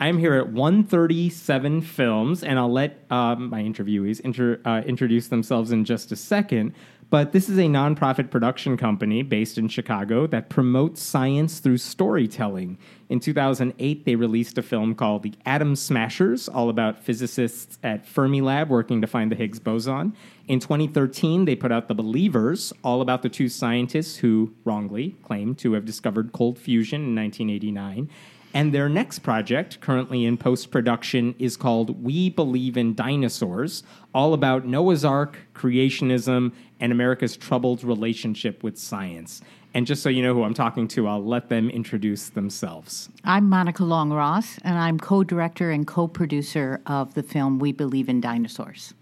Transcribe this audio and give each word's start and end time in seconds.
I'm 0.00 0.18
here 0.18 0.34
at 0.34 0.48
137 0.48 1.80
Films, 1.82 2.42
and 2.42 2.58
I'll 2.58 2.72
let 2.72 3.04
um, 3.10 3.50
my 3.50 3.62
interviewees 3.62 4.20
inter- 4.20 4.60
uh, 4.64 4.82
introduce 4.84 5.28
themselves 5.28 5.70
in 5.70 5.84
just 5.84 6.10
a 6.10 6.16
second. 6.16 6.74
But 7.10 7.30
this 7.30 7.48
is 7.48 7.58
a 7.58 7.62
nonprofit 7.62 8.30
production 8.30 8.76
company 8.76 9.22
based 9.22 9.56
in 9.56 9.68
Chicago 9.68 10.26
that 10.26 10.48
promotes 10.48 11.00
science 11.00 11.60
through 11.60 11.76
storytelling. 11.78 12.76
In 13.08 13.20
2008, 13.20 14.04
they 14.04 14.16
released 14.16 14.58
a 14.58 14.62
film 14.62 14.96
called 14.96 15.22
The 15.22 15.34
Atom 15.46 15.76
Smashers, 15.76 16.48
all 16.48 16.70
about 16.70 17.04
physicists 17.04 17.78
at 17.84 18.04
Fermilab 18.04 18.66
working 18.68 19.00
to 19.00 19.06
find 19.06 19.30
the 19.30 19.36
Higgs 19.36 19.60
boson. 19.60 20.16
In 20.48 20.58
2013, 20.58 21.44
they 21.44 21.54
put 21.54 21.70
out 21.70 21.86
The 21.86 21.94
Believers, 21.94 22.72
all 22.82 23.00
about 23.00 23.22
the 23.22 23.28
two 23.28 23.48
scientists 23.48 24.16
who 24.16 24.52
wrongly 24.64 25.14
claimed 25.22 25.58
to 25.58 25.74
have 25.74 25.84
discovered 25.84 26.32
cold 26.32 26.58
fusion 26.58 27.02
in 27.02 27.14
1989. 27.14 28.10
And 28.54 28.72
their 28.72 28.88
next 28.88 29.18
project, 29.18 29.80
currently 29.80 30.24
in 30.24 30.38
post 30.38 30.70
production, 30.70 31.34
is 31.40 31.56
called 31.56 32.04
We 32.04 32.30
Believe 32.30 32.76
in 32.76 32.94
Dinosaurs, 32.94 33.82
all 34.14 34.32
about 34.32 34.64
Noah's 34.64 35.04
Ark, 35.04 35.36
creationism, 35.54 36.52
and 36.78 36.92
America's 36.92 37.36
troubled 37.36 37.82
relationship 37.82 38.62
with 38.62 38.78
science. 38.78 39.42
And 39.74 39.88
just 39.88 40.04
so 40.04 40.08
you 40.08 40.22
know 40.22 40.34
who 40.34 40.44
I'm 40.44 40.54
talking 40.54 40.86
to, 40.88 41.08
I'll 41.08 41.24
let 41.24 41.48
them 41.48 41.68
introduce 41.68 42.28
themselves. 42.28 43.08
I'm 43.24 43.48
Monica 43.48 43.82
Long 43.82 44.12
Ross, 44.12 44.56
and 44.62 44.78
I'm 44.78 45.00
co 45.00 45.24
director 45.24 45.72
and 45.72 45.84
co 45.84 46.06
producer 46.06 46.80
of 46.86 47.14
the 47.14 47.24
film 47.24 47.58
We 47.58 47.72
Believe 47.72 48.08
in 48.08 48.20
Dinosaurs. 48.20 48.94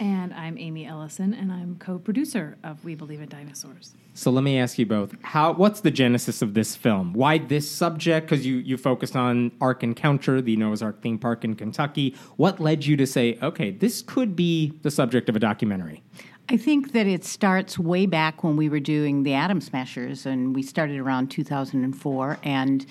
And 0.00 0.32
I'm 0.32 0.56
Amy 0.56 0.86
Ellison, 0.86 1.34
and 1.34 1.52
I'm 1.52 1.76
co-producer 1.78 2.56
of 2.64 2.82
We 2.86 2.94
Believe 2.94 3.20
in 3.20 3.28
Dinosaurs. 3.28 3.94
So 4.14 4.30
let 4.30 4.42
me 4.42 4.58
ask 4.58 4.78
you 4.78 4.86
both: 4.86 5.14
How? 5.20 5.52
What's 5.52 5.80
the 5.80 5.90
genesis 5.90 6.40
of 6.40 6.54
this 6.54 6.74
film? 6.74 7.12
Why 7.12 7.36
this 7.36 7.70
subject? 7.70 8.26
Because 8.26 8.46
you 8.46 8.56
you 8.56 8.78
focused 8.78 9.14
on 9.14 9.52
Ark 9.60 9.82
Encounter, 9.82 10.40
the 10.40 10.56
Noah's 10.56 10.82
Ark 10.82 11.02
theme 11.02 11.18
park 11.18 11.44
in 11.44 11.54
Kentucky. 11.54 12.16
What 12.36 12.60
led 12.60 12.86
you 12.86 12.96
to 12.96 13.06
say, 13.06 13.38
okay, 13.42 13.72
this 13.72 14.00
could 14.00 14.34
be 14.34 14.72
the 14.80 14.90
subject 14.90 15.28
of 15.28 15.36
a 15.36 15.38
documentary? 15.38 16.02
I 16.48 16.56
think 16.56 16.92
that 16.92 17.06
it 17.06 17.22
starts 17.22 17.78
way 17.78 18.06
back 18.06 18.42
when 18.42 18.56
we 18.56 18.70
were 18.70 18.80
doing 18.80 19.22
the 19.22 19.34
Atom 19.34 19.60
Smashers, 19.60 20.24
and 20.24 20.54
we 20.56 20.62
started 20.62 20.98
around 20.98 21.30
2004. 21.30 22.38
And 22.42 22.86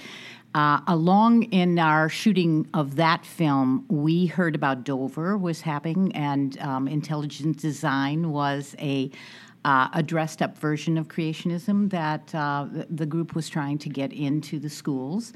uh, 0.55 0.81
along 0.88 1.44
in 1.44 1.78
our 1.78 2.09
shooting 2.09 2.67
of 2.73 2.95
that 2.95 3.25
film, 3.25 3.86
we 3.88 4.25
heard 4.25 4.55
about 4.55 4.83
Dover 4.83 5.38
was 5.38 5.61
happening, 5.61 6.11
and 6.16 6.59
um, 6.59 6.88
intelligent 6.88 7.58
design 7.58 8.31
was 8.31 8.75
a 8.80 9.11
uh, 9.66 9.89
a 9.94 10.02
dressed 10.02 10.42
up 10.42 10.58
version 10.58 10.97
of 10.97 11.09
creationism 11.09 11.89
that 11.92 12.33
uh, 12.33 12.66
the 12.89 13.05
group 13.05 13.36
was 13.36 13.50
trying 13.50 13.77
to 13.77 13.89
get 13.89 14.14
into 14.14 14.58
the 14.58 14.70
schools. 14.70 15.33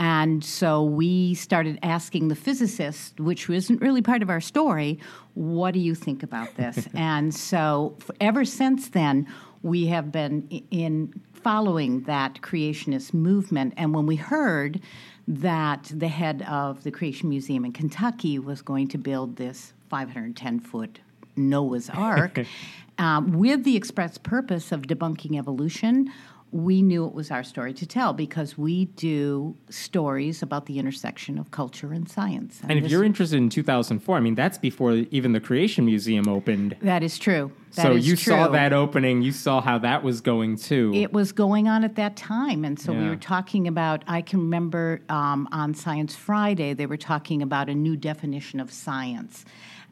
And 0.00 0.42
so 0.42 0.82
we 0.82 1.34
started 1.34 1.78
asking 1.82 2.28
the 2.28 2.34
physicist, 2.34 3.20
which 3.20 3.48
isn't 3.48 3.80
really 3.80 4.02
part 4.02 4.22
of 4.22 4.30
our 4.30 4.40
story, 4.40 4.98
what 5.34 5.74
do 5.74 5.78
you 5.78 5.94
think 5.94 6.22
about 6.22 6.54
this? 6.56 6.88
and 6.94 7.34
so 7.34 7.96
ever 8.20 8.44
since 8.44 8.88
then, 8.88 9.28
we 9.62 9.86
have 9.86 10.10
been 10.10 10.48
in 10.70 11.20
following 11.32 12.02
that 12.02 12.40
creationist 12.42 13.14
movement. 13.14 13.74
And 13.76 13.94
when 13.94 14.06
we 14.06 14.16
heard 14.16 14.80
that 15.26 15.90
the 15.94 16.08
head 16.08 16.42
of 16.42 16.82
the 16.82 16.90
Creation 16.90 17.28
Museum 17.28 17.64
in 17.64 17.72
Kentucky 17.72 18.38
was 18.38 18.62
going 18.62 18.88
to 18.88 18.98
build 18.98 19.36
this 19.36 19.72
510 19.88 20.60
foot 20.60 21.00
Noah's 21.36 21.88
Ark 21.90 22.40
um, 22.98 23.32
with 23.32 23.64
the 23.64 23.76
express 23.76 24.18
purpose 24.18 24.72
of 24.72 24.82
debunking 24.82 25.38
evolution, 25.38 26.12
we 26.52 26.82
knew 26.82 27.06
it 27.06 27.14
was 27.14 27.30
our 27.30 27.44
story 27.44 27.72
to 27.72 27.86
tell 27.86 28.12
because 28.12 28.58
we 28.58 28.86
do 28.86 29.56
stories 29.68 30.42
about 30.42 30.66
the 30.66 30.78
intersection 30.78 31.38
of 31.38 31.50
culture 31.52 31.92
and 31.92 32.08
science. 32.08 32.58
And, 32.62 32.72
and 32.72 32.84
if 32.84 32.90
you're 32.90 33.04
interested 33.04 33.36
in 33.36 33.50
2004, 33.50 34.16
I 34.16 34.20
mean, 34.20 34.34
that's 34.34 34.58
before 34.58 34.92
even 34.92 35.32
the 35.32 35.40
Creation 35.40 35.84
Museum 35.84 36.28
opened. 36.28 36.76
That 36.82 37.04
is 37.04 37.18
true. 37.18 37.52
That 37.74 37.82
so 37.82 37.92
is 37.92 38.06
you 38.06 38.16
true. 38.16 38.32
saw 38.32 38.48
that 38.48 38.72
opening, 38.72 39.22
you 39.22 39.30
saw 39.30 39.60
how 39.60 39.78
that 39.78 40.02
was 40.02 40.20
going 40.20 40.56
too. 40.56 40.90
It 40.92 41.12
was 41.12 41.30
going 41.30 41.68
on 41.68 41.84
at 41.84 41.94
that 41.96 42.16
time. 42.16 42.64
And 42.64 42.80
so 42.80 42.92
yeah. 42.92 43.02
we 43.02 43.08
were 43.10 43.16
talking 43.16 43.68
about, 43.68 44.02
I 44.08 44.20
can 44.20 44.40
remember 44.40 45.02
um, 45.08 45.48
on 45.52 45.74
Science 45.74 46.16
Friday, 46.16 46.74
they 46.74 46.86
were 46.86 46.96
talking 46.96 47.42
about 47.42 47.68
a 47.68 47.74
new 47.74 47.96
definition 47.96 48.58
of 48.58 48.72
science. 48.72 49.44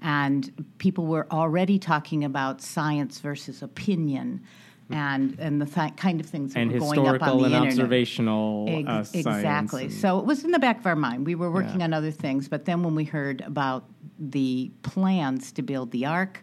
And 0.02 0.66
people 0.78 1.06
were 1.06 1.26
already 1.30 1.78
talking 1.78 2.24
about 2.24 2.62
science 2.62 3.20
versus 3.20 3.62
opinion 3.62 4.42
and 4.90 5.36
and 5.38 5.60
the 5.60 5.66
th- 5.66 5.96
kind 5.96 6.20
of 6.20 6.26
things 6.26 6.54
that 6.54 6.60
and 6.60 6.72
were 6.72 6.78
going 6.78 7.06
up 7.06 7.22
on 7.22 7.38
the 7.38 7.44
and 7.44 7.54
internet. 7.54 7.72
observational 7.72 8.84
uh, 8.88 9.04
exactly. 9.12 9.84
And... 9.84 9.92
So 9.92 10.18
it 10.18 10.24
was 10.24 10.44
in 10.44 10.50
the 10.50 10.58
back 10.58 10.78
of 10.78 10.86
our 10.86 10.96
mind. 10.96 11.26
We 11.26 11.34
were 11.34 11.50
working 11.50 11.80
yeah. 11.80 11.84
on 11.84 11.92
other 11.92 12.10
things, 12.10 12.48
but 12.48 12.64
then 12.64 12.82
when 12.82 12.94
we 12.94 13.04
heard 13.04 13.42
about 13.42 13.84
the 14.18 14.70
plans 14.82 15.52
to 15.52 15.62
build 15.62 15.90
the 15.90 16.06
ark, 16.06 16.42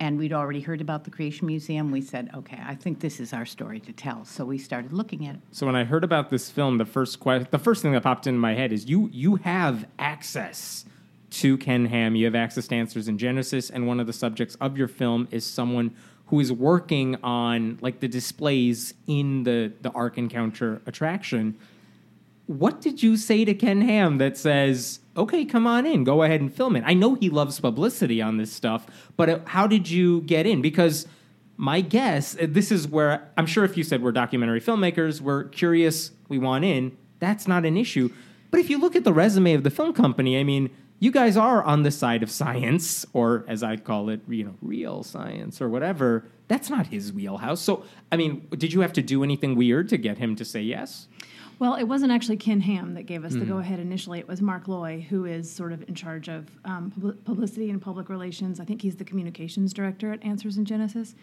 and 0.00 0.18
we'd 0.18 0.32
already 0.32 0.60
heard 0.60 0.80
about 0.80 1.04
the 1.04 1.10
Creation 1.10 1.46
Museum, 1.46 1.90
we 1.90 2.00
said, 2.00 2.30
"Okay, 2.34 2.58
I 2.64 2.74
think 2.74 3.00
this 3.00 3.20
is 3.20 3.32
our 3.32 3.46
story 3.46 3.80
to 3.80 3.92
tell." 3.92 4.24
So 4.24 4.44
we 4.44 4.58
started 4.58 4.92
looking 4.92 5.26
at 5.26 5.36
it. 5.36 5.40
So 5.52 5.64
when 5.66 5.76
I 5.76 5.84
heard 5.84 6.04
about 6.04 6.30
this 6.30 6.50
film, 6.50 6.78
the 6.78 6.84
first 6.84 7.20
que- 7.20 7.46
the 7.50 7.58
first 7.58 7.82
thing 7.82 7.92
that 7.92 8.02
popped 8.02 8.26
into 8.26 8.40
my 8.40 8.54
head 8.54 8.72
is 8.72 8.88
you 8.88 9.08
you 9.12 9.36
have 9.36 9.86
access 9.98 10.84
to 11.30 11.58
Ken 11.58 11.86
Ham. 11.86 12.16
You 12.16 12.24
have 12.24 12.34
access 12.34 12.66
to 12.68 12.74
answers 12.74 13.06
in 13.06 13.18
Genesis, 13.18 13.70
and 13.70 13.86
one 13.86 14.00
of 14.00 14.06
the 14.06 14.12
subjects 14.12 14.56
of 14.56 14.76
your 14.76 14.88
film 14.88 15.28
is 15.30 15.46
someone 15.46 15.94
who 16.28 16.40
is 16.40 16.52
working 16.52 17.16
on 17.22 17.78
like 17.80 18.00
the 18.00 18.08
displays 18.08 18.94
in 19.06 19.44
the 19.44 19.72
the 19.82 19.90
Ark 19.90 20.18
Encounter 20.18 20.80
attraction. 20.86 21.56
What 22.46 22.80
did 22.80 23.02
you 23.02 23.16
say 23.16 23.44
to 23.44 23.52
Ken 23.52 23.82
Ham 23.82 24.18
that 24.18 24.36
says, 24.38 25.00
"Okay, 25.16 25.44
come 25.44 25.66
on 25.66 25.84
in, 25.84 26.04
go 26.04 26.22
ahead 26.22 26.40
and 26.40 26.52
film 26.52 26.76
it"? 26.76 26.84
I 26.86 26.94
know 26.94 27.14
he 27.14 27.28
loves 27.28 27.60
publicity 27.60 28.22
on 28.22 28.36
this 28.36 28.52
stuff, 28.52 28.86
but 29.16 29.28
uh, 29.28 29.38
how 29.46 29.66
did 29.66 29.90
you 29.90 30.22
get 30.22 30.46
in? 30.46 30.62
Because 30.62 31.06
my 31.56 31.80
guess, 31.80 32.36
uh, 32.36 32.46
this 32.48 32.70
is 32.70 32.86
where 32.86 33.28
I'm 33.36 33.46
sure 33.46 33.64
if 33.64 33.76
you 33.76 33.82
said 33.82 34.02
we're 34.02 34.12
documentary 34.12 34.60
filmmakers, 34.60 35.20
we're 35.20 35.44
curious, 35.44 36.12
we 36.28 36.38
want 36.38 36.64
in, 36.64 36.96
that's 37.18 37.48
not 37.48 37.64
an 37.66 37.76
issue. 37.76 38.10
But 38.50 38.60
if 38.60 38.70
you 38.70 38.78
look 38.78 38.96
at 38.96 39.04
the 39.04 39.12
resume 39.12 39.54
of 39.54 39.62
the 39.62 39.70
film 39.70 39.92
company, 39.92 40.38
I 40.38 40.44
mean, 40.44 40.70
you 41.00 41.10
guys 41.10 41.36
are 41.36 41.62
on 41.62 41.82
the 41.82 41.90
side 41.90 42.22
of 42.22 42.30
science, 42.30 43.06
or 43.12 43.44
as 43.46 43.62
I 43.62 43.76
call 43.76 44.08
it, 44.08 44.20
you 44.28 44.44
know, 44.44 44.54
real 44.60 45.02
science 45.02 45.60
or 45.60 45.68
whatever. 45.68 46.24
That's 46.48 46.70
not 46.70 46.88
his 46.88 47.12
wheelhouse. 47.12 47.60
So, 47.60 47.84
I 48.10 48.16
mean, 48.16 48.48
did 48.56 48.72
you 48.72 48.80
have 48.80 48.92
to 48.94 49.02
do 49.02 49.22
anything 49.22 49.54
weird 49.54 49.88
to 49.90 49.96
get 49.96 50.18
him 50.18 50.34
to 50.36 50.44
say 50.44 50.62
yes? 50.62 51.06
Well, 51.58 51.74
it 51.74 51.84
wasn't 51.84 52.12
actually 52.12 52.36
Ken 52.36 52.60
Ham 52.60 52.94
that 52.94 53.02
gave 53.02 53.24
us 53.24 53.32
mm. 53.32 53.40
the 53.40 53.46
go 53.46 53.58
ahead 53.58 53.80
initially. 53.80 54.20
It 54.20 54.28
was 54.28 54.40
Mark 54.40 54.66
Looy, 54.66 55.00
who 55.02 55.24
is 55.24 55.50
sort 55.50 55.72
of 55.72 55.86
in 55.88 55.94
charge 55.94 56.28
of 56.28 56.48
um, 56.64 57.18
publicity 57.24 57.70
and 57.70 57.82
public 57.82 58.08
relations. 58.08 58.60
I 58.60 58.64
think 58.64 58.80
he's 58.80 58.96
the 58.96 59.04
communications 59.04 59.72
director 59.72 60.12
at 60.12 60.24
Answers 60.24 60.56
in 60.56 60.64
Genesis. 60.64 61.16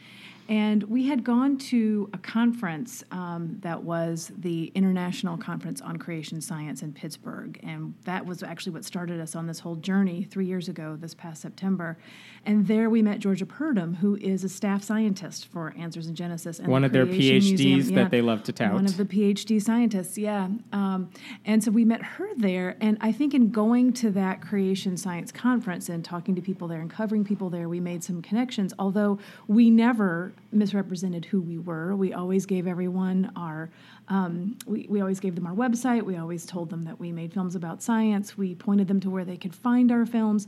And 0.47 0.83
we 0.83 1.07
had 1.07 1.23
gone 1.23 1.57
to 1.57 2.07
a 2.13 2.19
conference 2.19 3.03
um, 3.11 3.57
that 3.61 3.81
was 3.81 4.31
the 4.37 4.71
International 4.75 5.37
Conference 5.37 5.81
on 5.81 5.97
Creation 5.97 6.39
Science 6.39 6.83
in 6.83 6.93
Pittsburgh. 6.93 7.59
And 7.63 7.95
that 8.03 8.25
was 8.25 8.43
actually 8.43 8.73
what 8.73 8.85
started 8.85 9.19
us 9.19 9.35
on 9.35 9.47
this 9.47 9.59
whole 9.59 9.75
journey 9.75 10.23
three 10.23 10.45
years 10.45 10.69
ago, 10.69 10.97
this 10.99 11.15
past 11.15 11.41
September. 11.41 11.97
And 12.45 12.67
there 12.67 12.91
we 12.91 13.01
met 13.01 13.19
Georgia 13.19 13.47
Purdom, 13.47 13.95
who 13.95 14.17
is 14.17 14.43
a 14.43 14.49
staff 14.49 14.83
scientist 14.83 15.47
for 15.47 15.73
Answers 15.77 16.07
in 16.07 16.13
Genesis. 16.13 16.59
And 16.59 16.67
one 16.67 16.83
the 16.83 16.87
of 16.87 16.91
their 16.93 17.07
PhDs 17.07 17.57
Museum. 17.57 17.95
that 17.95 18.11
they 18.11 18.21
love 18.21 18.43
to 18.43 18.51
tout. 18.51 18.71
One 18.71 18.85
of 18.85 18.97
the 18.97 19.05
PhD 19.05 19.59
scientists, 19.59 20.15
yeah. 20.15 20.49
Um, 20.71 21.09
and 21.43 21.63
so 21.63 21.71
we 21.71 21.85
met 21.85 22.03
her 22.03 22.27
there. 22.37 22.77
And 22.81 22.99
I 23.01 23.11
think 23.11 23.33
in 23.33 23.49
going 23.49 23.93
to 23.93 24.11
that 24.11 24.41
Creation 24.41 24.95
Science 24.95 25.31
conference 25.31 25.89
and 25.89 26.05
talking 26.05 26.35
to 26.35 26.41
people 26.41 26.67
there 26.67 26.81
and 26.81 26.89
covering 26.89 27.23
people 27.23 27.49
there, 27.49 27.67
we 27.67 27.79
made 27.79 28.03
some 28.03 28.21
connections, 28.21 28.75
although 28.77 29.17
we 29.47 29.71
never 29.71 30.34
misrepresented 30.51 31.25
who 31.25 31.41
we 31.41 31.57
were. 31.57 31.95
We 31.95 32.13
always 32.13 32.45
gave 32.45 32.67
everyone 32.67 33.31
our, 33.35 33.69
um, 34.07 34.57
we, 34.65 34.85
we 34.89 35.01
always 35.01 35.19
gave 35.19 35.35
them 35.35 35.45
our 35.45 35.53
website. 35.53 36.03
We 36.03 36.17
always 36.17 36.45
told 36.45 36.69
them 36.69 36.83
that 36.85 36.99
we 36.99 37.11
made 37.11 37.33
films 37.33 37.55
about 37.55 37.81
science. 37.81 38.37
We 38.37 38.55
pointed 38.55 38.87
them 38.87 38.99
to 39.01 39.09
where 39.09 39.25
they 39.25 39.37
could 39.37 39.53
find 39.53 39.91
our 39.91 40.05
films. 40.05 40.47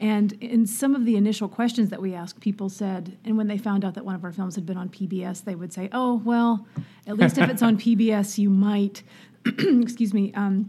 And 0.00 0.32
in 0.34 0.66
some 0.66 0.94
of 0.94 1.04
the 1.04 1.16
initial 1.16 1.48
questions 1.48 1.90
that 1.90 2.02
we 2.02 2.14
asked, 2.14 2.40
people 2.40 2.68
said, 2.68 3.16
and 3.24 3.36
when 3.36 3.46
they 3.46 3.58
found 3.58 3.84
out 3.84 3.94
that 3.94 4.04
one 4.04 4.14
of 4.16 4.24
our 4.24 4.32
films 4.32 4.56
had 4.56 4.66
been 4.66 4.76
on 4.76 4.88
PBS, 4.88 5.44
they 5.44 5.54
would 5.54 5.72
say, 5.72 5.88
oh, 5.92 6.20
well, 6.24 6.66
at 7.06 7.16
least 7.16 7.38
if 7.38 7.48
it's 7.48 7.62
on 7.62 7.78
PBS, 7.78 8.38
you 8.38 8.50
might, 8.50 9.02
excuse 9.46 10.12
me, 10.12 10.32
um, 10.34 10.68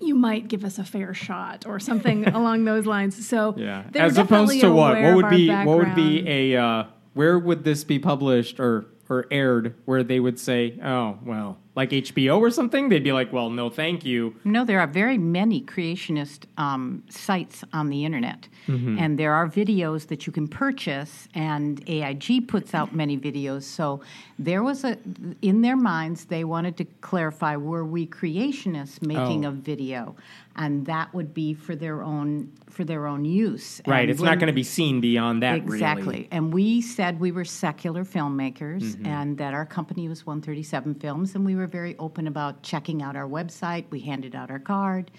you 0.00 0.14
might 0.14 0.48
give 0.48 0.64
us 0.64 0.78
a 0.78 0.84
fair 0.84 1.14
shot 1.14 1.64
or 1.66 1.80
something 1.80 2.26
along 2.34 2.64
those 2.64 2.86
lines. 2.86 3.26
So 3.26 3.54
yeah, 3.56 3.84
as 3.94 4.18
opposed 4.18 4.60
to 4.60 4.70
what? 4.70 5.00
What 5.00 5.14
would 5.14 5.30
be 5.30 5.48
what 5.48 5.78
would 5.78 5.94
be 5.94 6.28
a 6.28 6.56
uh, 6.56 6.84
where 7.14 7.38
would 7.38 7.64
this 7.64 7.84
be 7.84 7.98
published 7.98 8.60
or 8.60 8.86
or 9.08 9.26
aired 9.30 9.74
where 9.84 10.02
they 10.02 10.18
would 10.18 10.38
say, 10.38 10.78
"Oh, 10.82 11.18
well, 11.24 11.58
like 11.74 11.90
HBO 11.90 12.38
or 12.38 12.50
something, 12.50 12.88
they'd 12.90 13.02
be 13.02 13.12
like, 13.12 13.32
"Well, 13.32 13.48
no, 13.48 13.70
thank 13.70 14.04
you." 14.04 14.34
No, 14.44 14.64
there 14.64 14.78
are 14.80 14.86
very 14.86 15.16
many 15.16 15.62
creationist 15.62 16.44
um, 16.58 17.02
sites 17.08 17.64
on 17.72 17.88
the 17.88 18.04
internet, 18.04 18.46
and 18.66 19.18
there 19.18 19.32
are 19.32 19.48
videos 19.48 20.06
that 20.08 20.26
you 20.26 20.32
can 20.32 20.48
purchase. 20.48 21.28
And 21.34 21.82
AIG 21.88 22.46
puts 22.48 22.74
out 22.74 22.94
many 22.94 23.16
videos, 23.18 23.62
so 23.62 24.02
there 24.38 24.62
was 24.62 24.84
a 24.84 24.98
in 25.40 25.62
their 25.62 25.76
minds 25.76 26.26
they 26.26 26.44
wanted 26.44 26.76
to 26.76 26.84
clarify: 27.00 27.56
were 27.56 27.84
we 27.86 28.06
creationists 28.06 29.00
making 29.06 29.46
Oh. 29.46 29.48
a 29.48 29.52
video, 29.52 30.14
and 30.56 30.84
that 30.86 31.12
would 31.14 31.32
be 31.32 31.54
for 31.54 31.74
their 31.74 32.02
own 32.02 32.48
for 32.68 32.84
their 32.84 33.06
own 33.06 33.24
use. 33.24 33.82
Right. 33.86 34.00
And 34.02 34.10
It's 34.10 34.20
when- 34.20 34.30
not 34.30 34.38
going 34.38 34.46
to 34.46 34.54
be 34.54 34.62
seen 34.62 35.00
beyond 35.00 35.42
that. 35.42 35.56
Exactly. 35.56 36.04
Really. 36.06 36.28
And 36.30 36.54
we 36.54 36.80
said 36.80 37.20
we 37.20 37.30
were 37.30 37.44
secular 37.44 38.02
filmmakers 38.04 38.82
Mm-hmm. 38.82 39.06
and 39.06 39.36
that 39.38 39.52
our 39.52 39.66
company 39.66 40.08
was 40.08 40.24
137 40.26 40.94
Films, 40.94 41.34
and 41.34 41.44
we 41.44 41.54
were 41.54 41.61
very 41.66 41.96
open 41.98 42.26
about 42.26 42.62
checking 42.62 43.02
out 43.02 43.16
our 43.16 43.28
website. 43.28 43.84
We 43.90 44.00
handed 44.00 44.34
out 44.34 44.50
our 44.50 44.58
card. 44.58 45.10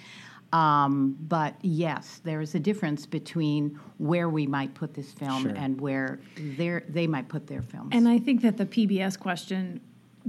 Um, 0.52 1.18
but 1.28 1.56
yes, 1.64 2.22
there 2.24 2.40
is 2.40 2.54
a 2.54 2.60
difference 2.60 3.08
between 3.08 3.80
where 3.98 4.30
we 4.30 4.46
might 4.46 4.76
put 4.76 4.94
this 4.94 5.12
film 5.12 5.44
Sure. 5.44 5.54
and 5.56 5.82
where 5.82 6.20
they 6.38 7.08
might 7.08 7.28
put 7.28 7.48
their 7.48 7.64
films. 7.64 7.90
And 7.92 8.08
I 8.08 8.20
think 8.20 8.42
that 8.44 8.58
the 8.58 8.66
PBS 8.68 9.18
question 9.20 9.82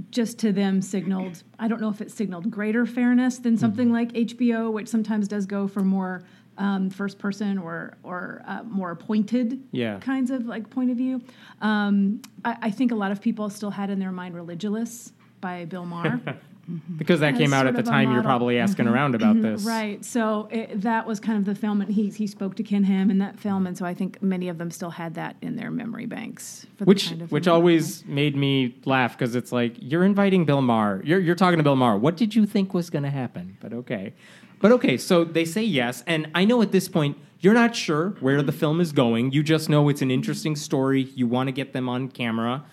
just 0.09 0.39
to 0.39 0.51
them 0.51 0.81
signaled, 0.81 1.43
I 1.59 1.67
don't 1.67 1.79
know 1.79 1.89
if 1.89 2.01
it 2.01 2.11
signaled 2.11 2.49
greater 2.49 2.85
fairness 2.87 3.37
than 3.37 3.55
something 3.55 3.91
like 3.93 4.11
HBO, 4.13 4.71
which 4.73 4.87
sometimes 4.87 5.27
does 5.27 5.45
go 5.45 5.67
for 5.67 5.81
more 5.81 6.23
um, 6.57 6.89
first 6.89 7.19
person 7.19 7.57
or, 7.57 7.95
or 8.03 8.41
uh, 8.47 8.63
more 8.63 8.91
appointed 8.91 9.61
Yeah. 9.71 9.99
kinds 9.99 10.31
of 10.31 10.47
like 10.47 10.69
point 10.69 10.89
of 10.89 10.97
view. 10.97 11.21
Um, 11.61 12.21
I, 12.43 12.57
I 12.63 12.71
think 12.71 12.91
a 12.91 12.95
lot 12.95 13.11
of 13.11 13.21
people 13.21 13.49
still 13.49 13.71
had 13.71 13.89
in 13.89 13.99
their 13.99 14.11
mind 14.11 14.33
Religulous 14.35 15.11
by 15.41 15.65
Bill 15.65 15.85
Maher. 15.85 16.21
Mm-hmm. 16.69 16.97
Because 16.97 17.19
that 17.19 17.35
came 17.35 17.53
out 17.53 17.67
at 17.67 17.75
the 17.75 17.83
time 17.83 18.11
you're 18.11 18.23
probably 18.23 18.57
asking 18.57 18.85
mm-hmm. 18.85 18.95
around 18.95 19.13
about 19.13 19.35
mm-hmm. 19.35 19.53
this. 19.53 19.63
Right. 19.63 20.03
So 20.03 20.47
it, 20.49 20.81
that 20.81 21.05
was 21.05 21.19
kind 21.19 21.37
of 21.37 21.45
the 21.45 21.53
film, 21.53 21.79
and 21.81 21.91
he 21.91 22.09
he 22.09 22.25
spoke 22.25 22.55
to 22.55 22.63
Ken 22.63 22.83
Ham 22.83 23.11
in 23.11 23.19
that 23.19 23.39
film, 23.39 23.67
and 23.67 23.77
so 23.77 23.85
I 23.85 23.93
think 23.93 24.21
many 24.21 24.49
of 24.49 24.57
them 24.57 24.71
still 24.71 24.89
had 24.89 25.13
that 25.13 25.35
in 25.43 25.57
their 25.57 25.69
memory 25.69 26.07
banks. 26.07 26.65
For 26.77 26.85
the 26.85 26.85
Which 26.85 27.09
kind 27.09 27.21
of 27.21 27.31
which 27.31 27.47
always 27.47 28.03
made 28.05 28.35
me 28.35 28.75
laugh 28.85 29.15
because 29.15 29.35
it's 29.35 29.51
like 29.51 29.75
you're 29.79 30.03
inviting 30.03 30.45
Bill 30.45 30.61
Maher. 30.61 31.01
You're 31.05 31.19
you're 31.19 31.35
talking 31.35 31.57
to 31.57 31.63
Bill 31.63 31.75
Maher. 31.75 31.97
What 31.97 32.17
did 32.17 32.33
you 32.33 32.47
think 32.47 32.73
was 32.73 32.89
going 32.89 33.03
to 33.03 33.11
happen? 33.11 33.57
But 33.61 33.71
okay. 33.71 34.13
But 34.59 34.71
okay, 34.71 34.97
so 34.97 35.23
they 35.23 35.45
say 35.45 35.63
yes, 35.63 36.03
and 36.07 36.31
I 36.33 36.45
know 36.45 36.63
at 36.63 36.71
this 36.71 36.87
point 36.87 37.17
you're 37.41 37.53
not 37.53 37.75
sure 37.75 38.11
where 38.21 38.41
the 38.41 38.51
film 38.51 38.81
is 38.81 38.91
going. 38.91 39.31
You 39.31 39.43
just 39.43 39.69
know 39.69 39.87
it's 39.89 40.01
an 40.01 40.09
interesting 40.09 40.55
story. 40.55 41.03
You 41.15 41.27
want 41.27 41.47
to 41.47 41.51
get 41.51 41.73
them 41.73 41.87
on 41.87 42.09
camera. 42.09 42.65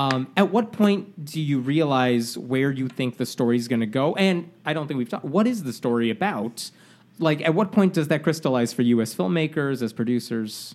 Um, 0.00 0.32
at 0.34 0.50
what 0.50 0.72
point 0.72 1.26
do 1.26 1.38
you 1.38 1.58
realize 1.58 2.38
where 2.38 2.70
you 2.70 2.88
think 2.88 3.18
the 3.18 3.26
story 3.26 3.58
is 3.58 3.68
going 3.68 3.80
to 3.80 3.86
go? 3.86 4.14
And 4.14 4.50
I 4.64 4.72
don't 4.72 4.86
think 4.86 4.96
we've 4.96 5.10
talked. 5.10 5.26
What 5.26 5.46
is 5.46 5.62
the 5.62 5.74
story 5.74 6.08
about? 6.08 6.70
Like, 7.18 7.42
at 7.42 7.54
what 7.54 7.70
point 7.70 7.92
does 7.92 8.08
that 8.08 8.22
crystallize 8.22 8.72
for 8.72 8.80
you 8.80 9.02
as 9.02 9.14
filmmakers, 9.14 9.82
as 9.82 9.92
producers? 9.92 10.74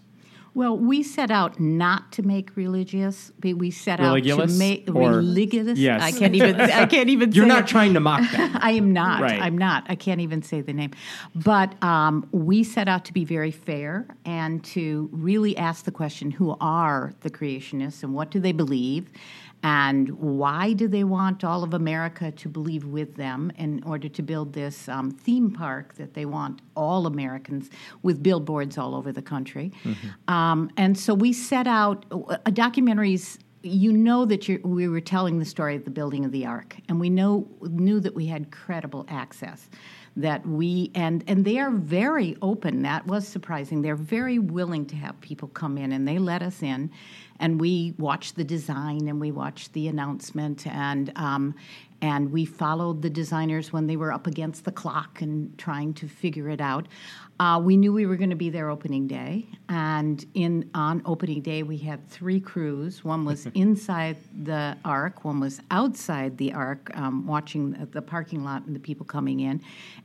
Well, 0.55 0.77
we 0.77 1.03
set 1.03 1.31
out 1.31 1.59
not 1.59 2.13
to 2.13 2.23
make 2.23 2.55
religious. 2.55 3.33
We 3.43 3.53
we 3.53 3.71
set 3.71 3.99
out 3.99 4.23
to 4.23 4.47
make 4.47 4.89
Or- 4.89 5.09
religious. 5.17 5.77
Yes. 5.77 6.01
I 6.01 6.13
can't 6.13 6.33
even. 6.33 6.59
I 6.61 6.85
can't 6.95 7.09
even. 7.09 7.33
You're 7.33 7.45
not 7.45 7.65
it. 7.65 7.67
trying 7.67 7.93
to 7.93 7.99
mock 7.99 8.21
that. 8.31 8.63
I 8.63 8.71
am 8.71 8.93
not. 8.93 9.21
Right. 9.21 9.41
I'm 9.41 9.57
not. 9.57 9.85
I 9.89 9.95
can't 9.95 10.21
even 10.21 10.41
say 10.41 10.61
the 10.61 10.71
name. 10.71 10.91
But 11.35 11.81
um, 11.83 12.25
we 12.31 12.63
set 12.63 12.87
out 12.87 13.03
to 13.05 13.13
be 13.13 13.25
very 13.25 13.51
fair 13.51 14.07
and 14.23 14.63
to 14.65 15.09
really 15.11 15.57
ask 15.57 15.83
the 15.83 15.91
question 15.91 16.31
who 16.31 16.55
are 16.61 17.13
the 17.19 17.29
creationists 17.29 18.01
and 18.01 18.13
what 18.13 18.31
do 18.31 18.39
they 18.39 18.53
believe? 18.53 19.09
And 19.65 20.11
why 20.19 20.73
do 20.73 20.87
they 20.87 21.03
want 21.03 21.43
all 21.43 21.63
of 21.63 21.73
America 21.73 22.29
to 22.29 22.47
believe 22.47 22.85
with 22.85 23.15
them 23.15 23.51
in 23.57 23.81
order 23.83 24.07
to 24.07 24.21
build 24.21 24.53
this 24.53 24.87
um, 24.87 25.09
theme 25.09 25.49
park 25.49 25.95
that 25.95 26.13
they 26.13 26.25
want 26.25 26.61
all 26.75 27.07
Americans 27.07 27.71
with 28.03 28.21
billboards 28.21 28.77
all 28.77 28.93
over 28.93 29.11
the 29.11 29.23
country? 29.23 29.71
Um, 30.27 30.69
and 30.77 30.95
so 30.95 31.15
we 31.15 31.33
set 31.33 31.65
out 31.65 32.05
uh, 32.11 32.37
documentaries 32.51 33.39
you 33.63 33.91
know 33.91 34.25
that 34.25 34.47
you're, 34.47 34.59
we 34.59 34.87
were 34.87 35.01
telling 35.01 35.39
the 35.39 35.45
story 35.45 35.75
of 35.75 35.83
the 35.83 35.89
building 35.89 36.23
of 36.23 36.31
the 36.31 36.45
ark, 36.45 36.75
and 36.87 36.99
we 36.99 37.09
know 37.09 37.47
knew 37.61 37.99
that 37.99 38.13
we 38.13 38.27
had 38.27 38.51
credible 38.51 39.07
access. 39.09 39.67
That 40.17 40.45
we 40.47 40.91
and 40.95 41.23
and 41.27 41.43
they 41.43 41.59
are 41.59 41.71
very 41.71 42.37
open. 42.41 42.83
That 42.83 43.05
was 43.05 43.27
surprising. 43.27 43.81
They're 43.81 43.95
very 43.95 44.39
willing 44.39 44.85
to 44.87 44.95
have 44.95 45.19
people 45.19 45.49
come 45.49 45.77
in, 45.77 45.91
and 45.91 46.07
they 46.07 46.19
let 46.19 46.41
us 46.41 46.63
in, 46.63 46.89
and 47.39 47.59
we 47.59 47.93
watched 47.97 48.37
the 48.37 48.45
design 48.45 49.09
and 49.09 49.19
we 49.19 49.31
watched 49.31 49.73
the 49.73 49.89
announcement, 49.89 50.65
and 50.67 51.11
um, 51.17 51.53
and 52.01 52.31
we 52.31 52.45
followed 52.45 53.01
the 53.01 53.09
designers 53.09 53.71
when 53.73 53.87
they 53.87 53.95
were 53.97 54.11
up 54.11 54.27
against 54.27 54.65
the 54.65 54.71
clock 54.71 55.21
and 55.21 55.57
trying 55.57 55.93
to 55.95 56.07
figure 56.07 56.49
it 56.49 56.61
out. 56.61 56.87
Uh, 57.39 57.59
we 57.61 57.75
knew 57.75 57.91
we 57.91 58.05
were 58.05 58.15
going 58.15 58.29
to 58.29 58.35
be 58.35 58.49
there 58.49 58.69
opening 58.69 59.07
day, 59.07 59.45
and 59.67 60.25
in 60.35 60.69
on 60.73 61.01
opening 61.05 61.41
day 61.41 61.63
we 61.63 61.75
had 61.77 62.07
three 62.09 62.39
crews. 62.39 63.03
One 63.03 63.25
was 63.25 63.45
inside 63.55 64.15
the 64.43 64.77
ark, 64.85 65.25
one 65.25 65.41
was 65.41 65.59
outside 65.69 66.37
the 66.37 66.53
ark, 66.53 66.91
um, 66.95 67.27
watching 67.27 67.71
the, 67.71 67.85
the 67.87 68.01
parking 68.01 68.45
lot 68.45 68.65
and 68.65 68.73
the 68.75 68.79
people 68.79 69.05
coming 69.05 69.41
in, 69.41 69.61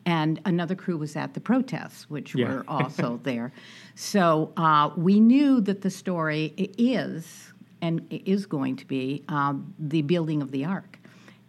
and 0.06 0.40
another 0.44 0.74
crew 0.74 0.96
was 0.96 1.14
at 1.14 1.34
the 1.34 1.40
protests, 1.40 2.10
which 2.10 2.34
Yeah. 2.34 2.48
were 2.48 2.64
also 2.68 3.20
there. 3.22 3.52
So 3.94 4.52
uh, 4.56 4.90
we 4.96 5.20
knew 5.20 5.60
that 5.60 5.82
the 5.82 5.90
story 5.90 6.52
is 6.56 7.52
and 7.82 8.06
is 8.10 8.44
going 8.46 8.74
to 8.76 8.86
be 8.86 9.22
um, 9.28 9.72
the 9.78 10.02
building 10.02 10.42
of 10.42 10.50
the 10.50 10.64
ark 10.64 10.98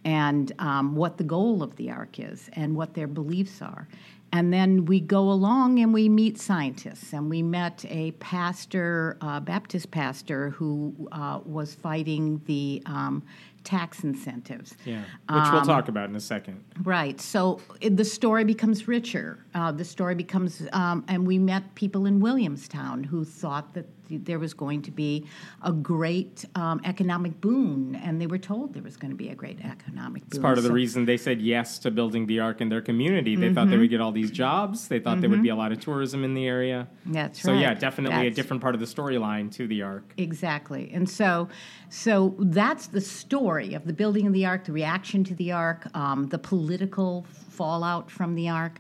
and 0.04 0.52
um, 0.60 0.96
what 0.96 1.18
the 1.18 1.24
goal 1.24 1.62
of 1.64 1.76
the 1.76 1.92
ark 1.92 2.20
is 2.20 2.50
and 2.54 2.76
what 2.76 2.94
their 2.94 3.08
beliefs 3.08 3.62
are. 3.62 3.88
And 4.34 4.54
then 4.54 4.86
we 4.86 5.02
go 5.02 5.30
along 5.30 5.80
and 5.80 5.94
we 5.94 6.08
meet 6.08 6.40
scientists. 6.40 7.12
And 7.12 7.30
we 7.30 7.44
met 7.44 7.84
a 7.90 8.12
pastor, 8.12 9.18
uh, 9.20 9.42
Baptist 9.42 9.92
pastor, 9.92 10.52
who 10.52 11.10
uh, 11.12 11.42
was 11.46 11.76
fighting 11.76 12.42
the 12.46 12.82
um, 12.86 13.24
tax 13.64 14.04
incentives. 14.04 14.76
Yeah, 14.86 15.02
which 15.30 15.52
we'll 15.52 15.62
talk 15.64 15.90
about 15.90 16.10
in 16.10 16.16
a 16.16 16.22
second. 16.22 16.64
Right. 16.84 17.20
So 17.20 17.60
the 17.82 18.06
story 18.06 18.46
becomes 18.46 18.88
richer. 18.88 19.46
Uh, 19.54 19.70
the 19.72 19.84
story 19.84 20.16
becomes, 20.16 20.64
um, 20.72 21.04
and 21.10 21.28
we 21.28 21.38
met 21.38 21.76
people 21.76 22.06
in 22.06 22.22
Williamstown 22.22 23.04
who 23.04 23.26
thought 23.26 23.74
that 23.74 23.86
th- 24.08 24.22
there 24.24 24.40
was 24.40 24.54
going 24.54 24.82
to 24.82 24.92
be 24.92 25.26
a 25.62 25.74
great 25.74 26.46
um, 26.56 26.80
economic 26.86 27.42
boon, 27.42 27.96
and 28.02 28.22
they 28.22 28.28
were 28.28 28.38
told 28.38 28.74
there 28.74 28.82
was 28.82 28.96
going 28.96 29.12
to 29.12 29.18
be 29.18 29.28
a 29.28 29.36
great 29.36 29.60
economic 29.66 30.22
boon. 30.24 30.30
It's 30.32 30.38
part 30.40 30.58
of 30.58 30.64
the 30.64 30.70
So- 30.70 30.74
reason 30.74 31.04
they 31.04 31.18
said 31.18 31.42
yes 31.42 31.80
to 31.80 31.92
building 31.92 32.28
the 32.28 32.40
ark 32.40 32.62
in 32.62 32.70
their 32.70 32.82
community. 32.82 33.36
They 33.36 33.54
thought 33.54 33.70
they 33.70 33.78
would 33.78 33.90
get 33.90 34.00
all 34.00 34.14
these 34.14 34.32
jobs. 34.32 34.88
They 34.88 35.00
thought 35.00 35.20
there 35.20 35.30
would 35.30 35.44
be 35.44 35.50
a 35.50 35.56
lot 35.56 35.74
of 35.74 35.82
tourism 35.82 36.24
in 36.24 36.34
the 36.34 36.48
area. 36.48 36.88
That's 37.06 37.42
So 37.42 37.52
yeah, 37.54 37.70
right. 37.70 37.80
definitely 37.80 38.28
a 38.28 38.32
different 38.32 38.62
part 38.62 38.74
of 38.74 38.80
the 38.80 38.88
storyline 38.88 39.52
to 39.54 39.68
the 39.68 39.82
ark. 39.82 40.14
Exactly. 40.18 40.92
And 40.94 41.10
so 41.10 41.50
so 41.90 42.36
that's 42.40 42.88
the 42.88 43.02
story 43.02 43.74
of 43.74 43.84
the 43.86 43.92
building 43.92 44.26
of 44.28 44.32
the 44.34 44.46
ark, 44.46 44.64
the 44.64 44.72
reaction 44.72 45.26
to 45.26 45.36
the 45.36 45.52
ark, 45.52 45.94
um, 45.94 46.28
the 46.30 46.40
political 46.40 47.26
fallout 47.50 48.10
from 48.10 48.36
the 48.36 48.48
ark. 48.48 48.80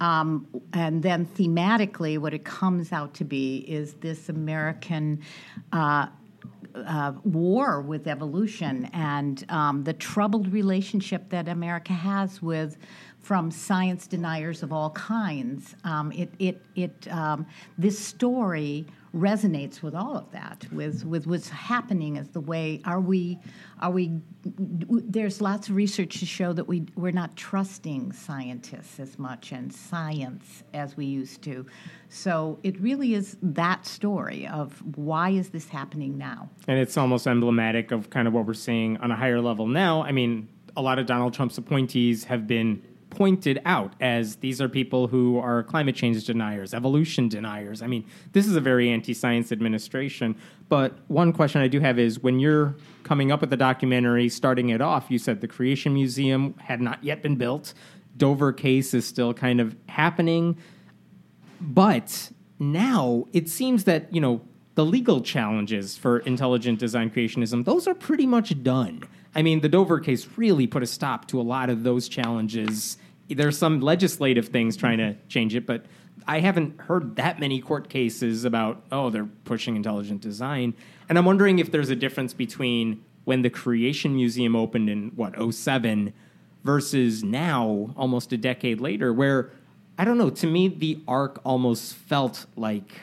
Um, 0.00 0.46
and 0.72 1.02
then 1.02 1.26
thematically, 1.26 2.18
what 2.18 2.32
it 2.32 2.44
comes 2.44 2.92
out 2.92 3.14
to 3.14 3.24
be 3.24 3.58
is 3.58 3.94
this 3.94 4.28
American 4.28 5.20
uh, 5.72 6.06
uh, 6.74 7.12
war 7.24 7.80
with 7.80 8.06
evolution 8.06 8.88
and 8.92 9.44
um, 9.48 9.84
the 9.84 9.92
troubled 9.92 10.52
relationship 10.52 11.28
that 11.30 11.48
America 11.48 11.92
has 11.92 12.40
with 12.40 12.76
from 13.18 13.50
science 13.50 14.06
deniers 14.06 14.62
of 14.62 14.72
all 14.72 14.90
kinds. 14.90 15.74
Um, 15.84 16.12
it 16.12 16.32
it 16.38 16.62
it 16.74 17.08
um, 17.10 17.46
this 17.76 17.98
story 17.98 18.86
resonates 19.14 19.82
with 19.82 19.94
all 19.94 20.16
of 20.16 20.30
that 20.30 20.64
with 20.72 21.04
with 21.04 21.26
what's 21.26 21.48
happening 21.48 22.16
as 22.16 22.28
the 22.28 22.40
way 22.40 22.80
are 22.84 23.00
we 23.00 23.38
are 23.80 23.90
we 23.90 24.20
there's 24.44 25.40
lots 25.40 25.68
of 25.68 25.74
research 25.74 26.20
to 26.20 26.26
show 26.26 26.52
that 26.52 26.68
we 26.68 26.86
we're 26.94 27.10
not 27.10 27.34
trusting 27.34 28.12
scientists 28.12 29.00
as 29.00 29.18
much 29.18 29.50
and 29.50 29.72
science 29.72 30.62
as 30.74 30.96
we 30.96 31.06
used 31.06 31.42
to 31.42 31.66
so 32.08 32.58
it 32.62 32.80
really 32.80 33.14
is 33.14 33.36
that 33.42 33.84
story 33.84 34.46
of 34.46 34.80
why 34.96 35.30
is 35.30 35.50
this 35.50 35.68
happening 35.68 36.16
now 36.16 36.48
And 36.68 36.78
it's 36.78 36.96
almost 36.96 37.26
emblematic 37.26 37.90
of 37.90 38.10
kind 38.10 38.28
of 38.28 38.34
what 38.34 38.46
we're 38.46 38.54
seeing 38.54 38.96
on 38.98 39.10
a 39.10 39.16
higher 39.16 39.40
level 39.40 39.66
now. 39.66 40.02
I 40.02 40.12
mean, 40.12 40.48
a 40.76 40.82
lot 40.82 40.98
of 40.98 41.06
Donald 41.06 41.34
Trump's 41.34 41.58
appointees 41.58 42.24
have 42.24 42.46
been 42.46 42.82
pointed 43.10 43.60
out 43.64 43.92
as 44.00 44.36
these 44.36 44.60
are 44.60 44.68
people 44.68 45.08
who 45.08 45.38
are 45.38 45.62
climate 45.64 45.94
change 45.94 46.24
deniers, 46.24 46.72
evolution 46.72 47.28
deniers. 47.28 47.82
I 47.82 47.86
mean, 47.86 48.06
this 48.32 48.46
is 48.46 48.56
a 48.56 48.60
very 48.60 48.88
anti 48.90 49.12
science 49.12 49.52
administration. 49.52 50.36
But 50.68 50.98
one 51.08 51.32
question 51.32 51.60
I 51.60 51.68
do 51.68 51.80
have 51.80 51.98
is 51.98 52.20
when 52.20 52.38
you're 52.38 52.76
coming 53.02 53.32
up 53.32 53.40
with 53.40 53.50
the 53.50 53.56
documentary, 53.56 54.28
starting 54.28 54.70
it 54.70 54.80
off, 54.80 55.10
you 55.10 55.18
said 55.18 55.40
the 55.40 55.48
Creation 55.48 55.92
Museum 55.92 56.54
had 56.58 56.80
not 56.80 57.02
yet 57.02 57.22
been 57.22 57.36
built. 57.36 57.74
Dover 58.16 58.52
case 58.52 58.94
is 58.94 59.06
still 59.06 59.34
kind 59.34 59.60
of 59.60 59.76
happening. 59.88 60.56
But 61.60 62.30
now 62.58 63.26
it 63.32 63.48
seems 63.48 63.84
that, 63.84 64.14
you 64.14 64.20
know, 64.20 64.42
the 64.76 64.84
legal 64.84 65.20
challenges 65.20 65.96
for 65.96 66.20
intelligent 66.20 66.78
design 66.78 67.10
creationism, 67.10 67.64
those 67.64 67.86
are 67.86 67.94
pretty 67.94 68.26
much 68.26 68.62
done. 68.62 69.02
I 69.34 69.42
mean, 69.42 69.60
the 69.60 69.68
Dover 69.68 70.00
case 70.00 70.26
really 70.36 70.66
put 70.66 70.82
a 70.82 70.86
stop 70.86 71.28
to 71.28 71.40
a 71.40 71.42
lot 71.42 71.70
of 71.70 71.82
those 71.82 72.08
challenges. 72.08 72.98
There's 73.28 73.56
some 73.56 73.80
legislative 73.80 74.48
things 74.48 74.76
trying 74.76 74.98
to 74.98 75.16
change 75.28 75.54
it, 75.54 75.66
but 75.66 75.86
I 76.26 76.40
haven't 76.40 76.80
heard 76.80 77.16
that 77.16 77.38
many 77.38 77.60
court 77.60 77.88
cases 77.88 78.44
about, 78.44 78.82
oh, 78.90 79.10
they're 79.10 79.28
pushing 79.44 79.76
intelligent 79.76 80.20
design. 80.20 80.74
And 81.08 81.16
I'm 81.16 81.24
wondering 81.24 81.58
if 81.58 81.70
there's 81.70 81.90
a 81.90 81.96
difference 81.96 82.34
between 82.34 83.04
when 83.24 83.42
the 83.42 83.50
Creation 83.50 84.14
Museum 84.16 84.56
opened 84.56 84.90
in, 84.90 85.12
what, 85.14 85.34
07 85.54 86.12
versus 86.64 87.22
now, 87.22 87.94
almost 87.96 88.32
a 88.32 88.36
decade 88.36 88.80
later, 88.80 89.12
where, 89.12 89.50
I 89.98 90.04
don't 90.04 90.18
know, 90.18 90.30
to 90.30 90.46
me, 90.46 90.68
the 90.68 91.00
Ark 91.06 91.40
almost 91.44 91.94
felt 91.94 92.46
like 92.56 93.00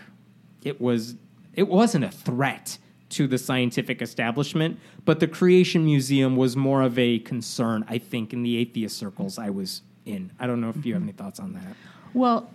it 0.64 0.82
was, 0.82 1.16
it 1.54 1.68
wasn't 1.68 2.04
a 2.04 2.12
threat 2.12 2.78
to 3.10 3.28
the 3.28 3.38
scientific 3.38 4.02
establishment, 4.02 4.80
but 5.06 5.20
the 5.20 5.28
Creation 5.28 5.86
Museum 5.86 6.36
was 6.36 6.56
more 6.56 6.82
of 6.82 6.98
a 7.00 7.20
concern, 7.20 7.86
I 7.88 7.98
think, 7.98 8.34
in 8.34 8.44
the 8.44 8.58
atheist 8.58 8.98
circles 8.98 9.38
I 9.40 9.50
was 9.50 9.82
in. 10.06 10.32
I 10.40 10.48
don't 10.48 10.60
know 10.62 10.70
if 10.70 10.86
you 10.86 10.94
have 10.94 11.04
any 11.04 11.14
thoughts 11.14 11.40
on 11.40 11.54
that. 11.54 11.76
Well, 12.14 12.50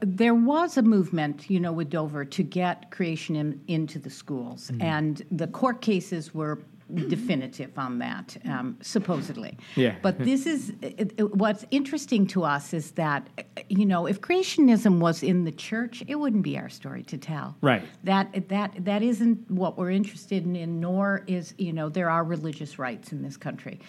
there 0.00 0.34
was 0.34 0.76
a 0.76 0.82
movement, 0.82 1.48
you 1.48 1.58
know, 1.58 1.72
with 1.72 1.90
Dover 1.90 2.24
to 2.24 2.42
get 2.42 2.90
creation 2.90 3.34
in, 3.36 3.60
into 3.66 3.98
the 3.98 4.10
schools, 4.10 4.70
Mm-hmm. 4.70 4.82
and 4.82 5.22
the 5.30 5.46
court 5.46 5.80
cases 5.80 6.34
were 6.34 6.58
definitive 6.94 7.78
on 7.78 7.98
that, 7.98 8.36
um, 8.44 8.76
supposedly. 8.80 9.56
Yeah. 9.76 9.96
But 10.02 10.18
this 10.18 10.46
is 10.46 10.72
it, 10.82 11.14
it- 11.18 11.34
what's 11.34 11.64
interesting 11.70 12.26
to 12.28 12.44
us 12.44 12.72
is 12.72 12.92
that, 12.92 13.28
you 13.68 13.86
know, 13.86 14.06
if 14.06 14.20
creationism 14.20 14.98
was 14.98 15.22
in 15.22 15.44
the 15.44 15.52
church, 15.52 16.02
it 16.06 16.16
wouldn't 16.16 16.42
be 16.42 16.58
our 16.58 16.68
story 16.68 17.02
to 17.04 17.18
tell. 17.18 17.56
Right. 17.60 17.82
That 18.04 18.48
that 18.48 18.84
that 18.84 19.02
isn't 19.02 19.50
what 19.50 19.78
we're 19.78 19.90
interested 19.90 20.44
in, 20.44 20.80
nor 20.80 21.22
is 21.26 21.54
you 21.58 21.72
know 21.72 21.88
there 21.88 22.10
are 22.10 22.24
religious 22.24 22.78
rights 22.78 23.12
in 23.12 23.22
this 23.22 23.36
country, 23.36 23.80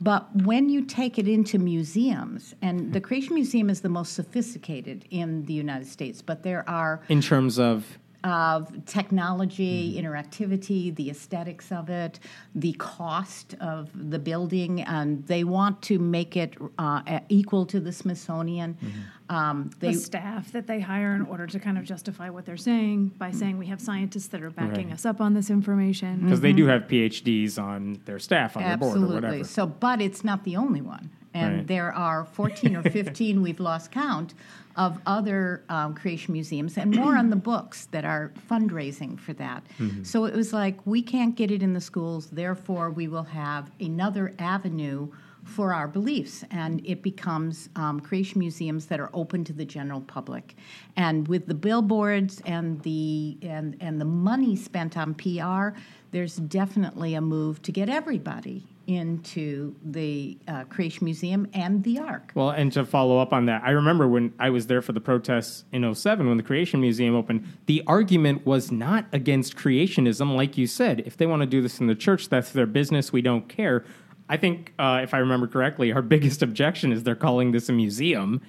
but 0.00 0.28
when 0.44 0.68
you 0.68 0.84
take 0.84 1.18
it 1.18 1.28
into 1.28 1.58
museums, 1.58 2.54
and 2.62 2.92
the 2.92 3.00
Creation 3.00 3.34
Museum 3.34 3.70
is 3.70 3.80
the 3.80 3.88
most 3.88 4.14
sophisticated 4.14 5.04
in 5.10 5.44
the 5.46 5.52
United 5.54 5.86
States, 5.86 6.22
but 6.22 6.42
there 6.42 6.68
are 6.68 7.00
In 7.08 7.20
terms 7.20 7.58
of 7.58 7.98
of 8.24 8.84
technology, 8.84 9.94
mm. 9.94 10.02
interactivity, 10.02 10.94
the 10.94 11.10
aesthetics 11.10 11.70
of 11.70 11.88
it, 11.88 12.18
the 12.54 12.72
cost 12.72 13.54
of 13.60 13.90
the 14.10 14.18
building, 14.18 14.82
and 14.82 15.24
they 15.26 15.44
want 15.44 15.80
to 15.82 15.98
make 15.98 16.36
it 16.36 16.56
uh, 16.78 17.20
equal 17.28 17.64
to 17.66 17.78
the 17.78 17.92
Smithsonian. 17.92 18.74
Mm-hmm. 18.74 19.34
Um, 19.34 19.70
they, 19.78 19.92
the 19.92 19.98
staff 19.98 20.52
that 20.52 20.66
they 20.66 20.80
hire 20.80 21.14
in 21.14 21.22
order 21.22 21.46
to 21.46 21.60
kind 21.60 21.78
of 21.78 21.84
justify 21.84 22.30
what 22.30 22.44
they're 22.44 22.56
saying 22.56 23.08
by 23.18 23.30
mm. 23.30 23.34
saying 23.34 23.58
we 23.58 23.66
have 23.66 23.80
scientists 23.80 24.28
that 24.28 24.42
are 24.42 24.50
backing 24.50 24.86
Right. 24.86 24.94
us 24.94 25.04
up 25.06 25.20
on 25.20 25.34
this 25.34 25.50
information. 25.50 26.16
Mm-hmm. 26.16 26.26
because 26.26 26.40
they 26.40 26.50
mm-hmm. 26.50 26.56
do 26.56 26.66
have 26.66 26.82
PhDs 26.82 27.58
on 27.58 28.00
their 28.04 28.18
staff 28.18 28.56
on 28.56 28.62
their 28.62 28.76
board 28.76 28.90
or 28.90 28.94
Absolutely. 28.96 29.14
whatever. 29.14 29.44
So, 29.44 29.66
but 29.66 30.00
it's 30.00 30.24
not 30.24 30.44
the 30.44 30.56
only 30.56 30.80
one. 30.80 31.10
And 31.34 31.56
Right. 31.56 31.66
there 31.66 31.92
are 31.92 32.24
14 32.24 32.74
or 32.76 32.82
15, 32.82 33.42
we've 33.42 33.60
lost 33.60 33.92
count, 33.92 34.34
of 34.78 34.96
other 35.06 35.64
um, 35.68 35.92
creation 35.92 36.32
museums 36.32 36.78
and 36.78 36.94
more 36.94 37.16
on 37.16 37.30
the 37.30 37.36
books 37.50 37.86
that 37.86 38.04
are 38.04 38.32
fundraising 38.48 39.18
for 39.18 39.32
that. 39.34 39.64
Mm-hmm. 39.78 40.04
So 40.04 40.24
it 40.24 40.34
was 40.34 40.52
like, 40.52 40.78
we 40.86 41.02
can't 41.02 41.34
get 41.34 41.50
it 41.50 41.62
in 41.62 41.74
the 41.74 41.80
schools, 41.80 42.28
therefore, 42.30 42.90
we 42.90 43.08
will 43.08 43.24
have 43.24 43.70
another 43.80 44.32
avenue 44.38 45.10
for 45.44 45.74
our 45.74 45.88
beliefs. 45.88 46.44
And 46.50 46.80
it 46.86 47.02
becomes 47.02 47.70
um, 47.74 48.00
creation 48.00 48.38
museums 48.38 48.86
that 48.86 49.00
are 49.00 49.10
open 49.12 49.44
to 49.44 49.52
the 49.52 49.64
general 49.64 50.02
public. 50.02 50.54
And 50.96 51.26
with 51.26 51.46
the 51.46 51.54
billboards 51.54 52.40
and 52.46 52.80
the, 52.82 53.36
and, 53.42 53.76
and 53.80 54.00
the 54.00 54.04
money 54.04 54.54
spent 54.54 54.96
on 54.96 55.14
PR, 55.14 55.76
there's 56.12 56.36
definitely 56.36 57.14
a 57.14 57.20
move 57.20 57.62
to 57.62 57.72
get 57.72 57.88
everybody 57.88 58.64
into 58.88 59.76
the 59.84 60.38
uh, 60.48 60.64
Creation 60.64 61.04
Museum 61.04 61.46
and 61.52 61.84
the 61.84 61.98
Ark. 61.98 62.32
Well, 62.34 62.50
and 62.50 62.72
to 62.72 62.84
follow 62.84 63.20
up 63.20 63.34
on 63.34 63.44
that, 63.46 63.62
I 63.62 63.70
remember 63.70 64.08
when 64.08 64.32
I 64.38 64.48
was 64.48 64.66
there 64.66 64.80
for 64.80 64.92
the 64.92 65.00
protests 65.00 65.64
in 65.72 65.94
07 65.94 66.26
when 66.26 66.38
the 66.38 66.42
Creation 66.42 66.80
Museum 66.80 67.14
opened, 67.14 67.46
the 67.66 67.82
argument 67.86 68.46
was 68.46 68.72
not 68.72 69.04
against 69.12 69.56
creationism, 69.56 70.34
like 70.34 70.56
you 70.56 70.66
said. 70.66 71.00
If 71.00 71.18
they 71.18 71.26
want 71.26 71.42
to 71.42 71.46
do 71.46 71.60
this 71.60 71.80
in 71.80 71.86
the 71.86 71.94
church, 71.94 72.30
that's 72.30 72.50
their 72.50 72.66
business. 72.66 73.12
We 73.12 73.20
don't 73.20 73.46
care. 73.46 73.84
I 74.30 74.38
think, 74.38 74.72
uh, 74.78 75.00
if 75.02 75.12
I 75.12 75.18
remember 75.18 75.46
correctly, 75.46 75.92
our 75.92 76.02
biggest 76.16 76.42
objection 76.42 76.90
is 76.90 77.02
they're 77.02 77.14
calling 77.14 77.52
this 77.52 77.68
a 77.68 77.72
museum 77.72 78.40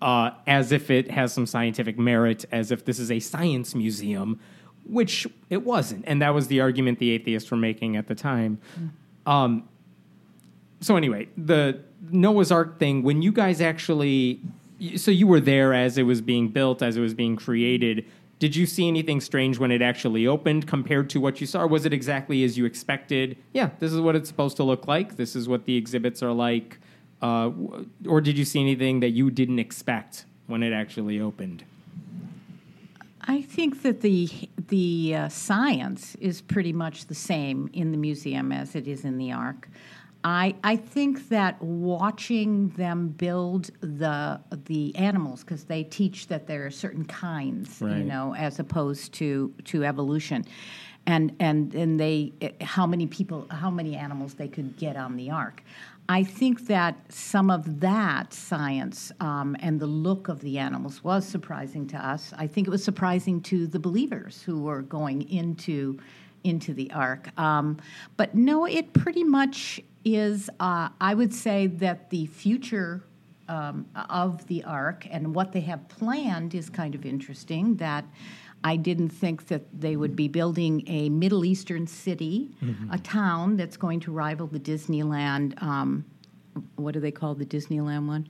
uh, 0.00 0.30
as 0.46 0.72
if 0.72 0.90
it 0.90 1.10
has 1.10 1.34
some 1.34 1.46
scientific 1.46 1.98
merit, 1.98 2.46
as 2.50 2.72
if 2.72 2.86
this 2.86 2.98
is 2.98 3.10
a 3.10 3.20
science 3.20 3.74
museum, 3.74 4.40
which 4.86 5.26
it 5.50 5.64
wasn't. 5.64 6.02
And 6.08 6.22
that 6.22 6.34
was 6.34 6.48
the 6.48 6.60
argument 6.60 6.98
the 6.98 7.10
atheists 7.10 7.50
were 7.50 7.56
making 7.58 7.96
at 7.96 8.08
the 8.08 8.14
time. 8.14 8.58
Um, 9.26 9.68
so 10.82 10.96
anyway, 10.96 11.28
the 11.36 11.80
Noah's 12.10 12.52
Ark 12.52 12.78
thing, 12.78 13.02
when 13.02 13.22
you 13.22 13.32
guys 13.32 13.60
actually, 13.60 14.40
so 14.96 15.10
you 15.10 15.26
were 15.26 15.40
there 15.40 15.72
as 15.72 15.96
it 15.96 16.02
was 16.02 16.20
being 16.20 16.48
built, 16.48 16.82
as 16.82 16.96
it 16.96 17.00
was 17.00 17.14
being 17.14 17.36
created. 17.36 18.04
Did 18.40 18.56
you 18.56 18.66
see 18.66 18.88
anything 18.88 19.20
strange 19.20 19.58
when 19.60 19.70
it 19.70 19.80
actually 19.80 20.26
opened 20.26 20.66
compared 20.66 21.08
to 21.10 21.20
what 21.20 21.40
you 21.40 21.46
saw? 21.46 21.64
Was 21.64 21.86
it 21.86 21.92
exactly 21.92 22.42
as 22.42 22.58
you 22.58 22.64
expected? 22.64 23.36
Yeah, 23.52 23.70
this 23.78 23.92
is 23.92 24.00
what 24.00 24.16
it's 24.16 24.28
supposed 24.28 24.56
to 24.56 24.64
look 24.64 24.88
like. 24.88 25.16
This 25.16 25.36
is 25.36 25.48
what 25.48 25.64
the 25.64 25.76
exhibits 25.76 26.22
are 26.24 26.32
like. 26.32 26.78
Uh, 27.22 27.52
or 28.08 28.20
did 28.20 28.36
you 28.36 28.44
see 28.44 28.60
anything 28.60 28.98
that 28.98 29.10
you 29.10 29.30
didn't 29.30 29.60
expect 29.60 30.24
when 30.48 30.64
it 30.64 30.72
actually 30.72 31.20
opened? 31.20 31.62
I 33.20 33.42
think 33.42 33.82
that 33.82 34.00
the 34.00 34.28
the 34.68 35.14
uh, 35.14 35.28
science 35.28 36.16
is 36.16 36.40
pretty 36.40 36.72
much 36.72 37.06
the 37.06 37.14
same 37.14 37.70
in 37.72 37.92
the 37.92 37.96
museum 37.96 38.50
as 38.50 38.74
it 38.74 38.88
is 38.88 39.04
in 39.04 39.18
the 39.18 39.30
Ark. 39.30 39.68
I 40.24 40.54
I 40.62 40.76
think 40.76 41.28
that 41.30 41.60
watching 41.62 42.68
them 42.70 43.08
build 43.08 43.70
the 43.80 44.40
the 44.66 44.94
animals 44.96 45.42
because 45.42 45.64
they 45.64 45.84
teach 45.84 46.28
that 46.28 46.46
there 46.46 46.64
are 46.66 46.70
certain 46.70 47.04
kinds, 47.04 47.80
Right. 47.80 47.98
you 47.98 48.04
know, 48.04 48.34
as 48.34 48.58
opposed 48.58 49.12
to 49.14 49.52
to 49.64 49.84
evolution. 49.84 50.44
And, 51.04 51.34
and 51.40 51.74
and 51.74 51.98
they 51.98 52.32
how 52.60 52.86
many 52.86 53.08
people 53.08 53.48
how 53.50 53.70
many 53.70 53.96
animals 53.96 54.34
they 54.34 54.46
could 54.46 54.76
get 54.76 54.96
on 54.96 55.16
the 55.16 55.30
ark. 55.30 55.64
I 56.08 56.22
think 56.22 56.66
that 56.66 56.96
some 57.12 57.50
of 57.50 57.80
that 57.80 58.32
science 58.32 59.10
um, 59.18 59.56
and 59.60 59.80
the 59.80 59.86
look 59.86 60.28
of 60.28 60.40
the 60.40 60.58
animals 60.58 61.02
was 61.02 61.26
surprising 61.26 61.86
to 61.88 61.96
us. 61.96 62.32
I 62.36 62.46
think 62.46 62.68
it 62.68 62.70
was 62.70 62.84
surprising 62.84 63.40
to 63.42 63.66
the 63.66 63.78
believers 63.80 64.42
who 64.42 64.60
were 64.60 64.82
going 64.82 65.28
into 65.28 65.98
into 66.44 66.72
the 66.74 66.90
ark. 66.92 67.36
Um, 67.38 67.78
but 68.16 68.34
no, 68.34 68.66
it 68.66 68.92
pretty 68.92 69.24
much 69.24 69.80
is. 70.04 70.50
Uh, 70.60 70.88
I 71.00 71.14
would 71.14 71.32
say 71.34 71.66
that 71.66 72.10
the 72.10 72.26
future 72.26 73.02
um, 73.48 73.86
of 74.08 74.46
the 74.46 74.64
ark 74.64 75.06
and 75.10 75.34
what 75.34 75.52
they 75.52 75.60
have 75.60 75.88
planned 75.88 76.54
is 76.54 76.70
kind 76.70 76.94
of 76.94 77.04
interesting. 77.04 77.76
That 77.76 78.04
I 78.64 78.76
didn't 78.76 79.10
think 79.10 79.48
that 79.48 79.62
they 79.78 79.96
would 79.96 80.14
be 80.14 80.28
building 80.28 80.84
a 80.86 81.08
Middle 81.08 81.44
Eastern 81.44 81.86
city, 81.86 82.50
a 82.92 82.98
town 82.98 83.56
that's 83.56 83.76
going 83.76 84.00
to 84.00 84.12
rival 84.12 84.46
the 84.46 84.60
Disneyland. 84.60 85.60
Um, 85.62 86.04
what 86.76 86.94
do 86.94 87.00
they 87.00 87.10
call 87.10 87.34
the 87.34 87.46
Disneyland 87.46 88.06
one? 88.06 88.28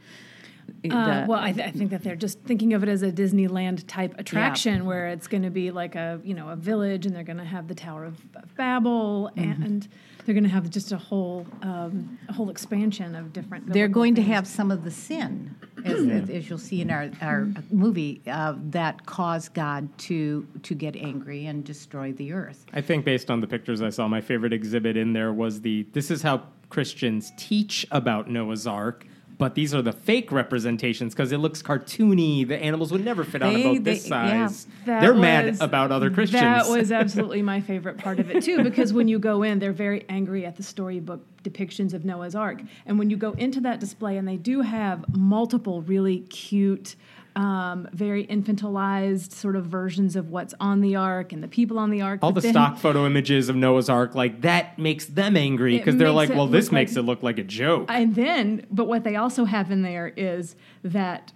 Uh, 0.91 1.25
well, 1.29 1.39
I, 1.39 1.53
th- 1.53 1.67
I 1.67 1.71
think 1.71 1.91
that 1.91 2.03
they're 2.03 2.17
just 2.17 2.41
thinking 2.41 2.73
of 2.75 2.83
it 2.83 2.89
as 2.89 3.03
a 3.03 3.13
Disneyland 3.13 3.85
type 3.87 4.15
attraction, 4.19 4.85
where 4.85 5.09
it's 5.09 5.29
going 5.29 5.43
to 5.45 5.51
be 5.51 5.71
like 5.71 5.95
a 5.95 6.21
you 6.25 6.35
know 6.35 6.49
a 6.49 6.57
village, 6.57 7.07
and 7.07 7.15
they're 7.15 7.23
going 7.25 7.39
to 7.39 7.45
have 7.45 7.69
the 7.69 7.75
Tower 7.75 8.05
of 8.05 8.19
of 8.35 8.55
Babel, 8.57 9.31
Mm-hmm. 9.37 9.63
and 9.63 9.89
they're 10.25 10.35
going 10.35 10.45
to 10.45 10.51
have 10.51 10.71
just 10.71 10.93
a 10.93 10.97
whole 10.97 11.47
um, 11.63 12.19
a 12.29 12.33
whole 12.33 12.51
expansion 12.51 13.15
of 13.15 13.33
different. 13.33 13.67
They're 13.67 13.89
biblical 13.89 14.01
going 14.03 14.15
to 14.17 14.23
have 14.23 14.47
some 14.47 14.71
of 14.71 14.85
the 14.85 14.91
sin, 14.91 15.55
as, 15.85 16.07
as, 16.07 16.31
as 16.31 16.49
you'll 16.49 16.59
see 16.59 16.81
in 16.81 16.91
our, 16.91 17.11
our 17.21 17.49
movie, 17.73 18.23
uh, 18.29 18.55
that 18.71 19.05
caused 19.07 19.53
God 19.55 19.89
to 19.99 20.47
to 20.63 20.75
get 20.75 20.95
angry 20.97 21.47
and 21.47 21.65
destroy 21.65 22.13
the 22.13 22.33
earth. 22.33 22.67
I 22.73 22.81
think 22.81 23.05
based 23.05 23.31
on 23.31 23.41
the 23.41 23.47
pictures 23.49 23.83
I 23.83 23.91
saw, 23.91 24.07
my 24.09 24.21
favorite 24.21 24.53
exhibit 24.53 24.97
in 24.97 25.13
there 25.13 25.33
was 25.33 25.61
the 25.61 25.87
this 25.93 26.11
is 26.11 26.23
how 26.23 26.43
Christians 26.71 27.33
teach 27.37 27.85
about 27.91 28.31
Noah's 28.31 28.67
Ark, 28.67 29.07
but 29.43 29.57
these 29.57 29.75
are 29.75 29.83
the 29.83 29.93
fake 29.93 30.31
representations 30.31 31.15
because 31.15 31.33
it 31.33 31.39
looks 31.39 31.63
cartoony. 31.63 32.47
The 32.47 32.57
animals 32.57 32.93
would 32.93 33.05
never 33.05 33.25
fit 33.25 33.43
on 33.43 33.57
a 33.57 33.63
boat 33.65 33.83
this 33.83 34.05
they- 34.05 34.09
yeah. 34.11 34.47
size. 34.47 34.69
That 34.87 35.01
They're 35.01 35.15
mad 35.15 35.61
about 35.61 35.91
other 35.91 36.13
Christians. 36.13 36.43
That 36.43 36.69
was 36.69 36.93
absolutely 37.03 37.43
my 37.43 37.61
favorite 37.61 37.99
part 37.99 38.21
of 38.21 38.31
it 38.31 38.45
too, 38.45 38.63
because 38.63 38.93
when 38.93 39.09
you 39.09 39.19
go 39.19 39.43
in, 39.43 39.59
they're 39.59 39.73
very 39.73 40.05
angry 40.09 40.47
at 40.47 40.55
the 40.55 40.63
storybook 40.63 41.25
depictions 41.43 41.93
of 41.93 42.05
Noah's 42.05 42.37
Ark, 42.37 42.63
and 42.87 43.01
when 43.01 43.11
you 43.11 43.17
go 43.17 43.33
into 43.33 43.61
that 43.63 43.81
display, 43.81 44.17
and 44.17 44.29
they 44.29 44.37
do 44.37 44.61
have 44.61 45.05
multiple 45.17 45.83
really 45.83 46.21
cute. 46.21 46.95
Um, 47.35 47.89
very 47.93 48.27
infantilized 48.27 49.33
sort 49.33 49.57
of 49.57 49.65
versions 49.67 50.17
of 50.17 50.29
what's 50.31 50.55
on 50.61 50.81
the 50.83 50.97
ark 50.97 51.33
and 51.33 51.43
the 51.43 51.49
people 51.49 51.79
on 51.79 51.91
the 51.91 52.03
ark. 52.03 52.21
all 52.23 52.31
the 52.33 52.41
then- 52.43 52.53
stock 52.53 52.77
photo 52.79 53.07
images 53.07 53.49
of 53.49 53.57
Noah's 53.57 53.89
Ark, 53.89 54.15
like 54.15 54.43
that 54.43 54.79
makes 54.79 55.07
them 55.07 55.37
angry 55.37 55.79
because 55.79 55.97
they're 55.97 56.11
like, 56.11 56.29
well, 56.31 56.47
this 56.47 56.67
look 56.67 56.73
makes 56.73 56.93
like- 56.93 56.99
it 56.99 57.07
look 57.07 57.23
like 57.23 57.39
a 57.39 57.45
joke. 57.45 57.87
And 57.89 58.15
then, 58.15 58.67
but 58.71 58.87
what 58.87 59.05
they 59.05 59.17
also 59.17 59.45
have 59.47 59.71
in 59.71 59.83
there 59.83 60.13
is 60.17 60.57
that 60.83 61.33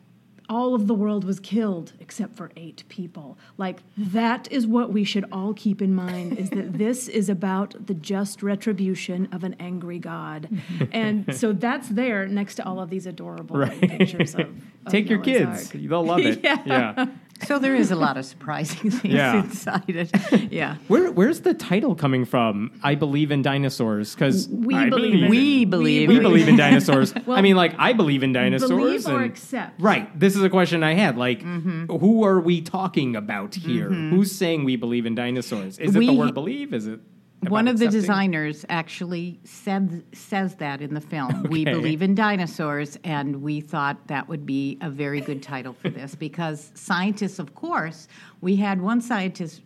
all 0.48 0.74
of 0.74 0.86
the 0.86 0.94
world 0.94 1.24
was 1.24 1.40
killed 1.40 1.92
except 2.00 2.36
for 2.36 2.50
eight 2.56 2.84
people. 2.88 3.36
Like 3.58 3.80
that 3.96 4.50
is 4.50 4.66
what 4.66 4.92
we 4.92 5.04
should 5.04 5.24
all 5.32 5.54
keep 5.54 5.80
in 5.82 5.94
mind 5.94 6.38
is 6.38 6.50
that 6.50 6.72
this 6.78 7.08
is 7.08 7.28
about 7.28 7.86
the 7.86 7.94
just 7.94 8.42
retribution 8.42 9.28
of 9.32 9.44
an 9.44 9.56
angry 9.60 9.98
God. 9.98 10.48
and 10.92 11.34
so 11.34 11.52
that's 11.52 11.88
there 11.88 12.26
next 12.26 12.56
to 12.56 12.66
all 12.66 12.80
of 12.80 12.90
these 12.90 13.06
adorable 13.06 13.56
Right. 13.58 13.80
pictures 13.80 14.34
of, 14.34 14.40
of 14.40 14.92
Take 14.92 15.08
your 15.08 15.20
kids; 15.20 15.72
Ark. 15.72 15.82
they'll 15.82 16.04
love 16.04 16.20
it. 16.20 16.40
Yeah. 16.44 16.62
yeah. 16.66 17.06
So 17.44 17.58
there 17.58 17.74
is 17.74 17.90
a 17.90 17.96
lot 17.96 18.16
of 18.16 18.24
surprising 18.24 18.90
things 18.90 19.04
Yeah. 19.14 19.42
inside 19.42 19.84
it. 19.88 20.52
Yeah. 20.52 20.76
Where, 20.88 21.10
where's 21.12 21.40
the 21.40 21.54
title 21.54 21.94
coming 21.94 22.24
from? 22.24 22.70
I 22.82 22.94
believe 22.94 23.30
in 23.30 23.42
dinosaurs 23.42 24.14
because 24.14 24.48
We 24.48 24.74
I 24.74 24.88
believe 24.88 25.22
in- 25.24 25.30
We 25.30 25.64
believe. 25.64 26.08
we 26.08 26.18
believe 26.20 26.48
in 26.48 26.56
dinosaurs. 26.56 27.14
Well, 27.26 27.36
I 27.36 27.42
mean, 27.42 27.56
like 27.56 27.74
I 27.78 27.92
believe 27.92 28.22
in 28.22 28.32
dinosaurs. 28.32 28.70
Believe 28.70 29.06
or 29.06 29.16
and- 29.16 29.24
accept. 29.24 29.80
Right. 29.80 30.08
This 30.18 30.36
is 30.36 30.42
a 30.42 30.50
question 30.50 30.82
I 30.82 30.94
had. 30.94 31.16
Like, 31.18 31.42
Mm-hmm. 31.42 31.86
who 31.96 32.24
are 32.24 32.40
we 32.40 32.60
talking 32.62 33.16
about 33.16 33.54
here? 33.54 33.88
Who's 33.90 34.32
saying 34.32 34.64
we 34.64 34.76
believe 34.76 35.06
in 35.06 35.14
dinosaurs? 35.14 35.78
Is 35.78 35.94
it 35.94 35.98
the 36.00 36.10
word 36.16 36.34
believe? 36.34 36.72
Is 36.72 36.86
it 36.86 36.94
about 36.94 37.02
One 37.40 37.68
of 37.68 37.78
the 37.78 37.84
accepting? 37.86 38.00
designers 38.00 38.64
actually 38.68 39.38
said 39.44 40.02
says 40.12 40.56
that 40.56 40.80
in 40.80 40.94
the 40.94 41.00
film. 41.00 41.44
We 41.50 41.64
believe 41.64 42.02
in 42.02 42.14
dinosaurs, 42.14 42.98
and 43.04 43.42
we 43.42 43.60
thought 43.60 44.06
that 44.08 44.28
would 44.28 44.46
be 44.46 44.78
a 44.80 44.90
very 44.90 45.20
good 45.20 45.42
title 45.42 45.72
for 45.74 45.88
this 45.90 46.14
because 46.26 46.72
scientists, 46.74 47.38
of 47.38 47.54
course, 47.54 48.08
we 48.40 48.56
had 48.56 48.80
one 48.80 49.00
scientist 49.00 49.62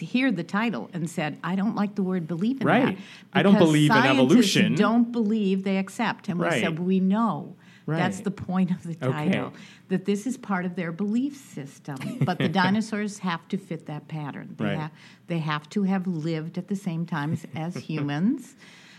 hear 0.00 0.30
the 0.32 0.42
title 0.44 0.90
and 0.92 1.08
said, 1.08 1.38
"I 1.44 1.54
don't 1.54 1.74
like 1.76 1.94
the 1.94 2.02
word 2.02 2.26
believe 2.26 2.60
in 2.60 2.66
Right. 2.66 2.96
that." 2.96 3.04
I 3.32 3.42
don't 3.42 3.56
believe 3.58 3.90
in 3.92 4.04
evolution." 4.04 4.74
Don't 4.74 5.12
believe 5.12 5.62
they 5.64 5.78
accept, 5.78 6.28
and 6.28 6.38
we 6.38 6.46
Right. 6.46 6.60
said 6.60 6.78
we 6.78 7.00
know. 7.00 7.54
That's 7.86 8.20
the 8.20 8.30
point 8.32 8.70
of 8.72 8.82
the 8.82 8.96
Okay. 9.06 9.30
title. 9.30 9.52
That 9.88 10.04
this 10.04 10.26
is 10.26 10.36
part 10.36 10.64
of 10.64 10.74
their 10.74 10.90
belief 10.92 11.36
system. 11.36 11.96
But 12.24 12.38
the 12.38 12.48
dinosaurs 12.48 13.18
have 13.20 13.46
to 13.48 13.56
fit 13.56 13.86
that 13.86 14.08
pattern. 14.08 14.54
They, 14.58 14.64
Right. 14.64 14.78
have, 14.78 14.90
they 15.28 15.38
have 15.38 15.68
to 15.70 15.84
have 15.84 16.06
lived 16.06 16.58
at 16.58 16.66
the 16.68 16.74
same 16.76 17.06
time 17.06 17.32
as, 17.32 17.46
as 17.54 17.76
humans. 17.76 18.54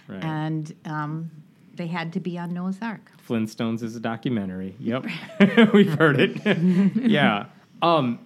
Right. 0.08 0.24
And 0.24 0.74
um, 0.86 1.32
they 1.76 1.88
had 1.88 2.14
to 2.14 2.20
be 2.22 2.38
on 2.38 2.54
Noah's 2.54 2.80
Ark. 2.82 3.12
Flintstones 3.28 3.84
is 3.84 3.96
a 3.98 4.00
documentary. 4.00 4.76
Yep, 4.80 5.06
we've 5.74 5.94
heard 5.96 6.18
it. 6.20 6.58
yeah. 6.96 7.48
Um, 7.82 8.20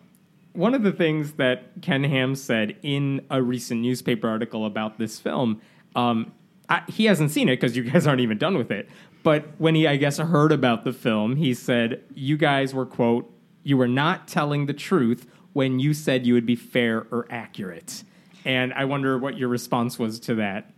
one 0.54 0.76
of 0.76 0.84
the 0.84 0.92
things 0.92 1.34
that 1.34 1.82
Ken 1.82 2.04
Ham 2.04 2.36
said 2.36 2.76
in 2.84 3.26
a 3.32 3.42
recent 3.42 3.82
newspaper 3.82 4.30
article 4.30 4.66
about 4.68 5.00
this 5.00 5.18
film, 5.20 5.60
um, 5.96 6.34
I, 6.70 6.84
he 6.88 7.06
hasn't 7.06 7.32
seen 7.32 7.50
it 7.50 7.56
because 7.60 7.76
you 7.76 7.84
guys 7.84 8.06
aren't 8.06 8.22
even 8.22 8.38
done 8.38 8.58
with 8.58 8.70
it. 8.70 8.88
But 9.24 9.50
when 9.58 9.76
he, 9.76 9.88
I 9.88 9.98
guess, 9.98 10.18
heard 10.18 10.52
about 10.52 10.84
the 10.84 10.94
film, 10.94 11.36
he 11.36 11.54
said, 11.54 12.04
"You 12.14 12.38
guys 12.38 12.74
were 12.74 12.86
quote, 12.86 13.32
you 13.64 13.78
were 13.78 13.88
not 13.88 14.28
telling 14.28 14.66
the 14.66 14.74
truth 14.74 15.28
when 15.54 15.80
you 15.80 15.94
said 15.94 16.26
you 16.26 16.34
would 16.34 16.46
be 16.46 16.56
fair 16.56 17.08
or 17.12 17.28
accurate." 17.30 18.04
And 18.46 18.74
I 18.74 18.86
wonder 18.86 19.18
what 19.18 19.38
your 19.38 19.50
response 19.50 20.00
was 20.00 20.20
to 20.22 20.36
that. 20.36 20.72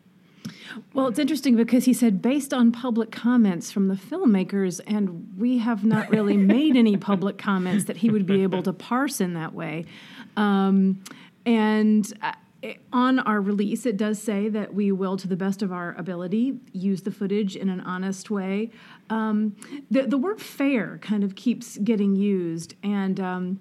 Well, 0.93 1.07
it's 1.07 1.19
interesting 1.19 1.55
because 1.55 1.85
he 1.85 1.93
said 1.93 2.21
based 2.21 2.53
on 2.53 2.71
public 2.71 3.11
comments 3.11 3.71
from 3.71 3.87
the 3.87 3.95
filmmakers, 3.95 4.81
and 4.85 5.33
we 5.37 5.59
have 5.59 5.85
not 5.85 6.09
really 6.09 6.37
made 6.55 6.75
any 6.75 6.97
public 6.97 7.37
comments 7.37 7.85
that 7.85 7.97
he 7.97 8.09
would 8.09 8.25
be 8.25 8.43
able 8.43 8.63
to 8.63 8.73
parse 8.73 9.21
in 9.21 9.33
that 9.35 9.53
way. 9.53 9.85
Um, 10.35 11.03
and 11.45 12.11
uh, 12.21 12.33
on 12.91 13.19
our 13.19 13.41
release, 13.41 13.85
it 13.85 13.97
does 13.97 14.21
say 14.21 14.49
that 14.49 14.73
we 14.73 14.91
will, 14.91 15.17
to 15.17 15.27
the 15.27 15.35
best 15.35 15.61
of 15.61 15.71
our 15.71 15.95
ability, 15.97 16.59
use 16.71 17.01
the 17.01 17.11
footage 17.11 17.55
in 17.55 17.69
an 17.69 17.81
honest 17.81 18.29
way. 18.29 18.71
Um, 19.09 19.55
the, 19.91 20.03
the 20.03 20.17
word 20.17 20.41
fair 20.41 20.97
kind 20.99 21.23
of 21.23 21.35
keeps 21.35 21.77
getting 21.77 22.15
used, 22.15 22.75
and 22.83 23.19
um, 23.19 23.59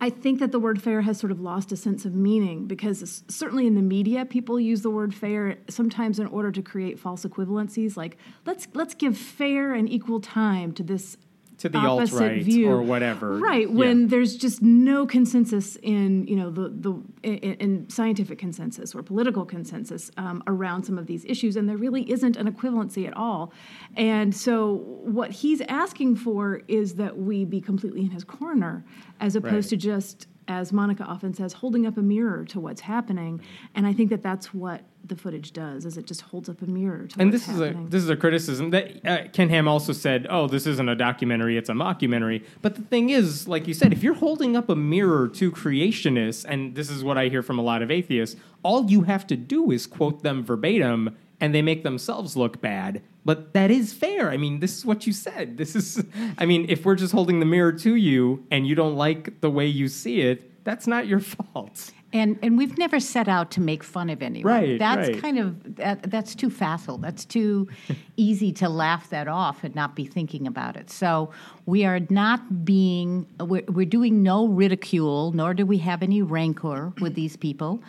I 0.00 0.10
think 0.10 0.40
that 0.40 0.52
the 0.52 0.58
word 0.58 0.82
fair 0.82 1.00
has 1.00 1.18
sort 1.18 1.32
of 1.32 1.40
lost 1.40 1.72
a 1.72 1.76
sense 1.76 2.04
of 2.04 2.14
meaning 2.14 2.66
because 2.66 3.24
certainly 3.28 3.66
in 3.66 3.74
the 3.74 3.82
media, 3.82 4.26
people 4.26 4.60
use 4.60 4.82
the 4.82 4.90
word 4.90 5.14
fair 5.14 5.56
sometimes 5.68 6.18
in 6.18 6.26
order 6.26 6.52
to 6.52 6.60
create 6.60 6.98
false 6.98 7.24
equivalencies. 7.24 7.96
Like 7.96 8.18
let's 8.44 8.68
let's 8.74 8.94
give 8.94 9.16
fair 9.16 9.72
and 9.72 9.88
equal 9.88 10.20
time 10.20 10.72
to 10.72 10.82
this 10.82 11.16
To 11.58 11.68
the 11.70 11.78
alt-right 11.78 12.42
view. 12.42 12.68
or 12.70 12.82
whatever. 12.82 13.38
Right 13.38 13.68
Yeah. 13.68 13.74
when 13.74 14.08
there's 14.08 14.36
just 14.36 14.60
no 14.62 15.06
consensus 15.06 15.76
in 15.82 16.26
you 16.26 16.36
know 16.36 16.50
the 16.50 16.68
the 16.68 16.92
in, 17.22 17.54
in 17.54 17.88
scientific 17.88 18.38
consensus 18.38 18.94
or 18.94 19.02
political 19.02 19.44
consensus 19.46 20.10
um, 20.18 20.42
around 20.46 20.84
some 20.84 20.98
of 20.98 21.06
these 21.06 21.24
issues, 21.24 21.56
and 21.56 21.68
there 21.68 21.78
really 21.78 22.10
isn't 22.10 22.36
an 22.36 22.46
equivalency 22.52 23.06
at 23.06 23.16
all. 23.16 23.52
And 23.96 24.34
so 24.34 24.74
what 25.02 25.30
he's 25.30 25.60
asking 25.62 26.16
for 26.16 26.60
is 26.68 26.94
that 26.96 27.16
we 27.18 27.44
be 27.46 27.60
completely 27.60 28.02
in 28.02 28.10
his 28.10 28.24
corner, 28.24 28.84
as 29.20 29.34
opposed 29.34 29.72
Right. 29.72 29.80
to 29.80 29.86
just 29.88 30.26
as 30.48 30.72
Monica 30.72 31.04
often 31.04 31.34
says, 31.34 31.54
holding 31.54 31.86
up 31.86 31.96
a 31.96 32.02
mirror 32.02 32.44
to 32.46 32.60
what's 32.60 32.82
happening. 32.82 33.40
And 33.74 33.86
I 33.86 33.92
think 33.92 34.10
that 34.10 34.22
that's 34.22 34.54
what 34.54 34.82
the 35.04 35.16
footage 35.16 35.52
does: 35.52 35.84
is 35.84 35.96
it 35.96 36.06
just 36.06 36.22
holds 36.22 36.48
up 36.48 36.62
a 36.62 36.66
mirror 36.66 37.06
to 37.06 37.20
and 37.20 37.32
what's 37.32 37.46
this 37.46 37.54
is 37.54 37.60
happening. 37.60 37.86
a 37.86 37.90
this 37.90 38.02
is 38.02 38.08
a 38.10 38.16
criticism 38.16 38.70
that 38.70 39.06
uh, 39.06 39.28
Ken 39.32 39.48
Ham 39.48 39.68
also 39.68 39.92
said. 39.92 40.26
Oh, 40.30 40.46
this 40.46 40.66
isn't 40.66 40.88
a 40.88 40.94
documentary; 40.94 41.56
it's 41.56 41.68
a 41.68 41.72
mockumentary. 41.74 42.44
But 42.62 42.76
the 42.76 42.82
thing 42.82 43.10
is, 43.10 43.48
like 43.48 43.66
you 43.66 43.74
said, 43.74 43.92
if 43.92 44.02
you're 44.02 44.14
holding 44.14 44.56
up 44.56 44.68
a 44.68 44.76
mirror 44.76 45.28
to 45.28 45.50
creationists, 45.50 46.44
and 46.48 46.74
this 46.74 46.90
is 46.90 47.02
what 47.04 47.18
I 47.18 47.28
hear 47.28 47.42
from 47.42 47.58
a 47.58 47.62
lot 47.62 47.82
of 47.82 47.90
atheists, 47.90 48.36
all 48.62 48.90
you 48.90 49.02
have 49.02 49.26
to 49.28 49.36
do 49.36 49.70
is 49.70 49.86
quote 49.86 50.22
them 50.22 50.44
verbatim, 50.44 51.16
and 51.40 51.54
they 51.54 51.62
make 51.62 51.82
themselves 51.82 52.36
look 52.36 52.60
bad. 52.60 53.02
But 53.24 53.52
that 53.54 53.70
is 53.70 53.92
fair. 53.92 54.30
I 54.30 54.36
mean, 54.36 54.60
this 54.60 54.76
is 54.76 54.86
what 54.86 55.06
you 55.06 55.12
said. 55.12 55.58
This 55.58 55.74
is, 55.74 56.02
I 56.38 56.46
mean, 56.46 56.66
if 56.68 56.84
we're 56.84 56.94
just 56.94 57.12
holding 57.12 57.40
the 57.40 57.46
mirror 57.46 57.72
to 57.72 57.94
you 57.94 58.44
and 58.50 58.66
you 58.66 58.74
don't 58.74 58.96
like 58.96 59.40
the 59.40 59.50
way 59.50 59.66
you 59.66 59.88
see 59.88 60.20
it, 60.20 60.64
that's 60.64 60.86
not 60.86 61.06
your 61.06 61.20
fault. 61.54 61.92
And 62.12 62.38
and 62.40 62.56
we've 62.56 62.78
never 62.78 63.00
set 63.00 63.28
out 63.28 63.50
to 63.52 63.60
make 63.60 63.82
fun 63.82 64.10
of 64.10 64.22
anyone. 64.22 64.52
Right, 64.52 64.78
That's 64.78 65.08
right. 65.08 65.20
kind 65.20 65.38
of 65.38 65.76
that, 65.76 66.08
that's 66.10 66.34
too 66.34 66.50
facile. 66.50 66.98
That's 66.98 67.24
too 67.24 67.68
easy 68.16 68.52
to 68.52 68.68
laugh 68.68 69.10
that 69.10 69.28
off 69.28 69.64
and 69.64 69.74
not 69.74 69.96
be 69.96 70.06
thinking 70.06 70.46
about 70.46 70.76
it. 70.76 70.88
So 70.88 71.30
we 71.66 71.84
are 71.84 72.00
not 72.08 72.64
being 72.64 73.26
we're, 73.40 73.64
we're 73.68 73.86
doing 73.86 74.22
no 74.22 74.46
ridicule, 74.46 75.32
nor 75.32 75.52
do 75.52 75.66
we 75.66 75.78
have 75.78 76.02
any 76.02 76.22
rancor 76.22 76.92
with 77.00 77.14
these 77.14 77.36
people. 77.36 77.82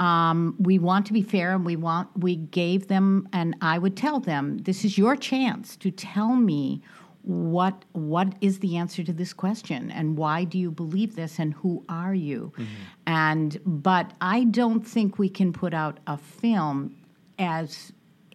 Um, 0.00 0.56
we 0.58 0.78
want 0.78 1.06
to 1.06 1.12
be 1.12 1.22
fair, 1.22 1.52
and 1.52 1.64
we 1.64 1.76
want 1.76 2.08
we 2.16 2.36
gave 2.36 2.88
them, 2.88 3.28
and 3.32 3.54
I 3.60 3.78
would 3.78 3.96
tell 3.96 4.18
them, 4.18 4.58
this 4.58 4.84
is 4.84 4.96
your 4.96 5.14
chance 5.14 5.76
to 5.76 5.90
tell 5.90 6.34
me 6.34 6.82
what 7.22 7.84
what 7.92 8.34
is 8.40 8.60
the 8.60 8.78
answer 8.78 9.04
to 9.04 9.12
this 9.12 9.34
question 9.34 9.90
and 9.90 10.16
why 10.16 10.42
do 10.42 10.58
you 10.58 10.70
believe 10.70 11.16
this 11.16 11.38
and 11.38 11.52
who 11.52 11.84
are 11.88 12.14
you? 12.14 12.52
And 13.06 13.60
but 13.66 14.12
i 14.20 14.44
don't 14.44 14.86
think 14.86 15.18
we 15.18 15.28
can 15.28 15.52
put 15.52 15.74
out 15.74 16.00
a 16.06 16.16
film 16.16 16.96
as 17.38 17.92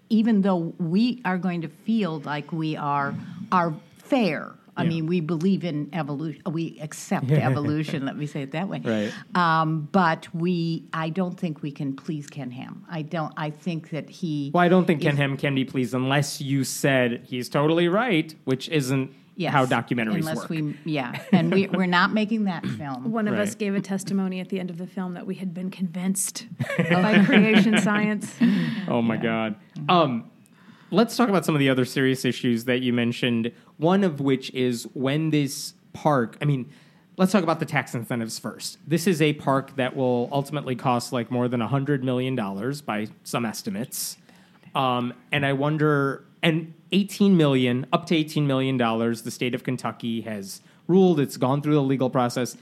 even 0.10 0.41
though 0.41 0.73
we 0.78 1.19
are 1.25 1.38
going 1.38 1.62
to 1.62 1.67
feel 1.67 2.19
like 2.19 2.51
we 2.51 2.75
are 2.75 3.15
are 3.51 3.73
fair 3.97 4.54
i 4.77 4.83
Yeah. 4.83 4.89
mean 4.89 5.05
we 5.07 5.19
believe 5.21 5.63
in 5.63 5.89
evolution 5.93 6.41
we 6.51 6.77
accept 6.81 7.31
evolution 7.49 8.05
let 8.05 8.17
me 8.17 8.25
say 8.25 8.41
it 8.43 8.51
that 8.51 8.67
way 8.67 8.81
Right. 8.83 9.11
um, 9.35 9.88
but 9.91 10.27
we 10.33 10.85
i 10.93 11.09
don't 11.09 11.39
think 11.39 11.61
we 11.61 11.71
can 11.71 11.95
please 11.95 12.27
ken 12.27 12.51
ham 12.51 12.83
i 12.89 13.01
don't 13.01 13.33
i 13.38 13.49
think 13.49 13.89
that 13.91 14.09
he 14.09 14.51
Well, 14.53 14.63
I 14.63 14.69
don't 14.69 14.85
think 14.85 15.01
Ken 15.01 15.17
Ham 15.17 15.38
can 15.38 15.53
be 15.55 15.65
pleased 15.65 15.93
unless 15.93 16.41
you 16.41 16.63
said 16.63 17.21
he's 17.25 17.49
totally 17.49 17.88
right, 17.88 18.33
which 18.45 18.69
isn't 18.69 19.11
Yes, 19.38 19.51
how 19.51 19.65
documentaries 19.65 20.15
unless 20.19 20.38
work. 20.38 20.49
we 20.49 20.77
yeah 20.85 21.11
and 21.33 21.53
we, 21.53 21.67
we're 21.67 21.85
not 21.99 22.13
making 22.13 22.45
that 22.45 22.65
film 22.65 23.11
One 23.11 23.27
of 23.27 23.35
us 23.38 23.53
gave 23.53 23.75
a 23.75 23.81
testimony 23.81 24.39
at 24.39 24.47
the 24.47 24.59
end 24.61 24.69
of 24.69 24.77
the 24.77 24.88
film 24.88 25.13
that 25.15 25.25
we 25.27 25.35
had 25.35 25.53
been 25.53 25.69
convinced 25.69 26.47
by 26.77 27.21
creation 27.25 27.77
science. 27.79 28.33
oh 28.88 29.01
my 29.01 29.17
god. 29.17 29.55
Um, 29.89 30.31
let's 30.91 31.15
talk 31.15 31.30
about 31.30 31.45
some 31.45 31.56
of 31.56 31.60
the 31.60 31.69
other 31.69 31.86
serious 31.86 32.26
issues 32.26 32.65
that 32.65 32.82
you 32.82 32.93
mentioned. 32.93 33.52
One 33.78 34.04
of 34.04 34.19
which 34.19 34.52
is 34.52 34.88
when 34.93 35.30
this 35.30 35.74
park. 35.93 36.38
I 36.41 36.45
mean, 36.45 36.69
let's 37.17 37.32
talk 37.32 37.43
about 37.43 37.60
the 37.60 37.65
tax 37.65 37.95
incentives 37.95 38.38
first. 38.39 38.78
This 38.88 39.08
is 39.08 39.21
a 39.21 39.34
park 39.34 39.76
that 39.78 39.95
will 39.95 40.30
ultimately 40.32 40.76
cost 40.76 41.13
like 41.13 41.32
more 41.32 41.48
than 41.48 41.62
hundred 41.62 42.04
million 42.04 42.36
dollars 42.36 42.82
by 42.82 43.08
some 43.24 43.45
estimates. 43.45 44.17
Um, 44.76 45.13
and 45.32 45.45
I 45.45 45.54
wonder, 45.54 46.26
and 46.43 46.74
18 46.91 47.38
million, 47.38 47.86
up 47.93 48.06
to 48.08 48.15
18 48.15 48.45
million 48.45 48.78
dollars, 48.78 49.21
the 49.21 49.32
state 49.32 49.56
of 49.56 49.63
Kentucky 49.63 50.21
has 50.21 50.62
ruled. 50.88 51.19
It's 51.19 51.38
gone 51.38 51.62
through 51.62 51.76
the 51.76 51.82
legal 51.82 52.10
process. 52.10 52.58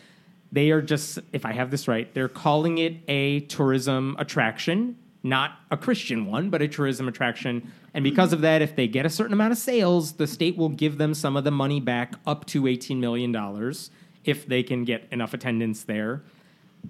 They 0.51 0.69
are 0.69 0.81
just, 0.81 1.17
if 1.31 1.45
I 1.45 1.53
have 1.53 1.71
this 1.71 1.87
right, 1.87 2.13
they're 2.13 2.29
calling 2.29 2.77
it 2.77 2.97
a 3.07 3.39
tourism 3.41 4.15
attraction, 4.19 4.97
not 5.23 5.59
a 5.71 5.77
Christian 5.77 6.25
one, 6.25 6.49
but 6.49 6.61
a 6.61 6.67
tourism 6.67 7.07
attraction. 7.07 7.71
And 7.93 8.03
because 8.03 8.33
of 8.33 8.41
that, 8.41 8.61
if 8.61 8.75
they 8.75 8.87
get 8.87 9.05
a 9.05 9.09
certain 9.09 9.31
amount 9.31 9.53
of 9.53 9.57
sales, 9.57 10.13
the 10.13 10.27
state 10.27 10.57
will 10.57 10.69
give 10.69 10.97
them 10.97 11.13
some 11.13 11.37
of 11.37 11.45
the 11.45 11.51
money 11.51 11.79
back 11.79 12.15
up 12.27 12.45
to 12.47 12.63
$18 12.63 12.97
million 12.97 13.33
if 14.25 14.45
they 14.45 14.63
can 14.63 14.83
get 14.83 15.07
enough 15.11 15.33
attendance 15.33 15.83
there. 15.83 16.23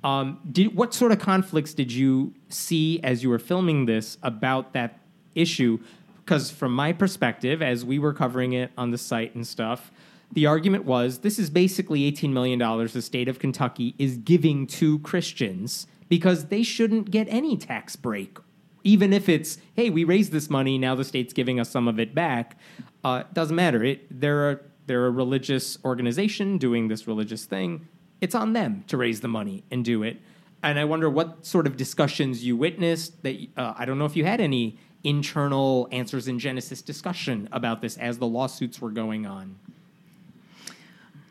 Um, 0.03 0.39
did, 0.51 0.75
what 0.75 0.93
sort 0.95 1.11
of 1.11 1.19
conflicts 1.19 1.75
did 1.75 1.91
you 1.91 2.33
see 2.49 2.99
as 3.03 3.21
you 3.21 3.29
were 3.29 3.39
filming 3.39 3.85
this 3.85 4.17
about 4.23 4.73
that 4.73 4.99
issue? 5.35 5.77
Because 6.25 6.49
from 6.49 6.73
my 6.73 6.91
perspective, 6.91 7.61
as 7.61 7.85
we 7.85 7.99
were 7.99 8.13
covering 8.13 8.53
it 8.53 8.71
on 8.77 8.89
the 8.89 8.97
site 8.97 9.35
and 9.35 9.45
stuff, 9.45 9.91
the 10.31 10.47
argument 10.47 10.85
was 10.85 11.19
this 11.19 11.37
is 11.37 11.51
basically 11.51 12.11
$18 12.11 12.31
million 12.31 12.57
the 12.87 13.01
state 13.01 13.27
of 13.27 13.37
Kentucky 13.37 13.93
is 13.99 14.17
giving 14.17 14.65
to 14.65 14.97
Christians 14.99 15.85
because 16.13 16.45
they 16.49 16.61
shouldn't 16.61 17.09
get 17.09 17.25
any 17.27 17.57
tax 17.57 17.95
break. 17.95 18.37
Even 18.83 19.11
if 19.11 19.27
it's, 19.27 19.57
hey, 19.73 19.89
we 19.89 20.03
raised 20.03 20.31
this 20.31 20.47
money, 20.47 20.77
now 20.77 20.93
the 20.93 21.03
state's 21.03 21.33
giving 21.33 21.59
us 21.59 21.71
some 21.71 21.87
of 21.87 21.99
it 21.99 22.13
back. 22.13 22.55
Uh, 23.03 23.23
doesn't 23.33 23.55
matter. 23.55 23.83
It, 23.83 24.21
they're, 24.21 24.51
a, 24.51 24.59
they're 24.85 25.07
a 25.07 25.09
religious 25.09 25.79
organization 25.83 26.59
doing 26.59 26.87
this 26.87 27.07
religious 27.07 27.45
thing. 27.45 27.87
It's 28.21 28.35
on 28.35 28.53
them 28.53 28.83
to 28.89 28.95
raise 28.95 29.21
the 29.21 29.27
money 29.27 29.63
and 29.71 29.83
do 29.83 30.03
it. 30.03 30.21
And 30.61 30.77
I 30.77 30.85
wonder 30.85 31.09
what 31.09 31.47
sort 31.47 31.65
of 31.65 31.77
discussions 31.77 32.45
you 32.45 32.55
witnessed. 32.55 33.23
That 33.23 33.35
uh, 33.57 33.73
I 33.75 33.85
don't 33.85 33.97
know 33.97 34.05
if 34.05 34.15
you 34.15 34.23
had 34.23 34.39
any 34.39 34.77
internal 35.03 35.87
answers 35.91 36.27
in 36.27 36.37
Genesis 36.37 36.83
discussion 36.83 37.49
about 37.51 37.81
this 37.81 37.97
as 37.97 38.19
the 38.19 38.27
lawsuits 38.27 38.79
were 38.79 38.91
going 38.91 39.25
on. 39.25 39.57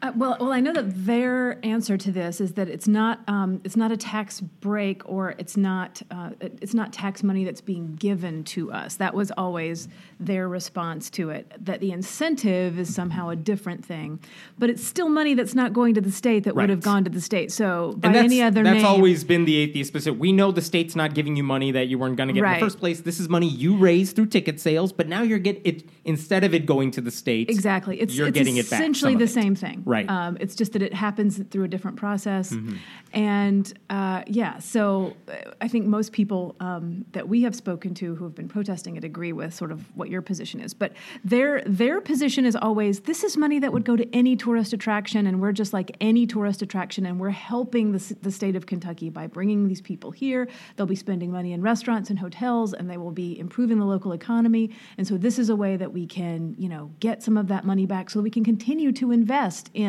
Uh, 0.03 0.11
well, 0.17 0.37
well, 0.41 0.51
I 0.53 0.59
know 0.59 0.73
that 0.73 1.07
their 1.07 1.65
answer 1.65 1.97
to 1.97 2.11
this 2.11 2.41
is 2.41 2.55
that 2.55 2.69
it's 2.69 2.88
not 2.88 3.21
um, 3.29 3.61
it's 3.62 3.77
not 3.77 3.93
a 3.93 3.97
tax 3.97 4.41
break 4.41 5.09
or 5.09 5.37
it's 5.38 5.57
not 5.57 6.03
uh, 6.11 6.31
it's 6.41 6.75
not 6.75 6.93
tax 6.93 7.23
money 7.23 7.45
that's 7.45 7.61
being 7.61 7.95
given 7.95 8.43
to 8.45 8.73
us. 8.73 8.97
That 8.97 9.15
was 9.15 9.31
always 9.37 9.87
their 10.19 10.49
response 10.49 11.09
to 11.11 11.31
it. 11.31 11.53
That 11.65 11.79
the 11.79 11.93
incentive 11.93 12.81
is 12.81 12.93
somehow 12.93 13.29
a 13.29 13.37
different 13.37 13.85
thing, 13.85 14.19
but 14.59 14.71
it's 14.71 14.85
still 14.85 15.09
money 15.09 15.35
that's 15.35 15.55
not 15.55 15.73
going 15.73 15.95
to 15.95 16.01
the 16.01 16.11
state 16.11 16.43
that 16.45 16.57
Right. 16.57 16.65
would 16.65 16.71
have 16.71 16.83
gone 16.83 17.05
to 17.05 17.11
the 17.11 17.21
state. 17.21 17.53
So 17.53 17.95
by 17.99 18.09
and 18.09 18.17
any 18.17 18.43
other 18.43 18.65
that's 18.65 18.79
name, 18.79 18.87
always 18.87 19.23
been 19.23 19.45
the 19.45 19.57
atheist 19.57 19.87
specific. 19.87 20.19
We 20.19 20.33
know 20.33 20.51
the 20.51 20.62
state's 20.62 20.97
not 20.97 21.15
giving 21.15 21.37
you 21.37 21.45
money 21.45 21.71
that 21.71 21.87
you 21.87 21.97
weren't 21.97 22.17
going 22.17 22.27
to 22.29 22.35
get 22.35 22.43
in 22.45 22.53
the 22.55 22.59
first 22.59 22.81
place. 22.81 23.03
This 23.03 23.21
is 23.21 23.29
money 23.29 23.47
you 23.47 23.77
raised 23.77 24.17
through 24.17 24.27
ticket 24.27 24.59
sales, 24.59 24.93
but 24.93 25.07
now 25.07 25.23
you're 25.23 25.38
getting 25.38 25.62
it 25.65 25.85
instead 26.05 26.43
of 26.43 26.55
it 26.55 26.67
going 26.67 26.91
to 26.91 27.01
the 27.01 27.12
state. 27.12 27.49
Exactly. 27.49 28.01
It's, 28.01 28.17
you're 28.17 28.27
it's 28.27 28.37
getting 28.37 28.57
it 28.57 28.69
back. 28.69 28.81
essentially 28.81 29.15
the 29.15 29.29
same 29.29 29.55
thing. 29.55 29.85
Right. 29.85 29.91
Um, 30.09 30.37
it's 30.40 30.55
just 30.55 30.72
that 30.72 30.83
it 30.83 30.94
happens 30.94 31.38
through 31.50 31.64
a 31.64 31.68
different 31.68 31.96
process. 31.96 32.52
Mm-hmm. 32.52 32.76
And 33.12 33.72
uh, 33.90 34.22
yeah, 34.26 34.59
so 34.59 35.14
uh, 35.28 35.50
I 35.61 35.68
think 35.68 35.87
most 35.87 36.12
people 36.12 36.57
um, 36.61 37.05
that 37.12 37.28
we 37.28 37.42
have 37.42 37.55
spoken 37.55 37.94
to 37.94 38.14
who 38.14 38.24
have 38.24 38.35
been 38.35 38.48
protesting 38.48 38.96
it 38.96 39.05
agree 39.05 39.33
with 39.33 39.52
sort 39.55 39.70
of 39.70 39.81
what 39.96 40.09
your 40.09 40.22
position 40.22 40.61
is. 40.61 40.74
But 40.74 40.92
their 41.24 41.62
their 41.66 42.00
position 42.00 42.46
is 42.46 42.57
always 42.57 43.00
this 43.00 43.22
is 43.22 43.37
money 43.37 43.59
that 43.61 43.72
would 43.72 43.85
go 43.85 43.96
to 43.96 44.07
any 44.14 44.37
tourist 44.37 44.72
attraction, 44.72 45.26
and 45.26 45.40
we're 45.42 45.52
just 45.52 45.72
like 45.72 45.96
any 46.00 46.26
tourist 46.26 46.62
attraction, 46.62 47.07
and 47.07 47.20
we're 47.20 47.31
helping 47.31 47.92
the, 47.92 48.16
the 48.22 48.31
state 48.31 48.57
of 48.57 48.64
Kentucky 48.66 49.11
by 49.11 49.26
bringing 49.26 49.68
these 49.68 49.83
people 49.83 50.11
here. 50.11 50.48
They'll 50.76 50.87
be 50.87 50.96
spending 50.96 51.31
money 51.31 51.52
in 51.52 51.62
restaurants 51.62 52.11
and 52.11 52.18
hotels, 52.18 52.72
and 52.72 52.88
they 52.88 52.96
will 52.96 53.12
be 53.12 53.38
improving 53.38 53.78
the 53.78 53.87
local 53.94 54.12
economy. 54.12 54.70
And 54.96 55.07
so 55.07 55.18
this 55.18 55.38
is 55.38 55.50
a 55.50 55.57
way 55.57 55.76
that 55.76 55.92
we 55.92 56.07
can, 56.07 56.55
you 56.57 56.68
know, 56.68 56.90
get 57.00 57.22
some 57.22 57.37
of 57.37 57.48
that 57.48 57.64
money 57.64 57.87
back, 57.87 58.11
so 58.11 58.18
that 58.18 58.22
we 58.22 58.31
can 58.31 58.44
continue 58.44 58.92
to 58.92 59.12
invest 59.12 59.70
in 59.74 59.82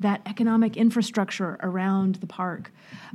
that 0.00 0.20
economic 0.26 0.76
infrastructure 0.76 1.58
around 1.62 2.16
the 2.16 2.26
park. 2.26 2.70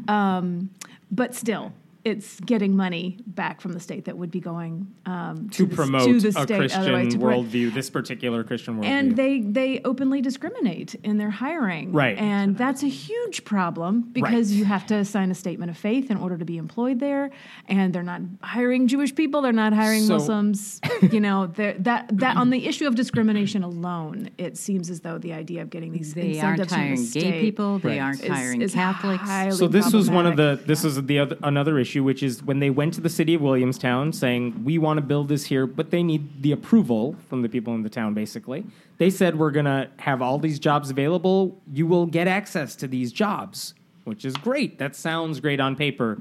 Um, 0.07 0.69
but 1.11 1.33
still. 1.35 1.71
It's 2.05 2.39
getting 2.41 2.75
money 2.77 3.17
back 3.25 3.59
from 3.61 3.73
the 3.73 3.79
state 3.79 4.05
that 4.05 4.15
would 4.15 4.29
be 4.29 4.39
going 4.39 4.85
um, 5.07 5.49
to 5.49 5.65
the- 5.65 5.75
promote 5.75 6.03
to 6.05 6.19
the 6.19 6.27
a 6.27 6.31
state 6.33 6.57
Christian 6.57 6.81
otherwise, 6.81 7.13
to 7.13 7.19
promote- 7.19 7.47
worldview, 7.47 7.73
this 7.73 7.89
particular 7.89 8.43
Christian 8.43 8.77
worldview. 8.77 8.85
and 8.85 9.15
they 9.17 9.39
they 9.41 9.81
openly 9.83 10.21
discriminate 10.21 10.93
in 11.03 11.17
their 11.17 11.31
hiring 11.31 11.91
Right. 11.91 12.15
and 12.17 12.55
that's 12.55 12.83
a 12.83 12.87
huge 12.87 13.43
problem 13.43 14.01
because 14.11 14.51
Right. 14.51 14.59
you 14.59 14.65
have 14.65 14.85
to 14.87 15.03
sign 15.03 15.31
a 15.31 15.33
statement 15.33 15.71
of 15.71 15.77
faith 15.77 16.11
in 16.11 16.17
order 16.17 16.37
to 16.37 16.45
be 16.45 16.57
employed 16.57 16.99
there 16.99 17.31
and 17.67 17.91
they're 17.91 18.03
not 18.03 18.21
hiring 18.41 18.87
jewish 18.87 19.15
people 19.15 19.41
they're 19.41 19.51
not 19.51 19.73
hiring 19.73 20.03
So- 20.03 20.13
muslims 20.13 20.79
you 21.11 21.19
know 21.19 21.47
that 21.55 21.83
that 21.83 22.37
on 22.37 22.51
the 22.51 22.67
issue 22.67 22.85
of 22.87 22.93
discrimination 22.93 23.63
alone 23.63 24.29
it 24.37 24.57
seems 24.57 24.91
as 24.91 24.99
though 24.99 25.17
the 25.17 25.33
idea 25.33 25.63
of 25.63 25.71
getting 25.71 25.91
these 25.91 26.13
They 26.13 26.39
aren't 26.39 26.59
incentives 26.59 26.69
the 26.69 26.75
hiring 26.75 26.95
gay 26.97 27.31
state 27.31 27.41
people. 27.41 27.79
They 27.79 27.89
Right. 27.89 27.99
aren't 28.01 28.23
is- 28.23 28.29
hiring 28.29 28.61
is 28.61 28.73
Catholics. 28.75 29.23
highly 29.23 29.51
so 29.51 29.67
this 29.67 29.91
was 29.91 30.07
one 30.11 30.27
of 30.27 30.35
the 30.37 30.43
problematic. 30.57 30.67
this 30.67 30.83
was 30.83 31.03
the 31.03 31.17
other 31.19 31.37
another 31.41 31.79
issue 31.79 31.94
which 32.03 32.23
is 32.23 32.43
when 32.43 32.60
they 32.60 32.69
went 32.69 32.93
to 32.93 33.01
the 33.01 33.10
city 33.10 33.34
of 33.34 33.41
williamstown 33.41 34.12
saying 34.12 34.63
we 34.63 34.77
want 34.77 34.97
to 34.97 35.01
build 35.01 35.27
this 35.27 35.45
here 35.45 35.65
but 35.65 35.91
they 35.91 36.03
need 36.03 36.41
the 36.41 36.51
approval 36.51 37.15
from 37.29 37.41
the 37.41 37.49
people 37.49 37.73
in 37.75 37.84
the 37.84 37.89
town 37.89 38.13
basically. 38.13 38.65
They 38.97 39.10
said 39.10 39.38
we're 39.38 39.51
going 39.51 39.65
to 39.65 39.89
have 39.97 40.21
all 40.21 40.39
these 40.39 40.58
jobs 40.58 40.89
available. 40.89 41.62
You 41.71 41.86
will 41.86 42.05
get 42.05 42.27
access 42.27 42.75
to 42.77 42.88
these 42.88 43.12
jobs 43.12 43.73
which 44.03 44.23
is 44.23 44.36
great. 44.36 44.77
That 44.77 44.95
sounds 44.95 45.39
great 45.39 45.60
on 45.60 45.75
paper. 45.75 46.19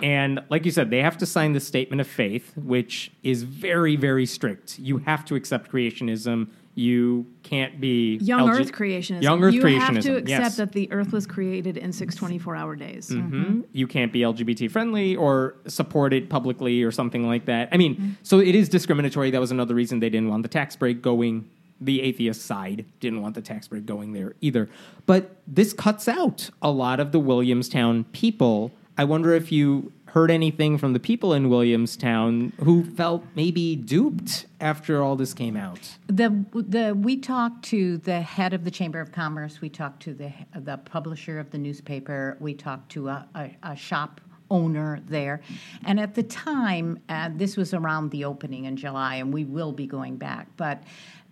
And 0.00 0.40
like 0.48 0.64
you 0.64 0.70
said 0.70 0.90
they 0.90 1.02
have 1.02 1.18
to 1.18 1.26
sign 1.26 1.52
the 1.52 1.60
statement 1.60 2.00
of 2.00 2.06
faith 2.06 2.52
which 2.56 3.10
is 3.22 3.42
very 3.42 3.96
very 3.96 4.26
strict. 4.26 4.78
You 4.78 4.98
have 4.98 5.24
to 5.26 5.34
accept 5.34 5.70
creationism 5.70 6.48
you 6.78 7.26
can't 7.42 7.80
be 7.80 8.18
Young 8.18 8.48
LG 8.48 8.60
Earth 8.60 8.72
creationism. 8.72 9.22
Young 9.22 9.42
Earth 9.42 9.52
you 9.54 9.62
creationism. 9.62 9.94
have 9.94 10.04
to 10.04 10.16
accept 10.16 10.28
yes. 10.28 10.56
that 10.56 10.72
the 10.72 10.90
Earth 10.92 11.12
was 11.12 11.26
created 11.26 11.76
in 11.76 11.92
six 11.92 12.14
24-hour 12.16 12.76
days. 12.76 13.10
Mhm. 13.10 13.64
You 13.72 13.86
can't 13.88 14.12
be 14.12 14.20
LGBT 14.20 14.70
friendly 14.70 15.16
or 15.16 15.56
support 15.66 16.12
it 16.12 16.28
publicly 16.28 16.82
or 16.84 16.92
something 16.92 17.26
like 17.26 17.46
that. 17.46 17.68
I 17.72 17.76
mean, 17.76 17.96
Mm-hmm. 17.96 18.10
so 18.22 18.38
it 18.38 18.54
is 18.54 18.68
discriminatory. 18.68 19.30
That 19.32 19.40
was 19.40 19.50
another 19.50 19.74
reason 19.74 19.98
they 19.98 20.10
didn't 20.10 20.28
want 20.28 20.42
the 20.44 20.48
tax 20.48 20.76
break 20.76 21.02
going. 21.02 21.48
The 21.80 22.00
atheist 22.02 22.42
side 22.42 22.84
didn't 23.00 23.22
want 23.22 23.34
the 23.34 23.42
tax 23.42 23.66
break 23.68 23.84
going 23.86 24.12
there 24.12 24.34
either. 24.40 24.68
But 25.06 25.36
this 25.46 25.72
cuts 25.72 26.06
out 26.08 26.50
a 26.62 26.70
lot 26.70 27.00
of 27.00 27.12
the 27.12 27.18
Williamstown 27.20 28.04
people. 28.12 28.70
I 28.96 29.04
wonder 29.04 29.32
if 29.34 29.50
you 29.52 29.92
heard 30.08 30.30
anything 30.30 30.78
from 30.78 30.92
the 30.92 31.00
people 31.00 31.34
in 31.34 31.48
Williamstown 31.48 32.52
who 32.64 32.84
felt 32.84 33.24
maybe 33.34 33.76
duped 33.76 34.46
after 34.60 35.02
all 35.02 35.16
this 35.16 35.34
came 35.34 35.56
out. 35.56 35.96
The 36.06 36.44
the 36.54 36.94
we 36.94 37.16
talked 37.18 37.64
to 37.66 37.98
the 37.98 38.20
head 38.20 38.52
of 38.52 38.64
the 38.64 38.70
Chamber 38.70 39.00
of 39.00 39.12
Commerce. 39.12 39.60
We 39.60 39.68
talked 39.68 40.02
to 40.04 40.14
the 40.14 40.32
the 40.54 40.78
publisher 40.78 41.38
of 41.38 41.50
the 41.50 41.58
newspaper. 41.58 42.36
We 42.40 42.54
talked 42.54 42.90
to 42.92 43.08
a, 43.08 43.28
a, 43.34 43.50
a 43.62 43.76
shop 43.76 44.20
owner 44.50 45.00
there, 45.06 45.42
and 45.84 46.00
at 46.00 46.14
the 46.14 46.22
time, 46.22 46.98
uh, 47.10 47.28
this 47.34 47.56
was 47.56 47.74
around 47.74 48.10
the 48.10 48.24
opening 48.24 48.64
in 48.64 48.76
July, 48.76 49.16
and 49.16 49.32
we 49.32 49.44
will 49.44 49.72
be 49.72 49.86
going 49.86 50.16
back, 50.16 50.48
but. 50.56 50.82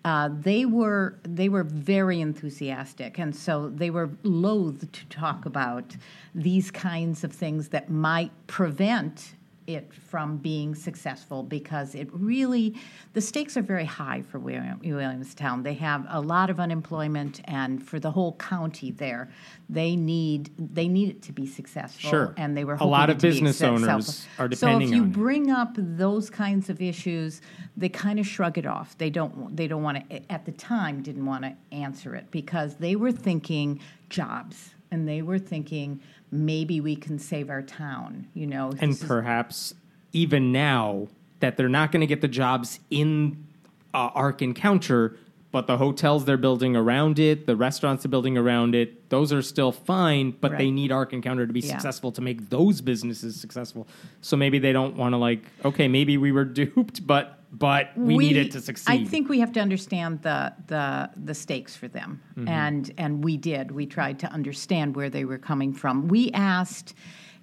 Uh, 0.04 0.30
they 0.40 0.64
were 0.64 1.18
they 1.24 1.48
were 1.48 1.64
very 1.64 2.20
enthusiastic, 2.20 3.18
and 3.18 3.34
so 3.34 3.68
they 3.70 3.90
were 3.90 4.08
loath 4.22 4.92
to 4.92 5.04
talk 5.06 5.44
about 5.46 5.96
these 6.36 6.70
kinds 6.70 7.24
of 7.24 7.32
things 7.32 7.70
that 7.70 7.90
might 7.90 8.30
prevent 8.46 9.34
it 9.66 9.92
from 9.92 10.36
being 10.36 10.74
successful 10.74 11.42
because 11.42 11.94
it 11.94 12.08
really 12.12 12.74
the 13.14 13.20
stakes 13.20 13.56
are 13.56 13.62
very 13.62 13.84
high 13.84 14.22
for 14.22 14.38
William, 14.38 14.78
Williamstown. 14.80 15.62
They 15.62 15.74
have 15.74 16.06
a 16.08 16.20
lot 16.20 16.50
of 16.50 16.60
unemployment, 16.60 17.40
and 17.46 17.82
for 17.82 17.98
the 17.98 18.10
whole 18.12 18.34
county 18.34 18.92
there, 18.92 19.28
they 19.68 19.96
need 19.96 20.50
they 20.58 20.86
need 20.88 21.08
it 21.08 21.22
to 21.22 21.32
be 21.32 21.46
successful. 21.46 22.10
Sure. 22.10 22.34
and 22.36 22.56
they 22.56 22.64
were 22.64 22.74
A 22.74 22.84
lot 22.84 23.10
of 23.10 23.18
business 23.18 23.60
owners 23.62 24.26
are 24.38 24.46
depending. 24.46 24.88
On. 24.88 24.88
So 24.88 24.94
if 24.94 24.94
you 24.94 25.04
bring 25.04 25.50
up 25.50 25.72
those 25.76 26.30
kinds 26.30 26.70
of 26.70 26.80
issues, 26.80 27.40
they 27.76 27.88
kind 27.88 28.20
of 28.20 28.26
shrug 28.26 28.58
it 28.58 28.66
off. 28.66 28.96
They 28.98 29.10
don't 29.10 29.56
they 29.56 29.66
don't 29.66 29.82
want 29.82 30.08
to 30.08 30.32
at 30.32 30.44
the 30.44 30.52
time 30.52 31.02
didn't 31.02 31.26
want 31.26 31.42
to 31.42 31.56
answer 31.72 32.14
it 32.14 32.30
because 32.30 32.76
they 32.76 32.94
were 32.94 33.12
thinking 33.12 33.80
jobs 34.10 34.74
and 34.90 35.08
they 35.08 35.22
were 35.22 35.38
thinking 35.38 36.00
maybe 36.30 36.80
we 36.80 36.96
can 36.96 37.18
save 37.18 37.50
our 37.50 37.62
town. 37.62 38.28
You 38.34 38.46
know, 38.46 38.72
and 38.80 38.92
is- 38.92 39.02
perhaps 39.02 39.74
even 40.12 40.52
now 40.52 41.08
that 41.40 41.56
they're 41.56 41.68
not 41.68 41.92
going 41.92 42.00
to 42.00 42.06
get 42.06 42.20
the 42.22 42.28
jobs 42.28 42.80
in 42.90 43.44
uh, 43.92 44.10
Ark 44.14 44.40
Encounter, 44.42 45.16
but 45.56 45.66
the 45.66 45.78
hotels 45.78 46.26
they're 46.26 46.36
building 46.36 46.76
around 46.76 47.18
it, 47.18 47.46
the 47.46 47.56
restaurants 47.56 48.02
they're 48.02 48.10
building 48.10 48.36
around 48.36 48.74
it, 48.74 49.08
those 49.08 49.32
are 49.32 49.40
still 49.40 49.72
fine, 49.72 50.30
but 50.42 50.58
they 50.58 50.70
need 50.70 50.92
Ark 50.92 51.14
Encounter 51.14 51.46
to 51.46 51.52
be 51.54 51.60
Yeah. 51.60 51.70
successful 51.70 52.12
to 52.12 52.20
make 52.20 52.50
those 52.50 52.82
businesses 52.82 53.40
successful. 53.40 53.88
So 54.20 54.36
maybe 54.36 54.58
they 54.58 54.74
don't 54.74 54.96
want 54.98 55.14
to 55.14 55.16
like, 55.16 55.40
okay, 55.64 55.88
maybe 55.88 56.18
we 56.18 56.30
were 56.30 56.44
duped, 56.62 57.06
but 57.06 57.32
but 57.52 57.96
we, 57.96 58.18
need 58.18 58.36
it 58.36 58.50
to 58.52 58.60
succeed. 58.60 58.92
I 59.00 59.04
think 59.06 59.30
we 59.30 59.40
have 59.40 59.52
to 59.52 59.60
understand 59.60 60.20
the 60.20 60.52
the 60.66 61.08
the 61.28 61.32
stakes 61.32 61.74
for 61.74 61.88
them, 61.88 62.20
Mm-hmm. 62.36 62.48
and 62.48 62.92
and 62.98 63.24
we 63.24 63.38
did. 63.38 63.70
We 63.70 63.86
tried 63.86 64.18
to 64.18 64.26
understand 64.30 64.94
where 64.94 65.08
they 65.08 65.24
were 65.24 65.38
coming 65.38 65.72
from. 65.72 66.08
We 66.08 66.30
asked, 66.32 66.92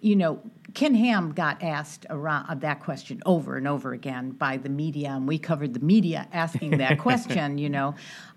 you 0.03 0.17
know, 0.17 0.39
Ken 0.73 0.95
Ham 0.95 1.31
got 1.31 1.63
asked 1.63 2.05
around 2.09 2.47
uh, 2.49 2.55
that 2.55 2.81
question 2.81 3.21
over 3.25 3.57
and 3.57 3.67
over 3.67 3.93
again 3.93 4.31
by 4.31 4.57
the 4.57 4.69
media, 4.69 5.11
and 5.11 5.27
we 5.27 5.39
covered 5.39 5.73
the 5.73 5.79
media 5.79 6.27
asking 6.33 6.77
that 6.77 6.99
question. 6.99 7.57
You 7.57 7.69
know. 7.69 7.95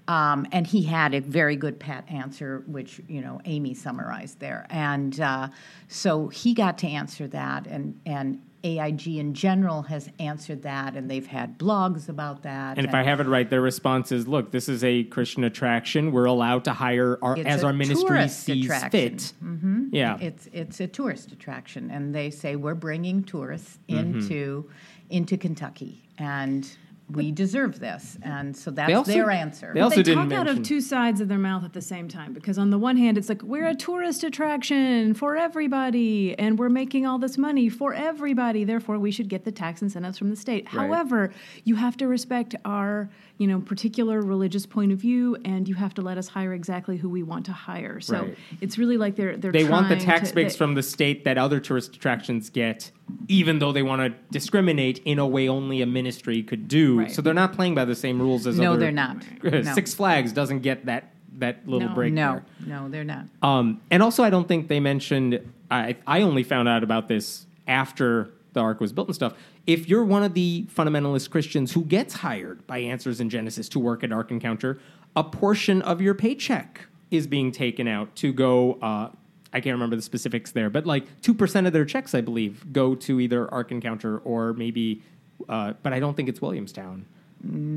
Um, 0.09 0.47
and 0.53 0.65
he 0.65 0.85
had 0.85 1.15
a 1.15 1.21
very 1.21 1.57
good 1.57 1.81
pat 1.81 2.05
answer, 2.09 2.63
which 2.69 3.01
you 3.09 3.21
know 3.21 3.41
Amy 3.45 3.75
summarized 3.75 4.39
there, 4.39 4.65
and 4.71 5.19
uh, 5.21 5.49
so 5.89 6.29
he 6.29 6.55
got 6.55 6.79
to 6.79 6.87
answer 6.87 7.27
that, 7.29 7.67
and 7.67 8.01
and 8.07 8.41
AIG 8.63 9.07
in 9.19 9.35
general 9.35 9.83
has 9.83 10.09
answered 10.19 10.63
that, 10.63 10.95
and 10.95 11.11
they've 11.11 11.27
had 11.27 11.59
blogs 11.59 12.09
about 12.09 12.43
that. 12.43 12.79
and 12.79 12.87
if 12.87 12.95
I 12.95 13.03
have 13.03 13.21
it 13.21 13.27
right, 13.27 13.49
their 13.49 13.61
response 13.61 14.13
is, 14.13 14.27
"Look, 14.27 14.51
this 14.51 14.69
is 14.69 14.83
a 14.85 15.05
Christian 15.05 15.45
attraction. 15.45 16.13
We're 16.13 16.25
allowed 16.25 16.65
to 16.65 16.73
hire 16.73 17.19
our, 17.23 17.37
as 17.39 17.65
our 17.65 17.73
ministry 17.73 18.29
sees 18.29 18.65
attraction. 18.65 18.91
fit." 18.91 19.33
Mm-hmm. 19.43 19.76
Yeah, 19.91 20.19
it's 20.21 20.49
it's 20.53 20.81
a 20.81 20.87
tourist 20.87 21.33
attraction, 21.33 21.91
and 21.91 22.15
they 22.15 22.31
say 22.31 22.57
we're 22.57 22.75
bringing 22.75 23.23
tourists 23.25 23.79
Mm-hmm. 23.89 24.19
into 24.19 24.71
into 25.11 25.37
Kentucky, 25.37 26.09
and 26.19 26.69
we 27.09 27.31
deserve 27.31 27.79
this, 27.79 28.19
and 28.23 28.57
so 28.57 28.73
that's 28.73 28.93
also- 28.93 29.13
their 29.13 29.31
answer. 29.31 29.71
they 29.73 29.81
also 29.81 29.95
they 29.97 30.03
didn't 30.03 30.29
talk 30.31 30.39
out 30.41 30.49
of 30.49 30.65
two 30.65 30.81
sides 30.81 31.21
of 31.21 31.29
their 31.29 31.39
mouth 31.39 31.63
at 31.63 31.73
the 31.73 31.81
same 31.81 32.09
time 32.09 32.33
because 32.33 32.59
on 32.59 32.71
the 32.71 32.79
one 32.79 32.97
hand 32.97 33.17
it's 33.17 33.29
like 33.29 33.41
we're 33.43 33.69
a 33.69 33.77
tourist 33.77 34.25
attraction 34.25 35.15
for 35.15 35.37
everybody 35.37 36.37
and 36.37 36.59
we're 36.59 36.69
making 36.69 37.07
all 37.07 37.19
this 37.19 37.39
money 37.39 37.69
for 37.69 37.95
everybody 37.95 38.65
therefore 38.65 38.99
we 38.99 39.13
should 39.13 39.29
get 39.29 39.45
the 39.45 39.53
tax 39.53 39.83
incentives 39.83 40.19
from 40.19 40.31
the 40.31 40.37
state 40.37 40.65
Right. 40.65 40.73
however 40.89 41.33
you 41.63 41.77
have 41.77 41.97
to 41.99 42.09
respect 42.09 42.57
our 42.65 43.09
you 43.39 43.47
know 43.47 43.61
particular 43.61 44.23
religious 44.23 44.65
point 44.67 44.93
of 44.93 44.99
view 44.99 45.37
and 45.45 45.69
you 45.69 45.75
have 45.75 45.93
to 45.95 46.01
let 46.03 46.17
us 46.17 46.27
hire 46.29 46.55
exactly 46.55 46.97
who 46.97 47.09
we 47.09 47.23
want 47.23 47.45
to 47.47 47.53
hire 47.53 48.01
so 48.01 48.21
Right. 48.21 48.39
it's 48.61 48.79
really 48.79 48.97
like 48.97 49.17
they're 49.17 49.37
they're 49.37 49.53
they 49.53 49.65
want 49.69 49.89
the 49.89 49.97
tax 49.97 50.29
to- 50.29 50.35
breaks 50.35 50.55
they- 50.55 50.59
from 50.59 50.75
the 50.75 50.83
state 50.83 51.25
that 51.25 51.37
other 51.37 51.61
tourist 51.61 51.95
attractions 51.97 52.49
get, 52.51 52.91
even 53.29 53.59
though 53.59 53.73
they 53.73 53.83
want 53.83 54.01
to 54.03 54.19
discriminate 54.31 54.99
in 55.05 55.19
a 55.19 55.27
way 55.27 55.49
only 55.49 55.83
a 55.83 55.87
ministry 55.87 56.43
could 56.43 56.67
do. 56.69 57.01
Right. 57.01 57.11
So 57.13 57.21
they're 57.23 57.35
not 57.35 57.53
playing 57.53 57.75
by 57.75 57.85
the 57.85 57.95
same 57.95 58.21
rules 58.21 58.47
as 58.47 58.59
no, 58.59 58.71
other. 58.73 58.81
they're 58.81 58.93
not. 58.93 59.17
No. 59.43 59.63
Six 59.75 59.93
Flags 59.95 60.33
doesn't 60.33 60.61
get 60.61 60.87
that 60.87 61.13
that 61.39 61.69
little 61.69 61.89
No. 61.91 61.95
break. 61.95 62.15
no, 62.15 62.41
there. 62.61 62.69
no, 62.81 62.89
they're 62.89 63.05
not. 63.05 63.25
Um, 63.43 63.81
and 63.91 64.03
also, 64.03 64.25
I 64.25 64.31
don't 64.31 64.49
think 64.49 64.69
they 64.69 64.81
mentioned. 64.81 65.41
I 65.71 65.97
I 66.07 66.23
only 66.23 66.43
found 66.43 66.69
out 66.69 66.83
about 66.83 67.09
this 67.09 67.47
after 67.69 68.31
the 68.57 68.61
ark 68.63 68.81
was 68.81 68.93
built 68.93 69.07
and 69.07 69.15
stuff. 69.15 69.35
If 69.67 69.87
you're 69.89 70.03
one 70.05 70.25
of 70.25 70.35
the 70.35 70.67
fundamentalist 70.75 71.31
Christians 71.31 71.73
who 71.75 71.85
gets 71.85 72.15
hired 72.15 72.67
by 72.67 72.79
Answers 72.79 73.21
in 73.21 73.29
Genesis 73.31 73.69
to 73.69 73.79
work 73.79 74.03
at 74.03 74.11
Ark 74.13 74.31
Encounter, 74.31 74.79
a 75.15 75.23
portion 75.23 75.83
of 75.83 76.01
your 76.01 76.15
paycheck 76.15 76.87
is 77.11 77.27
being 77.27 77.53
taken 77.53 77.87
out 77.87 78.17
to 78.17 78.33
go. 78.33 78.79
Uh, 78.83 79.11
I 79.53 79.61
can't 79.61 79.75
remember 79.75 79.95
the 79.95 80.03
specifics 80.03 80.51
there, 80.53 80.71
but 80.71 80.87
like 80.87 81.05
two 81.21 81.35
percent 81.35 81.67
of 81.67 81.73
their 81.73 81.85
checks, 81.85 82.15
I 82.15 82.21
believe, 82.23 82.73
go 82.73 82.95
to 82.97 83.21
either 83.21 83.53
Ark 83.53 83.71
Encounter 83.71 84.19
or 84.19 84.55
maybe. 84.55 85.03
Uh, 85.49 85.75
but 85.83 85.93
I 85.93 86.01
don't 86.01 86.17
think 86.17 86.29
it's 86.31 86.41
Williamstown. 86.41 87.05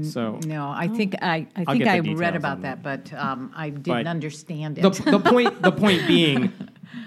So 0.01 0.39
No, 0.45 0.69
I 0.69 0.87
think 0.87 1.15
I, 1.21 1.45
I 1.55 1.65
think 1.65 1.85
I 1.85 1.99
read 1.99 2.35
about 2.37 2.61
that. 2.61 2.81
that, 2.81 3.09
but 3.11 3.19
um, 3.19 3.51
I 3.55 3.69
didn't 3.69 3.83
But 3.85 4.07
understand 4.07 4.79
it. 4.79 4.81
the, 4.81 4.89
the 5.11 5.19
point 5.19 5.61
the 5.61 5.71
point 5.73 6.07
being 6.07 6.51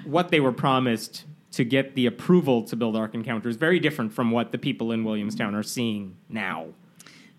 what 0.05 0.31
they 0.31 0.39
were 0.41 0.53
promised 0.53 1.25
to 1.53 1.65
get 1.65 1.95
the 1.95 2.07
approval 2.07 2.63
to 2.65 2.77
build 2.77 2.97
ark 2.97 3.15
encounter 3.15 3.49
is 3.49 3.57
very 3.57 3.79
different 3.79 4.13
from 4.13 4.31
what 4.31 4.53
the 4.53 4.59
people 4.59 4.93
in 4.93 5.05
williamstown 5.05 5.55
are 5.55 5.63
seeing 5.63 6.17
now 6.29 6.67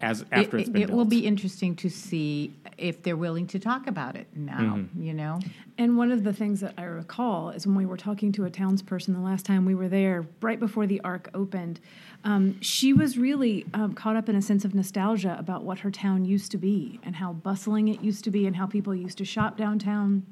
as 0.04 0.26
after 0.34 0.58
it, 0.58 0.62
it's 0.62 0.70
been 0.70 0.82
it 0.82 0.88
built. 0.88 0.98
will 0.98 1.06
be 1.06 1.26
interesting 1.26 1.76
to 1.78 1.90
see 1.90 2.54
if 2.78 3.02
they're 3.02 3.16
willing 3.16 3.48
to 3.48 3.58
talk 3.58 3.88
about 3.88 4.18
it 4.18 4.28
now. 4.36 4.76
Mm-hmm. 4.76 5.02
You 5.02 5.14
know, 5.14 5.40
And 5.78 5.98
one 5.98 6.12
of 6.12 6.26
the 6.26 6.34
things 6.34 6.60
that 6.60 6.74
I 6.78 6.84
recall 6.84 7.52
is 7.52 7.66
when 7.66 7.76
we 7.76 7.86
were 7.86 7.96
talking 7.96 8.34
to 8.34 8.46
a 8.46 8.50
townsperson 8.50 9.14
the 9.14 9.22
last 9.22 9.46
time 9.46 9.66
we 9.66 9.76
were 9.76 9.88
there, 9.88 10.26
right 10.42 10.60
before 10.60 10.88
the 10.88 11.00
Ark 11.02 11.30
opened, 11.34 11.80
um, 12.26 12.60
she 12.60 12.92
was 12.92 13.18
really 13.18 13.66
um, 13.74 13.94
caught 13.94 14.18
up 14.18 14.28
in 14.28 14.36
a 14.36 14.42
sense 14.42 14.66
of 14.66 14.76
nostalgia 14.76 15.38
about 15.40 15.64
what 15.64 15.80
her 15.80 15.92
town 15.92 16.26
used 16.26 16.52
to 16.52 16.58
be 16.58 17.00
and 17.04 17.16
how 17.16 17.32
bustling 17.32 17.88
it 17.88 18.02
used 18.02 18.26
to 18.26 18.32
be 18.32 18.46
and 18.46 18.58
how 18.58 18.66
people 18.68 18.94
used 18.94 19.18
to 19.20 19.26
shop 19.26 19.58
downtown. 19.58 20.26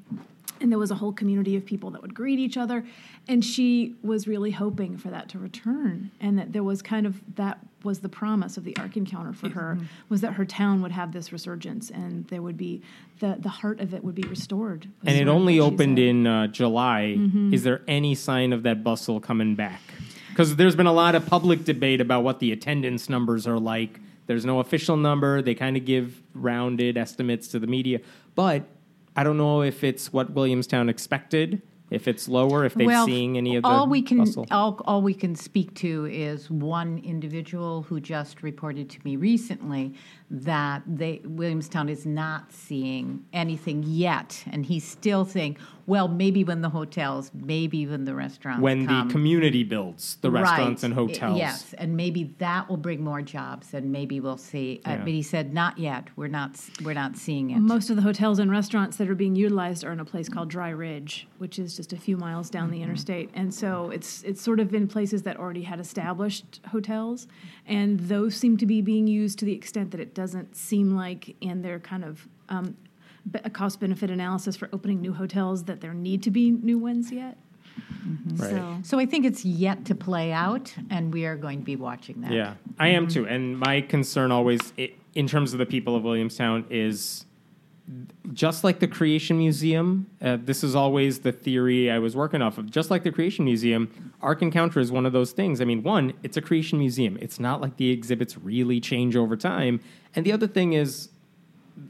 And 0.62 0.70
there 0.70 0.78
was 0.78 0.90
a 0.90 0.94
whole 0.94 1.12
community 1.12 1.56
of 1.56 1.66
people 1.66 1.90
that 1.90 2.00
would 2.02 2.14
greet 2.14 2.38
each 2.38 2.56
other. 2.56 2.84
And 3.28 3.44
she 3.44 3.96
was 4.02 4.28
really 4.28 4.52
hoping 4.52 4.96
for 4.96 5.10
that 5.10 5.28
to 5.30 5.38
return 5.38 6.10
and 6.20 6.38
that 6.38 6.52
there 6.52 6.62
was 6.62 6.80
kind 6.82 7.04
of 7.04 7.20
that 7.36 7.58
was 7.84 7.98
the 7.98 8.08
promise 8.08 8.56
of 8.56 8.62
the 8.62 8.76
Ark 8.76 8.96
encounter 8.96 9.32
for 9.32 9.48
her 9.48 9.76
was 10.08 10.20
that 10.20 10.34
her 10.34 10.44
town 10.44 10.82
would 10.82 10.92
have 10.92 11.12
this 11.12 11.32
resurgence 11.32 11.90
and 11.90 12.26
there 12.28 12.40
would 12.40 12.56
be 12.56 12.80
the, 13.18 13.36
the 13.40 13.48
heart 13.48 13.80
of 13.80 13.92
it 13.92 14.04
would 14.04 14.14
be 14.14 14.22
restored. 14.28 14.88
and 15.04 15.18
it 15.18 15.26
only 15.26 15.58
opened 15.58 15.98
in 15.98 16.26
uh, 16.26 16.46
july. 16.46 17.16
Mm-hmm. 17.18 17.52
is 17.52 17.64
there 17.64 17.82
any 17.88 18.14
sign 18.14 18.52
of 18.52 18.62
that 18.62 18.84
bustle 18.84 19.18
coming 19.18 19.56
back? 19.56 19.80
Because 20.28 20.54
there's 20.56 20.76
been 20.76 20.86
a 20.86 20.92
lot 20.92 21.16
of 21.16 21.26
public 21.26 21.64
debate 21.64 22.00
about 22.00 22.22
what 22.22 22.38
the 22.38 22.52
attendance 22.52 23.08
numbers 23.08 23.46
are 23.48 23.58
like. 23.58 23.98
There's 24.26 24.44
no 24.44 24.60
official 24.60 24.96
number. 24.96 25.42
They 25.42 25.54
kind 25.54 25.76
of 25.76 25.84
give 25.84 26.22
rounded 26.34 26.96
estimates 26.96 27.48
to 27.48 27.58
the 27.58 27.66
media. 27.66 28.00
But 28.34 28.64
i 29.16 29.24
don't 29.24 29.36
know 29.36 29.62
if 29.62 29.84
it's 29.84 30.12
what 30.12 30.30
williamstown 30.32 30.88
expected 30.88 31.62
if 31.92 32.08
it's 32.08 32.26
lower 32.26 32.64
if 32.64 32.74
they're 32.74 32.86
well, 32.86 33.04
seeing 33.04 33.36
any 33.36 33.54
of 33.54 33.62
the 33.62 33.68
all 33.68 33.86
we 33.86 34.00
can 34.00 34.24
all, 34.50 34.80
all 34.86 35.02
we 35.02 35.12
can 35.12 35.34
speak 35.34 35.74
to 35.74 36.06
is 36.06 36.50
one 36.50 36.98
individual 37.04 37.82
who 37.82 38.00
just 38.00 38.42
reported 38.42 38.88
to 38.88 38.98
me 39.04 39.16
recently 39.16 39.94
that 40.32 40.82
they 40.86 41.20
Williamstown 41.24 41.90
is 41.90 42.06
not 42.06 42.50
seeing 42.50 43.22
anything 43.34 43.82
yet, 43.86 44.42
and 44.50 44.64
he's 44.64 44.82
still 44.82 45.26
saying, 45.26 45.58
"Well, 45.86 46.08
maybe 46.08 46.44
when 46.44 46.60
the 46.62 46.68
hotels, 46.70 47.30
maybe 47.34 47.86
when 47.86 48.04
the 48.04 48.14
restaurants, 48.14 48.62
when 48.62 48.86
come. 48.86 49.08
the 49.08 49.12
community 49.12 49.62
builds 49.64 50.16
the 50.20 50.30
restaurants 50.30 50.82
Right. 50.82 50.86
and 50.90 50.94
hotels. 50.94 51.38
Yes, 51.38 51.74
and 51.78 51.96
maybe 51.96 52.34
that 52.38 52.68
will 52.68 52.76
bring 52.76 53.02
more 53.02 53.22
jobs, 53.22 53.74
and 53.74 53.90
maybe 53.92 54.20
we'll 54.20 54.36
see. 54.36 54.80
Uh, 54.86 54.90
Yeah. 54.90 54.96
but 54.98 55.08
he 55.12 55.22
said, 55.22 55.52
"Not 55.54 55.78
yet. 55.78 56.08
We're 56.16 56.28
not. 56.28 56.58
We're 56.84 56.94
not 56.94 57.16
seeing 57.16 57.50
it." 57.50 57.60
Most 57.60 57.90
of 57.90 57.96
the 57.96 58.02
hotels 58.02 58.38
and 58.38 58.50
restaurants 58.50 58.96
that 58.98 59.08
are 59.08 59.14
being 59.14 59.36
utilized 59.36 59.84
are 59.84 59.92
in 59.92 60.00
a 60.00 60.04
place 60.04 60.28
called 60.28 60.48
Dry 60.50 60.70
Ridge, 60.70 61.26
which 61.38 61.58
is 61.58 61.76
just 61.76 61.92
a 61.92 61.96
few 61.96 62.16
miles 62.16 62.50
down 62.50 62.64
Mm-hmm. 62.68 62.72
the 62.72 62.82
interstate. 62.82 63.30
And 63.34 63.52
so 63.52 63.90
it's 63.90 64.22
it's 64.22 64.40
sort 64.40 64.60
of 64.60 64.74
in 64.74 64.86
places 64.88 65.22
that 65.22 65.36
already 65.38 65.62
had 65.62 65.80
established 65.80 66.60
hotels, 66.68 67.26
and 67.66 67.98
those 68.00 68.36
seem 68.36 68.56
to 68.58 68.66
be 68.66 68.80
being 68.80 69.06
used 69.06 69.38
to 69.40 69.44
the 69.44 69.52
extent 69.52 69.90
that 69.90 70.00
it 70.00 70.14
doesn't 70.14 70.56
seem 70.56 70.94
like 70.94 71.34
in 71.40 71.62
their 71.62 71.78
kind 71.80 72.04
of 72.04 72.28
um, 72.48 72.64
be- 72.64 72.76
a 73.44 73.50
cost 73.50 73.80
benefit 73.80 74.10
analysis 74.10 74.56
for 74.56 74.68
opening 74.72 75.00
new 75.00 75.12
hotels 75.12 75.64
that 75.64 75.80
there 75.80 75.94
need 75.94 76.22
to 76.24 76.30
be 76.30 76.50
new 76.50 76.78
ones 76.78 77.12
yet. 77.12 77.36
Right. 78.34 78.50
So 78.50 78.78
so 78.82 78.98
I 78.98 79.06
think 79.06 79.24
it's 79.24 79.44
yet 79.44 79.84
to 79.86 79.94
play 79.94 80.32
out, 80.32 80.74
and 80.90 81.12
we 81.12 81.24
are 81.26 81.36
going 81.36 81.60
to 81.60 81.64
be 81.64 81.76
watching 81.76 82.20
that. 82.22 82.32
Yeah, 82.32 82.54
I 82.78 82.88
am 82.88 83.08
too. 83.08 83.26
And 83.26 83.58
my 83.58 83.80
concern 83.80 84.32
always, 84.32 84.72
i 84.78 84.92
in 85.14 85.26
terms 85.26 85.52
of 85.52 85.58
the 85.58 85.66
people 85.66 85.94
of 85.94 86.02
Williamstown, 86.04 86.64
is 86.70 87.26
just 88.32 88.64
like 88.64 88.78
the 88.78 88.88
Creation 88.88 89.38
Museum. 89.38 90.06
Uh, 90.20 90.38
this 90.42 90.64
is 90.64 90.74
always 90.74 91.20
the 91.20 91.32
theory 91.32 91.90
I 91.90 91.98
was 91.98 92.16
working 92.16 92.40
off 92.40 92.58
of. 92.58 92.70
Just 92.70 92.90
like 92.90 93.02
the 93.02 93.12
Creation 93.12 93.44
Museum, 93.44 94.12
Ark 94.22 94.42
Encounter 94.42 94.80
is 94.80 94.90
one 94.90 95.04
of 95.04 95.12
those 95.12 95.32
things. 95.32 95.60
I 95.60 95.64
mean, 95.64 95.82
one, 95.82 96.12
it's 96.22 96.36
a 96.36 96.40
Creation 96.40 96.78
Museum. 96.78 97.18
It's 97.20 97.40
not 97.40 97.60
like 97.60 97.76
the 97.76 97.90
exhibits 97.90 98.38
really 98.38 98.80
change 98.80 99.16
over 99.16 99.36
time. 99.36 99.80
And 100.14 100.24
the 100.24 100.32
other 100.32 100.46
thing 100.46 100.72
is, 100.72 101.08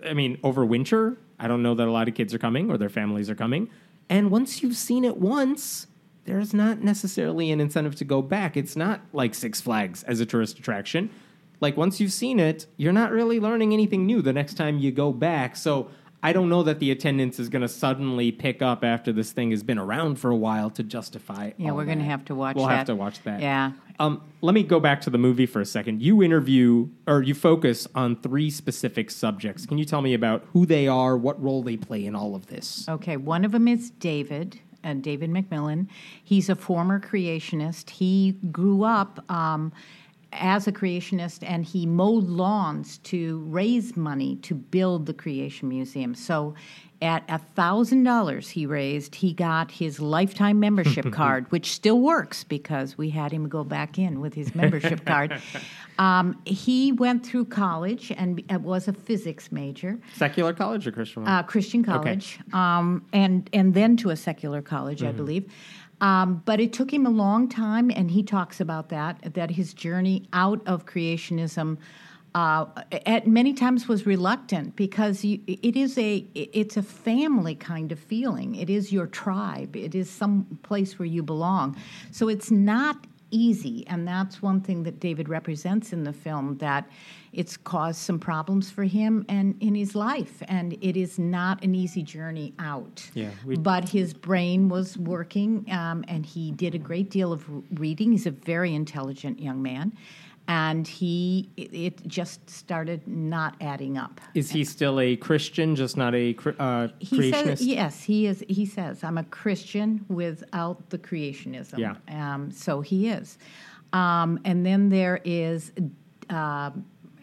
I 0.04 0.14
mean, 0.14 0.38
over 0.42 0.64
winter, 0.64 1.18
I 1.38 1.48
don't 1.48 1.62
know 1.62 1.74
that 1.74 1.86
a 1.86 1.90
lot 1.92 2.08
of 2.08 2.14
kids 2.14 2.32
are 2.34 2.38
coming 2.38 2.70
or 2.70 2.78
their 2.78 2.88
families 2.88 3.28
are 3.30 3.34
coming. 3.34 3.68
And 4.08 4.30
once 4.30 4.62
you've 4.62 4.76
seen 4.76 5.04
it 5.04 5.16
once, 5.16 5.86
there's 6.24 6.54
not 6.54 6.82
necessarily 6.82 7.50
an 7.50 7.60
incentive 7.60 7.94
to 7.96 8.04
go 8.04 8.22
back. 8.22 8.56
It's 8.56 8.76
not 8.76 9.00
like 9.12 9.34
Six 9.34 9.60
Flags 9.60 10.02
as 10.04 10.20
a 10.20 10.26
tourist 10.26 10.58
attraction. 10.58 11.10
Like 11.60 11.76
once 11.76 12.00
you've 12.00 12.12
seen 12.12 12.38
it, 12.40 12.66
you're 12.76 12.92
not 12.92 13.12
really 13.12 13.40
learning 13.40 13.72
anything 13.72 14.06
new 14.06 14.22
the 14.22 14.32
next 14.32 14.54
time 14.54 14.78
you 14.78 14.90
go 14.92 15.12
back. 15.12 15.56
So 15.56 15.88
I 16.22 16.32
don't 16.32 16.48
know 16.48 16.62
that 16.62 16.78
the 16.78 16.90
attendance 16.92 17.40
is 17.40 17.48
going 17.48 17.62
to 17.62 17.68
suddenly 17.68 18.30
pick 18.30 18.62
up 18.62 18.84
after 18.84 19.12
this 19.12 19.32
thing 19.32 19.50
has 19.50 19.62
been 19.64 19.78
around 19.78 20.16
for 20.20 20.30
a 20.30 20.36
while 20.36 20.70
to 20.70 20.82
justify. 20.82 21.50
Yeah, 21.56 21.72
we're 21.72 21.84
going 21.84 21.98
to 21.98 22.04
have 22.04 22.24
to 22.26 22.34
watch 22.34 22.54
We'll 22.56 22.68
that. 22.68 22.76
have 22.78 22.86
to 22.86 22.94
watch 22.94 23.22
that. 23.24 23.40
Yeah. 23.40 23.72
Um, 24.02 24.20
let 24.40 24.52
me 24.52 24.64
go 24.64 24.80
back 24.80 25.00
to 25.02 25.10
the 25.10 25.18
movie 25.18 25.46
for 25.46 25.60
a 25.60 25.64
second. 25.64 26.02
You 26.02 26.24
interview 26.24 26.88
or 27.06 27.22
you 27.22 27.34
focus 27.34 27.86
on 27.94 28.16
three 28.16 28.50
specific 28.50 29.12
subjects. 29.12 29.64
Can 29.64 29.78
you 29.78 29.84
tell 29.84 30.02
me 30.02 30.12
about 30.12 30.44
who 30.52 30.66
they 30.66 30.88
are, 30.88 31.16
what 31.16 31.40
role 31.40 31.62
they 31.62 31.76
play 31.76 32.04
in 32.04 32.16
all 32.16 32.34
of 32.34 32.46
this? 32.46 32.84
Okay, 32.88 33.16
one 33.16 33.44
of 33.44 33.52
them 33.52 33.68
is 33.68 33.90
David, 33.90 34.58
uh, 34.82 34.94
David 34.94 35.30
McMillan. 35.30 35.86
He's 36.24 36.48
a 36.48 36.56
former 36.56 36.98
creationist. 36.98 37.90
He 37.90 38.32
grew 38.50 38.82
up 38.82 39.24
um, 39.30 39.72
as 40.32 40.66
a 40.66 40.72
creationist 40.72 41.38
and 41.42 41.64
he 41.64 41.86
mowed 41.86 42.24
lawns 42.24 42.98
to 42.98 43.40
raise 43.48 43.96
money 43.96 44.36
to 44.36 44.54
build 44.54 45.06
the 45.06 45.14
Creation 45.14 45.68
Museum. 45.68 46.14
So 46.14 46.54
at 47.02 47.24
a 47.28 47.40
$1,000 47.56 48.48
he 48.48 48.64
raised, 48.64 49.16
he 49.16 49.32
got 49.32 49.70
his 49.70 49.98
lifetime 49.98 50.60
membership 50.60 51.12
card, 51.12 51.50
which 51.50 51.72
still 51.72 52.00
works 52.00 52.44
because 52.44 52.96
we 52.96 53.10
had 53.10 53.32
him 53.32 53.48
go 53.48 53.64
back 53.64 53.98
in 53.98 54.20
with 54.20 54.34
his 54.34 54.54
membership 54.54 55.04
card. 55.06 55.42
Um, 55.98 56.40
he 56.46 56.92
went 56.92 57.26
through 57.26 57.46
college 57.46 58.12
and 58.16 58.42
uh, 58.50 58.58
was 58.60 58.88
a 58.88 58.92
physics 58.92 59.50
major 59.52 59.98
Secular 60.14 60.52
college 60.54 60.86
or 60.86 60.92
Christian? 60.92 61.26
uh, 61.26 61.42
Christian 61.42 61.84
college, 61.84 62.38
um, 62.52 63.04
and 63.12 63.50
and 63.52 63.74
then 63.74 63.96
to 63.98 64.10
a 64.10 64.16
secular 64.16 64.62
college, 64.62 65.02
I 65.02 65.12
believe. 65.12 65.52
Um, 66.02 66.42
but 66.44 66.58
it 66.58 66.72
took 66.72 66.92
him 66.92 67.06
a 67.06 67.10
long 67.10 67.48
time, 67.48 67.90
and 67.90 68.10
he 68.10 68.24
talks 68.24 68.60
about 68.60 68.88
that 68.90 69.34
that 69.34 69.52
his 69.52 69.72
journey 69.72 70.28
out 70.32 70.60
of 70.66 70.84
creationism. 70.84 71.78
Uh, 72.34 72.64
at 73.04 73.26
many 73.26 73.52
times 73.52 73.86
was 73.86 74.06
reluctant 74.06 74.74
because 74.74 75.22
you, 75.22 75.38
it 75.46 75.76
is 75.76 75.96
a 75.98 76.26
it's 76.34 76.76
a 76.76 76.82
family 76.82 77.54
kind 77.54 77.92
of 77.92 77.98
feeling. 77.98 78.56
It 78.56 78.68
is 78.68 78.90
your 78.90 79.06
tribe. 79.06 79.76
It 79.76 79.94
is 79.94 80.10
some 80.10 80.58
place 80.62 80.98
where 80.98 81.06
you 81.06 81.22
belong. 81.22 81.76
So 82.10 82.28
it's 82.28 82.50
not 82.50 83.06
easy, 83.32 83.84
and 83.88 84.06
that's 84.06 84.40
one 84.40 84.60
thing 84.60 84.84
that 84.84 85.00
David 85.00 85.28
represents 85.28 85.92
in 85.92 86.04
the 86.04 86.12
film. 86.12 86.58
That 86.58 86.88
it's 87.32 87.56
caused 87.56 87.98
some 87.98 88.18
problems 88.18 88.70
for 88.70 88.84
him 88.84 89.24
and 89.28 89.56
in 89.60 89.74
his 89.74 89.94
life, 89.94 90.42
and 90.48 90.74
it 90.80 90.96
is 90.96 91.18
not 91.18 91.64
an 91.64 91.74
easy 91.74 92.02
journey 92.02 92.52
out. 92.58 93.10
Yeah, 93.14 93.30
we- 93.44 93.56
but 93.56 93.88
his 93.88 94.12
brain 94.14 94.68
was 94.68 94.96
working, 94.98 95.64
um, 95.72 96.04
and 96.06 96.24
he 96.24 96.52
did 96.52 96.74
a 96.74 96.78
great 96.78 97.10
deal 97.10 97.32
of 97.32 97.44
reading. 97.80 98.12
He's 98.12 98.26
a 98.26 98.30
very 98.30 98.74
intelligent 98.74 99.40
young 99.40 99.62
man. 99.62 99.92
And 100.48 100.86
he 100.86 101.48
it, 101.56 102.06
just 102.06 102.50
started 102.50 103.06
not 103.06 103.54
adding 103.60 103.96
up. 103.96 104.20
Is 104.34 104.50
he 104.50 104.64
still 104.64 104.98
a 105.00 105.16
Christian, 105.16 105.76
just 105.76 105.96
not 105.96 106.14
a 106.14 106.36
uh, 106.58 106.88
He 106.98 107.18
creationist? 107.18 107.32
says 107.32 107.66
yes, 107.66 108.02
he 108.02 108.26
is. 108.26 108.44
He 108.48 108.66
says 108.66 109.04
I'm 109.04 109.18
a 109.18 109.24
Christian 109.24 110.04
without 110.08 110.90
the 110.90 110.98
creationism. 110.98 111.78
Yeah. 111.78 111.94
Um, 112.08 112.50
so 112.50 112.80
he 112.80 113.08
is. 113.08 113.38
Um, 113.92 114.40
and 114.44 114.64
then 114.64 114.88
there 114.88 115.20
is. 115.24 115.72
Uh, 116.28 116.70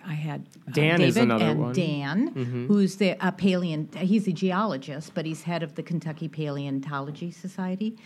I 0.05 0.13
had 0.13 0.47
uh, 0.67 0.71
Dan 0.71 1.01
is 1.01 1.15
David 1.15 1.29
another 1.29 1.45
and 1.45 1.59
one. 1.59 1.73
Dan, 1.73 2.65
who's 2.67 2.95
the 2.95 3.11
a 3.11 3.31
paleont. 3.31 3.95
He's 3.95 4.27
a 4.27 4.31
geologist, 4.31 5.13
but 5.13 5.25
he's 5.25 5.43
head 5.43 5.61
of 5.61 5.75
the 5.75 5.83
Kentucky 5.83 6.27
Paleontology 6.27 7.31
Society, 7.31 7.97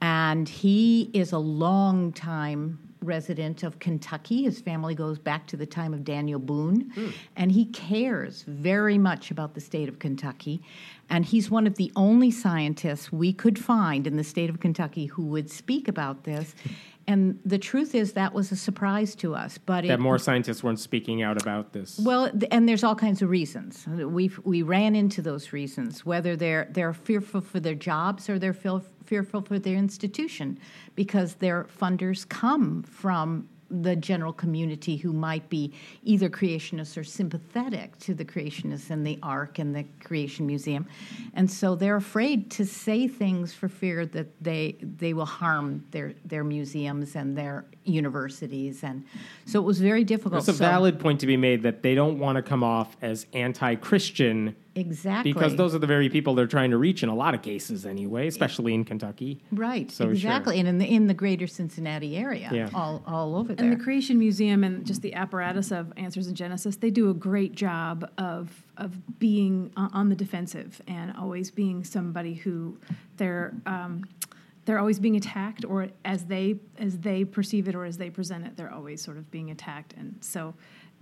and 0.00 0.48
he 0.48 1.10
is 1.12 1.32
a 1.32 1.38
long 1.38 2.12
time 2.12 2.78
resident 3.04 3.62
of 3.62 3.78
Kentucky. 3.78 4.44
His 4.44 4.60
family 4.60 4.94
goes 4.94 5.18
back 5.18 5.46
to 5.48 5.56
the 5.56 5.66
time 5.66 5.94
of 5.94 6.04
Daniel 6.04 6.40
Boone, 6.40 6.90
hmm. 6.94 7.10
and 7.36 7.52
he 7.52 7.66
cares 7.66 8.42
very 8.42 8.98
much 8.98 9.30
about 9.30 9.54
the 9.54 9.60
state 9.60 9.88
of 9.88 9.98
Kentucky. 9.98 10.62
And 11.10 11.24
he's 11.24 11.50
one 11.50 11.66
of 11.66 11.76
the 11.76 11.92
only 11.96 12.30
scientists 12.30 13.12
we 13.12 13.32
could 13.32 13.58
find 13.58 14.06
in 14.06 14.16
the 14.16 14.24
state 14.24 14.48
of 14.48 14.60
Kentucky 14.60 15.06
who 15.06 15.26
would 15.26 15.50
speak 15.50 15.88
about 15.88 16.24
this. 16.24 16.54
And 17.06 17.38
the 17.44 17.58
truth 17.58 17.94
is, 17.94 18.12
that 18.14 18.32
was 18.32 18.50
a 18.52 18.56
surprise 18.56 19.14
to 19.16 19.34
us. 19.34 19.58
But 19.58 19.84
it, 19.84 19.88
that 19.88 20.00
more 20.00 20.18
scientists 20.18 20.62
weren't 20.62 20.80
speaking 20.80 21.22
out 21.22 21.40
about 21.40 21.72
this. 21.72 21.98
well, 21.98 22.30
th- 22.30 22.48
and 22.50 22.68
there's 22.68 22.84
all 22.84 22.94
kinds 22.94 23.22
of 23.22 23.30
reasons. 23.30 23.86
We 23.86 24.30
we 24.44 24.62
ran 24.62 24.94
into 24.96 25.22
those 25.22 25.52
reasons, 25.52 26.04
whether 26.06 26.36
they're 26.36 26.68
they're 26.70 26.94
fearful 26.94 27.40
for 27.40 27.60
their 27.60 27.74
jobs 27.74 28.28
or 28.28 28.38
they're 28.38 28.54
feel, 28.54 28.82
fearful 29.04 29.42
for 29.42 29.58
their 29.58 29.76
institution, 29.76 30.58
because 30.94 31.34
their 31.36 31.64
funders 31.64 32.28
come 32.28 32.82
from 32.82 33.48
the 33.70 33.96
general 33.96 34.32
community 34.32 34.96
who 34.96 35.12
might 35.12 35.48
be 35.48 35.72
either 36.02 36.28
creationists 36.28 36.96
or 36.96 37.04
sympathetic 37.04 37.98
to 37.98 38.14
the 38.14 38.24
creationists 38.24 38.90
and 38.90 39.06
the 39.06 39.18
Ark 39.22 39.58
and 39.58 39.74
the 39.74 39.84
Creation 40.02 40.46
Museum, 40.46 40.86
and 41.34 41.50
so 41.50 41.74
they're 41.74 41.96
afraid 41.96 42.50
to 42.52 42.64
say 42.64 43.08
things 43.08 43.52
for 43.52 43.68
fear 43.68 44.06
that 44.06 44.26
they 44.42 44.76
they 44.80 45.12
will 45.12 45.26
harm 45.26 45.84
their 45.90 46.14
their 46.24 46.44
museums 46.44 47.16
and 47.16 47.36
their 47.36 47.64
universities, 47.84 48.82
and 48.82 49.04
so 49.46 49.60
it 49.60 49.64
was 49.64 49.80
very 49.80 50.04
difficult. 50.04 50.32
There's 50.44 50.48
a 50.48 50.52
So- 50.58 50.64
valid 50.64 50.98
point 50.98 51.20
to 51.20 51.26
be 51.26 51.36
made 51.36 51.62
that 51.62 51.82
they 51.82 51.94
don't 51.94 52.18
want 52.18 52.36
to 52.36 52.42
come 52.42 52.62
off 52.64 52.96
as 53.02 53.26
anti-Christian 53.32 54.54
Exactly. 54.76 55.32
because 55.32 55.54
those 55.56 55.74
are 55.74 55.78
the 55.78 55.86
very 55.86 56.08
people 56.08 56.34
they're 56.34 56.46
trying 56.46 56.70
to 56.70 56.78
reach 56.78 57.02
in 57.02 57.08
a 57.08 57.14
lot 57.14 57.34
of 57.34 57.42
cases 57.42 57.86
anyway, 57.86 58.26
especially 58.26 58.74
in 58.74 58.84
Kentucky. 58.84 59.40
right, 59.52 59.90
So, 59.90 60.04
sure. 60.06 60.12
exactly, 60.12 60.58
and 60.58 60.68
in 60.68 60.78
the 60.78 60.86
in 60.86 61.06
the 61.06 61.14
greater 61.14 61.46
Cincinnati 61.46 62.16
area, 62.16 62.50
Yeah. 62.52 62.70
all 62.74 63.02
all 63.06 63.36
over 63.36 63.54
there. 63.54 63.70
And 63.70 63.78
the 63.78 63.82
Creation 63.82 64.18
Museum 64.18 64.64
and 64.64 64.84
just 64.84 65.02
the 65.02 65.14
apparatus 65.14 65.70
of 65.70 65.92
Answers 65.96 66.26
in 66.26 66.34
Genesis, 66.34 66.76
they 66.76 66.90
do 66.90 67.10
a 67.10 67.14
great 67.14 67.54
job 67.54 68.08
of 68.18 68.62
of 68.76 69.18
being 69.20 69.70
on 69.76 70.08
the 70.08 70.16
defensive 70.16 70.82
and 70.88 71.12
always 71.16 71.52
being 71.52 71.84
somebody 71.84 72.34
who 72.34 72.76
they're 73.18 73.54
um, 73.66 74.02
they're 74.64 74.78
always 74.78 74.98
being 74.98 75.16
attacked, 75.16 75.64
or 75.64 75.88
as 76.04 76.24
they 76.24 76.56
as 76.78 76.98
they 76.98 77.24
perceive 77.24 77.68
it 77.68 77.74
or 77.74 77.84
as 77.84 77.98
they 77.98 78.10
present 78.10 78.46
it, 78.46 78.56
they're 78.56 78.72
always 78.72 79.02
sort 79.02 79.16
of 79.16 79.30
being 79.30 79.50
attacked. 79.50 79.94
And 79.96 80.16
so, 80.20 80.54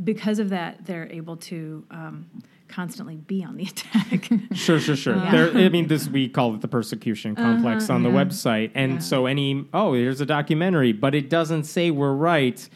because 0.03 0.39
of 0.39 0.49
that, 0.51 0.85
they're 0.85 1.11
able 1.11 1.37
to 1.37 1.85
um, 1.91 2.27
constantly 2.69 3.17
be 3.17 3.45
on 3.45 3.57
the 3.57 3.65
attack. 3.71 4.29
Sure, 4.55 4.81
sure, 4.81 4.97
sure. 4.97 5.15
There, 5.15 5.51
I 5.57 5.69
mean, 5.69 5.87
this 5.87 6.09
we 6.09 6.29
call 6.29 6.55
it 6.55 6.61
the 6.61 6.69
persecution 6.69 7.37
complex 7.37 7.89
on 7.91 8.03
the 8.03 8.11
website, 8.11 8.73
and 8.75 9.03
so 9.03 9.27
any 9.27 9.67
oh, 9.73 9.93
here's 9.95 10.21
a 10.21 10.27
documentary, 10.27 10.93
but 10.93 11.15
it 11.15 11.31
doesn't 11.31 11.65
say 11.65 11.91
we're 11.91 12.13
right. 12.13 12.69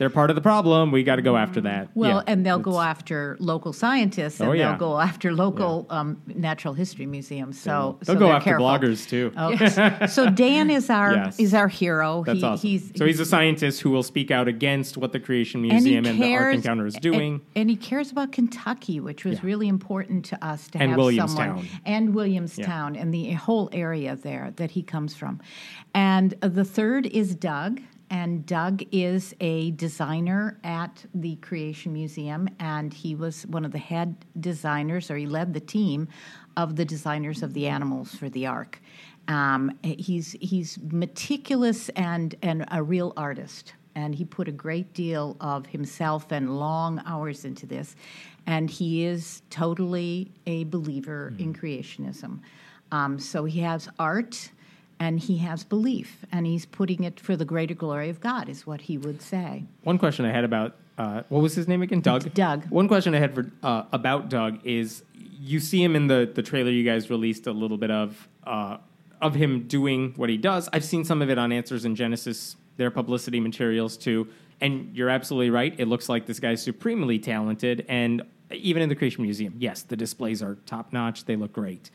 They're 0.00 0.08
part 0.08 0.30
of 0.30 0.34
the 0.34 0.40
problem. 0.40 0.92
We 0.92 1.02
got 1.02 1.16
to 1.16 1.22
go 1.22 1.36
after 1.36 1.60
that. 1.60 1.90
well, 1.94 2.16
Yeah, 2.26 2.32
and 2.32 2.46
they'll 2.46 2.58
go 2.58 2.80
after 2.80 3.36
local 3.38 3.74
scientists, 3.74 4.40
and 4.40 4.48
Oh, 4.48 4.52
yeah. 4.52 4.70
they'll 4.70 4.78
go 4.78 4.98
after 4.98 5.30
local 5.34 5.86
um, 5.90 6.22
natural 6.26 6.72
history 6.72 7.04
museums. 7.04 7.60
So 7.60 7.98
They'll 8.06 8.14
so 8.14 8.18
go 8.18 8.32
after 8.32 8.48
careful. 8.48 8.66
bloggers 8.66 9.06
too. 9.06 9.30
Oh, 9.36 10.06
so 10.06 10.30
Dan 10.30 10.70
is 10.70 10.88
our 10.88 11.12
Yes. 11.12 11.38
is 11.38 11.52
our 11.52 11.68
hero. 11.68 12.24
That's 12.24 12.38
he, 12.38 12.44
awesome. 12.46 12.68
He's, 12.70 12.92
so 12.96 13.04
he's 13.04 13.20
a 13.20 13.26
scientist 13.26 13.82
who 13.82 13.90
will 13.90 14.02
speak 14.02 14.30
out 14.30 14.48
against 14.48 14.96
what 14.96 15.12
the 15.12 15.20
Creation 15.20 15.60
and 15.64 15.66
he 15.66 15.72
Museum 15.74 16.06
and, 16.06 16.18
the 16.18 16.34
Ark 16.34 16.54
Encounter 16.54 16.86
is 16.86 16.94
doing. 16.94 17.42
And, 17.54 17.68
he 17.68 17.76
cares 17.76 18.10
about 18.10 18.32
Kentucky, 18.32 19.00
which 19.00 19.26
was 19.26 19.34
Yeah. 19.34 19.40
really 19.50 19.68
important 19.68 20.24
to 20.26 20.42
us 20.42 20.68
to 20.68 20.78
And 20.80 20.92
have 20.92 20.98
Williamstown. 20.98 21.46
someone 21.58 21.68
and 21.84 22.14
Williamstown 22.14 22.96
and 22.96 23.12
the 23.12 23.32
whole 23.34 23.68
area 23.70 24.16
there 24.16 24.54
that 24.56 24.70
he 24.70 24.82
comes 24.82 25.14
from. 25.14 25.40
And 25.94 26.30
the 26.40 26.64
third 26.64 27.04
is 27.06 27.34
Doug. 27.34 27.82
And 28.10 28.44
Doug 28.44 28.82
is 28.90 29.34
a 29.40 29.70
designer 29.72 30.58
at 30.64 31.06
the 31.14 31.36
Creation 31.36 31.92
Museum, 31.92 32.48
and 32.58 32.92
he 32.92 33.14
was 33.14 33.46
one 33.46 33.64
of 33.64 33.70
the 33.70 33.78
head 33.78 34.26
designers, 34.40 35.10
or 35.10 35.16
he 35.16 35.26
led 35.26 35.54
the 35.54 35.60
team 35.60 36.08
of 36.56 36.74
the 36.74 36.84
designers 36.84 37.42
of 37.44 37.54
the 37.54 37.68
animals 37.68 38.12
for 38.14 38.28
the 38.28 38.46
Ark. 38.46 38.80
Um, 39.28 39.78
he's 39.82 40.32
he's 40.40 40.76
meticulous 40.90 41.88
and 41.90 42.34
and 42.42 42.64
a 42.72 42.82
real 42.82 43.12
artist 43.16 43.74
and 43.94 44.14
he 44.14 44.24
put 44.24 44.48
a 44.48 44.52
great 44.52 44.92
deal 44.94 45.36
of 45.40 45.66
himself 45.66 46.30
and 46.30 46.58
long 46.58 47.02
hours 47.06 47.44
into 47.44 47.66
this. 47.66 47.96
And 48.46 48.70
he 48.70 49.04
is 49.04 49.42
totally 49.50 50.30
a 50.46 50.64
believer 50.64 51.34
in 51.38 51.52
creationism. 51.52 52.40
Um, 52.92 53.18
so 53.18 53.44
he 53.44 53.60
has 53.60 53.88
art 53.98 54.50
and 55.00 55.18
he 55.18 55.38
has 55.38 55.64
belief, 55.64 56.24
and 56.30 56.46
he's 56.46 56.66
putting 56.66 57.02
it 57.04 57.18
for 57.18 57.34
the 57.34 57.46
greater 57.46 57.74
glory 57.74 58.10
of 58.10 58.20
God, 58.20 58.50
is 58.50 58.66
what 58.66 58.82
he 58.82 58.98
would 58.98 59.22
say. 59.22 59.64
One 59.82 59.98
question 59.98 60.26
I 60.26 60.30
had 60.30 60.44
about 60.44 60.76
uh, 60.98 61.22
what 61.30 61.40
was 61.40 61.54
his 61.54 61.66
name 61.66 61.80
again? 61.80 62.00
Doug. 62.00 62.32
Doug. 62.34 62.68
One 62.68 62.86
question 62.86 63.14
I 63.14 63.18
had 63.18 63.34
for 63.34 63.50
uh, 63.62 63.84
about 63.90 64.28
Doug 64.28 64.60
is 64.64 65.02
you 65.14 65.58
see 65.58 65.82
him 65.82 65.96
in 65.96 66.06
the 66.06 66.30
the 66.32 66.42
trailer 66.42 66.70
you 66.70 66.84
guys 66.84 67.08
released 67.08 67.46
a 67.46 67.52
little 67.52 67.78
bit 67.78 67.90
of 67.90 68.28
uh, 68.44 68.76
of 69.22 69.34
him 69.34 69.66
doing 69.66 70.12
what 70.16 70.28
he 70.28 70.36
does. 70.36 70.68
I've 70.74 70.84
seen 70.84 71.04
some 71.06 71.22
of 71.22 71.30
it 71.30 71.38
on 71.38 71.52
Answers 71.52 71.86
in 71.86 71.96
Genesis, 71.96 72.56
their 72.76 72.90
publicity 72.90 73.40
materials 73.40 73.96
too. 73.96 74.28
And 74.60 74.94
you're 74.94 75.08
absolutely 75.08 75.48
right. 75.48 75.74
It 75.78 75.86
looks 75.86 76.10
like 76.10 76.26
this 76.26 76.38
guy's 76.38 76.62
supremely 76.62 77.18
talented, 77.18 77.86
and 77.88 78.22
even 78.52 78.82
in 78.82 78.90
the 78.90 78.94
Creation 78.94 79.22
Museum, 79.22 79.54
yes, 79.56 79.80
the 79.82 79.96
displays 79.96 80.42
are 80.42 80.56
top 80.66 80.92
notch. 80.92 81.24
They 81.24 81.36
look 81.36 81.54
great. 81.54 81.90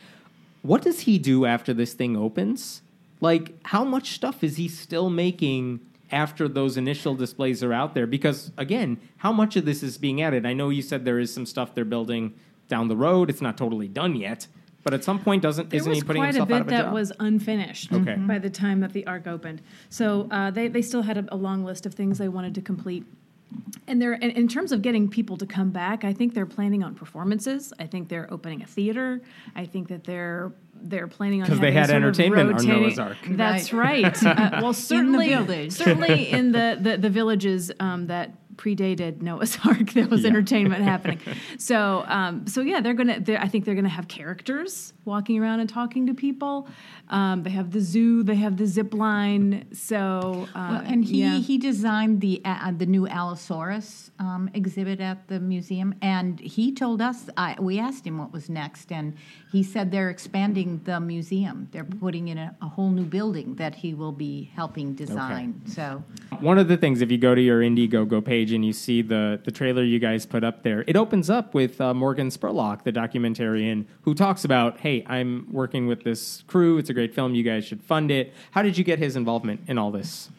What 0.63 0.81
does 0.81 1.01
he 1.01 1.19
do 1.19 1.45
after 1.45 1.75
this 1.75 1.93
thing 1.93 2.17
opens? 2.17 2.81
Like, 3.21 3.55
how 3.63 3.83
much 3.83 4.11
stuff 4.11 4.43
is 4.43 4.57
he 4.57 4.67
still 4.67 5.09
making 5.09 5.79
after 6.11 6.47
those 6.47 6.77
initial 6.77 7.15
displays 7.15 7.63
are 7.63 7.73
out 7.73 7.93
there? 7.93 8.07
Because, 8.07 8.51
again, 8.57 8.99
how 9.17 9.31
much 9.31 9.55
of 9.55 9.65
this 9.65 9.81
is 9.81 9.97
being 9.97 10.21
added? 10.21 10.45
I 10.45 10.53
know 10.53 10.69
you 10.69 10.81
said 10.81 11.05
there 11.05 11.19
is 11.19 11.33
some 11.33 11.45
stuff 11.45 11.73
they're 11.73 11.85
building 11.85 12.33
down 12.67 12.87
the 12.87 12.95
road. 12.95 13.29
It's 13.29 13.41
not 13.41 13.57
totally 13.57 13.87
done 13.87 14.15
yet. 14.15 14.47
But 14.83 14.93
at 14.93 15.03
some 15.03 15.19
point, 15.19 15.41
doesn't 15.41 15.71
There 15.71 15.79
isn't 15.79 15.93
he 15.93 16.01
putting 16.03 16.21
quite 16.21 16.35
a 16.35 16.39
himself 16.39 16.51
out 16.51 16.67
bit 16.67 16.75
of 16.75 16.79
a 16.79 16.83
that 16.83 16.93
was 16.93 17.11
unfinished 17.19 17.91
Okay. 17.91 18.15
by 18.17 18.37
the 18.37 18.51
time 18.51 18.81
that 18.81 18.93
the 18.93 19.07
Ark 19.07 19.25
opened. 19.25 19.63
So 19.89 20.27
uh, 20.29 20.51
they, 20.51 20.67
they 20.67 20.83
still 20.83 21.01
had 21.01 21.17
a, 21.17 21.25
a 21.33 21.35
long 21.35 21.63
list 21.65 21.87
of 21.87 21.95
things 21.95 22.19
they 22.19 22.27
wanted 22.27 22.53
to 22.55 22.61
complete. 22.61 23.03
And 23.87 23.99
they're 23.99 24.13
in, 24.13 24.29
in 24.31 24.47
terms 24.47 24.71
of 24.71 24.83
getting 24.83 25.09
people 25.09 25.37
to 25.37 25.45
come 25.47 25.71
back, 25.71 26.03
I 26.03 26.13
think 26.13 26.35
they're 26.35 26.45
planning 26.45 26.83
on 26.83 26.93
performances. 26.93 27.73
I 27.79 27.87
think 27.87 28.09
they're 28.09 28.31
opening 28.31 28.61
a 28.61 28.67
theater. 28.67 29.21
I 29.55 29.65
think 29.65 29.87
that 29.87 30.03
they're 30.03 30.51
they're 30.89 31.07
planning 31.07 31.41
on 31.41 31.47
'Cause 31.47 31.59
they 31.59 31.71
having 31.71 31.77
had 31.77 31.89
sort 31.89 31.97
of 31.97 32.03
entertainment 32.19 32.59
on 32.59 32.67
Noah's 32.67 32.99
Ark. 32.99 33.17
That's 33.29 33.73
right. 33.73 34.23
Uh, 34.23 34.59
well, 34.61 34.73
certainly, 34.91 35.29
village. 35.29 35.71
certainly 35.73 36.29
in 36.31 36.51
the 36.51 36.77
the, 36.81 36.97
the 36.97 37.09
villages 37.09 37.71
um, 37.79 38.07
that 38.07 38.31
predated 38.57 39.21
Noah's 39.21 39.57
Ark, 39.65 39.91
there 39.93 40.07
was 40.07 40.21
Yeah. 40.21 40.29
entertainment 40.29 40.83
happening. 40.93 41.19
So, 41.57 42.03
um, 42.07 42.47
so 42.47 42.61
yeah, 42.61 42.81
they're 42.81 42.93
gonna. 42.93 43.19
They're, 43.19 43.41
I 43.41 43.47
think 43.47 43.65
they're 43.65 43.75
gonna 43.75 43.89
have 43.89 44.07
characters 44.07 44.93
walking 45.05 45.39
around 45.39 45.59
and 45.59 45.69
talking 45.69 46.07
to 46.07 46.13
people. 46.13 46.67
Um, 47.09 47.43
they 47.43 47.51
have 47.51 47.71
the 47.71 47.81
zoo. 47.81 48.23
They 48.23 48.35
have 48.35 48.57
the 48.57 48.65
zip 48.65 48.93
line. 48.93 49.65
So, 49.73 50.47
uh, 50.55 50.67
Well, 50.71 50.83
and 50.85 51.05
he, 51.05 51.21
yeah. 51.21 51.37
he 51.37 51.57
designed 51.57 52.21
the 52.21 52.41
uh, 52.43 52.71
the 52.71 52.85
new 52.87 53.07
Allosaurus 53.07 54.09
um, 54.19 54.49
exhibit 54.53 54.99
at 54.99 55.27
the 55.27 55.39
museum, 55.39 55.93
and 56.01 56.39
he 56.39 56.71
told 56.73 57.01
us 57.01 57.29
I, 57.37 57.55
we 57.59 57.79
asked 57.79 58.05
him 58.07 58.17
what 58.17 58.31
was 58.33 58.49
next, 58.49 58.91
and 58.91 59.13
he 59.51 59.61
said 59.63 59.91
they're 59.91 60.09
expanding 60.09 60.81
the 60.85 60.99
museum. 60.99 61.67
They're 61.71 61.83
putting 61.85 62.27
in 62.29 62.37
a, 62.37 62.55
a 62.61 62.67
whole 62.67 62.89
new 62.89 63.03
building 63.05 63.55
that 63.55 63.75
he 63.75 63.93
will 63.93 64.11
be 64.11 64.51
helping 64.55 64.93
design. 64.95 65.61
So 65.65 66.03
One 66.39 66.57
of 66.57 66.67
the 66.67 66.77
things, 66.77 67.01
if 67.01 67.11
you 67.11 67.17
go 67.17 67.35
to 67.35 67.41
your 67.41 67.61
Indiegogo 67.61 68.23
page 68.23 68.44
and 68.51 68.65
you 68.65 68.73
see 68.73 69.01
the, 69.01 69.39
the 69.43 69.51
trailer 69.51 69.83
you 69.83 69.99
guys 69.99 70.25
put 70.25 70.43
up 70.43 70.63
there, 70.63 70.83
it 70.87 70.95
opens 70.95 71.29
up 71.29 71.53
with 71.53 71.79
uh, 71.79 71.93
Morgan 71.93 72.29
Spurlock, 72.29 72.83
the 72.83 72.91
documentarian, 72.91 73.85
who 74.01 74.13
talks 74.13 74.45
about, 74.45 74.79
hey, 74.79 75.03
I'm 75.07 75.47
working 75.51 75.87
with 75.87 76.03
this 76.03 76.43
crew. 76.47 76.77
It's 76.77 76.89
a 76.89 76.93
great 76.93 77.13
film. 77.13 77.35
You 77.35 77.43
guys 77.43 77.65
should 77.65 77.81
fund 77.81 78.11
it. 78.11 78.33
How 78.51 78.61
did 78.61 78.77
you 78.77 78.83
get 78.83 78.99
his 78.99 79.15
involvement 79.15 79.61
in 79.67 79.77
all 79.77 79.91
this? 79.91 80.29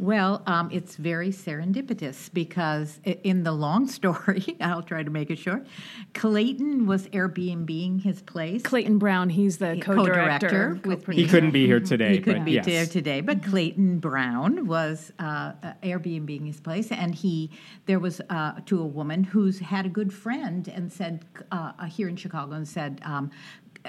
Well, 0.00 0.42
um, 0.46 0.70
it's 0.72 0.96
very 0.96 1.28
serendipitous 1.28 2.32
because 2.32 3.00
in 3.04 3.42
the 3.42 3.52
long 3.52 3.86
story, 3.86 4.56
I'll 4.60 4.82
try 4.82 5.02
to 5.02 5.10
make 5.10 5.30
it 5.30 5.38
short. 5.38 5.66
Clayton 6.14 6.86
was 6.86 7.06
Airbnbing 7.08 8.02
his 8.02 8.22
place. 8.22 8.62
Clayton 8.62 8.96
Brown, 8.96 9.28
he's 9.28 9.58
the 9.58 9.78
co-director. 9.82 10.48
co-director 10.48 10.80
with 10.88 11.00
co-producer. 11.00 11.22
He 11.22 11.28
couldn't 11.28 11.50
be 11.50 11.66
here 11.66 11.80
today, 11.80 12.14
He 12.14 12.20
couldn't 12.20 12.42
but 12.42 12.46
be 12.46 12.52
yes. 12.52 12.64
there 12.64 12.86
today, 12.86 13.20
but 13.20 13.44
Clayton 13.44 13.98
Brown 13.98 14.66
was 14.66 15.12
uh, 15.18 15.52
uh, 15.62 15.72
Airbnb 15.82 16.46
his 16.46 16.60
place, 16.60 16.90
and 16.90 17.14
he 17.14 17.50
there 17.84 17.98
was 17.98 18.22
uh, 18.30 18.52
to 18.64 18.80
a 18.80 18.86
woman 18.86 19.22
who's 19.22 19.58
had 19.58 19.84
a 19.84 19.90
good 19.90 20.14
friend 20.14 20.66
and 20.68 20.90
said 20.90 21.26
uh, 21.52 21.72
uh, 21.78 21.84
here 21.84 22.08
in 22.08 22.16
Chicago 22.16 22.54
and 22.54 22.66
said. 22.66 23.02
Um, 23.04 23.30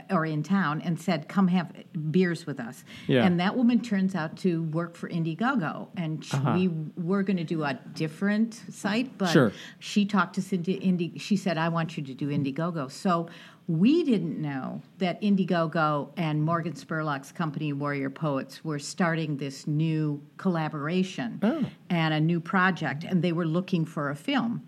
or 0.09 0.25
in 0.25 0.41
town 0.43 0.81
and 0.81 0.99
said, 0.99 1.27
"Come 1.27 1.47
have 1.49 1.71
beers 2.11 2.45
with 2.45 2.59
us." 2.59 2.83
Yeah. 3.07 3.25
And 3.25 3.39
that 3.39 3.55
woman 3.57 3.81
turns 3.81 4.15
out 4.15 4.37
to 4.37 4.63
work 4.63 4.95
for 4.95 5.09
Indiegogo, 5.09 5.87
and 5.97 6.23
sh- 6.23 6.33
Uh-huh. 6.33 6.53
we 6.57 6.69
were 6.95 7.23
going 7.23 7.37
to 7.37 7.43
do 7.43 7.63
a 7.63 7.77
different 7.93 8.53
site, 8.69 9.17
but 9.17 9.29
Sure. 9.29 9.51
she 9.79 10.05
talked 10.05 10.35
to 10.35 10.41
Cindy. 10.41 10.73
Indi- 10.73 11.17
she 11.17 11.35
said, 11.35 11.57
"I 11.57 11.69
want 11.69 11.97
you 11.97 12.03
to 12.03 12.13
do 12.13 12.29
Indiegogo." 12.29 12.89
So 12.89 13.27
we 13.67 14.03
didn't 14.03 14.41
know 14.41 14.81
that 14.97 15.21
Indiegogo 15.21 16.09
and 16.17 16.41
Morgan 16.43 16.73
Spurlock's 16.73 17.31
company, 17.31 17.71
Warrior 17.73 18.09
Poets, 18.09 18.65
were 18.65 18.79
starting 18.79 19.37
this 19.37 19.67
new 19.67 20.21
collaboration 20.37 21.39
Oh. 21.41 21.65
and 21.89 22.13
a 22.13 22.19
new 22.19 22.39
project, 22.39 23.03
and 23.03 23.21
they 23.21 23.31
were 23.31 23.45
looking 23.45 23.85
for 23.85 24.09
a 24.09 24.15
film. 24.15 24.61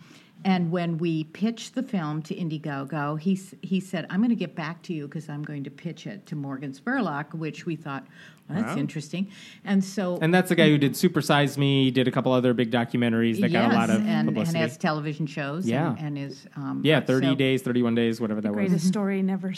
And 0.46 0.72
when 0.72 0.98
we 0.98 1.24
pitched 1.26 1.74
the 1.76 1.84
film 1.84 2.22
to 2.24 2.36
Indiegogo, 2.36 3.20
he 3.20 3.34
s- 3.34 3.56
he 3.62 3.80
said, 3.80 4.06
"I'm 4.10 4.20
going 4.20 4.30
to 4.30 4.36
get 4.36 4.56
back 4.56 4.82
to 4.84 4.94
you 4.94 5.08
because 5.08 5.30
I'm 5.30 5.44
going 5.44 5.64
to 5.64 5.70
pitch 5.72 6.06
it 6.06 6.26
to 6.28 6.36
Morgan 6.36 6.74
Spurlock," 6.74 7.34
which 7.34 7.66
we 7.66 7.76
thought, 7.78 8.06
well, 8.50 8.60
that's 8.62 8.74
Wow. 8.76 8.80
interesting. 8.82 9.28
And 9.64 9.82
so 9.82 10.18
And 10.22 10.34
that's 10.34 10.50
the 10.50 10.56
guy 10.56 10.68
who 10.68 10.78
did 10.78 10.98
Super 10.98 11.22
Size 11.22 11.58
Me, 11.58 11.90
did 11.92 12.10
a 12.10 12.12
couple 12.12 12.34
other 12.34 12.54
big 12.54 12.72
documentaries 12.72 13.40
that 13.40 13.54
got 13.54 13.72
a 13.72 13.74
lot 13.74 13.90
of 13.90 14.02
and, 14.06 14.28
and 14.38 14.48
has 14.58 14.78
television 14.78 15.28
shows. 15.28 15.66
Yeah. 15.66 15.92
and, 15.98 16.00
and 16.00 16.18
is 16.18 16.46
um, 16.58 16.82
yeah, 16.84 17.00
30 17.00 17.28
so- 17.28 17.36
days, 17.36 17.62
31 17.62 17.96
days, 17.96 18.20
whatever 18.20 18.42
that 18.42 18.50
was. 18.50 18.56
Greatest 18.58 18.88
story 18.88 19.22
never 19.22 19.54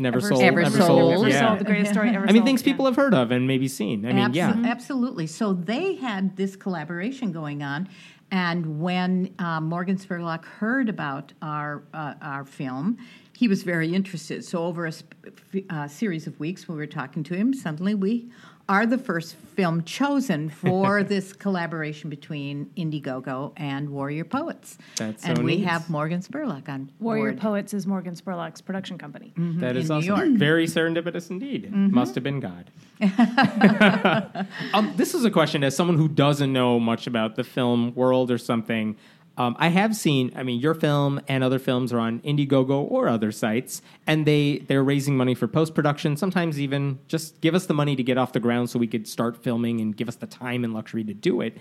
Never 0.00 0.18
ever 0.18 0.28
sold. 0.28 0.42
Ever 0.42 0.60
Ever 0.60 0.70
sold. 0.76 0.86
sold. 0.86 1.10
Never 1.10 1.28
Yeah. 1.28 1.48
sold. 1.48 1.58
The 1.58 1.64
greatest 1.64 1.90
story 1.90 2.10
ever 2.10 2.20
I 2.20 2.26
mean, 2.26 2.36
sold, 2.36 2.46
things 2.46 2.60
yeah. 2.60 2.64
people 2.72 2.84
have 2.86 2.94
heard 2.94 3.14
of 3.14 3.32
and 3.32 3.48
maybe 3.48 3.66
seen. 3.66 4.06
I 4.06 4.12
mean, 4.12 4.28
Abso- 4.30 4.34
yeah. 4.36 4.62
absolutely. 4.64 5.26
So 5.26 5.52
they 5.52 5.96
had 5.96 6.36
this 6.36 6.54
collaboration 6.54 7.32
going 7.32 7.64
on, 7.64 7.88
and 8.30 8.80
when 8.80 9.34
uh, 9.38 9.60
Morgan 9.60 9.96
Spurlock 9.96 10.44
heard 10.44 10.88
about 10.88 11.32
our 11.40 11.82
uh, 11.94 12.14
our 12.20 12.44
film, 12.44 12.98
he 13.36 13.48
was 13.48 13.62
very 13.62 13.94
interested. 13.94 14.44
So 14.44 14.64
over 14.64 14.86
a 14.86 14.92
sp- 14.92 15.14
uh, 15.70 15.88
series 15.88 16.26
of 16.26 16.38
weeks, 16.38 16.68
when 16.68 16.76
we 16.76 16.82
were 16.82 16.86
talking 16.86 17.22
to 17.24 17.34
him, 17.34 17.54
suddenly 17.54 17.94
we 17.94 18.30
are 18.68 18.86
the 18.86 18.98
first 18.98 19.34
film 19.34 19.82
chosen 19.84 20.50
for 20.50 21.02
this 21.04 21.32
collaboration 21.32 22.10
between 22.10 22.70
Indiegogo 22.76 23.52
and 23.56 23.90
Warrior 23.90 24.24
Poets. 24.24 24.78
That's 24.96 25.24
and 25.24 25.38
so 25.38 25.42
we 25.42 25.56
neat. 25.56 25.66
have 25.66 25.88
Morgan 25.88 26.20
Spurlock 26.20 26.68
on 26.68 26.90
Warrior 27.00 27.32
board. 27.32 27.40
Poets 27.40 27.74
is 27.74 27.86
Morgan 27.86 28.14
Spurlock's 28.14 28.60
production 28.60 28.98
company. 28.98 29.32
That 29.36 29.76
is 29.76 29.88
in 29.88 29.88
New 29.88 29.98
awesome. 29.98 30.08
York. 30.08 30.20
Mm-hmm. 30.20 30.36
Very 30.36 30.66
serendipitous 30.66 31.30
indeed. 31.30 31.72
Must 31.72 32.14
have 32.14 32.24
been 32.24 32.40
God. 32.40 32.70
um, 34.74 34.92
this 34.96 35.14
is 35.14 35.24
a 35.24 35.30
question 35.30 35.64
as 35.64 35.74
someone 35.74 35.96
who 35.96 36.08
doesn't 36.08 36.52
know 36.52 36.78
much 36.78 37.06
about 37.06 37.36
the 37.36 37.44
film 37.44 37.94
world 37.94 38.30
or 38.30 38.38
something. 38.38 38.96
Um, 39.38 39.54
I 39.58 39.68
have 39.68 39.94
seen, 39.94 40.32
I 40.34 40.42
mean, 40.42 40.58
your 40.58 40.74
film 40.74 41.20
and 41.28 41.44
other 41.44 41.60
films 41.60 41.92
are 41.92 42.00
on 42.00 42.18
Indiegogo 42.20 42.90
or 42.90 43.08
other 43.08 43.30
sites, 43.30 43.80
and 44.04 44.26
they 44.26 44.58
they're 44.66 44.82
raising 44.82 45.16
money 45.16 45.34
for 45.34 45.46
post 45.46 45.76
production. 45.76 46.16
Sometimes 46.16 46.60
even 46.60 46.98
just 47.06 47.40
give 47.40 47.54
us 47.54 47.66
the 47.66 47.74
money 47.74 47.94
to 47.94 48.02
get 48.02 48.18
off 48.18 48.32
the 48.32 48.40
ground 48.40 48.68
so 48.68 48.80
we 48.80 48.88
could 48.88 49.06
start 49.06 49.40
filming 49.42 49.80
and 49.80 49.96
give 49.96 50.08
us 50.08 50.16
the 50.16 50.26
time 50.26 50.64
and 50.64 50.74
luxury 50.74 51.04
to 51.04 51.14
do 51.14 51.40
it. 51.40 51.56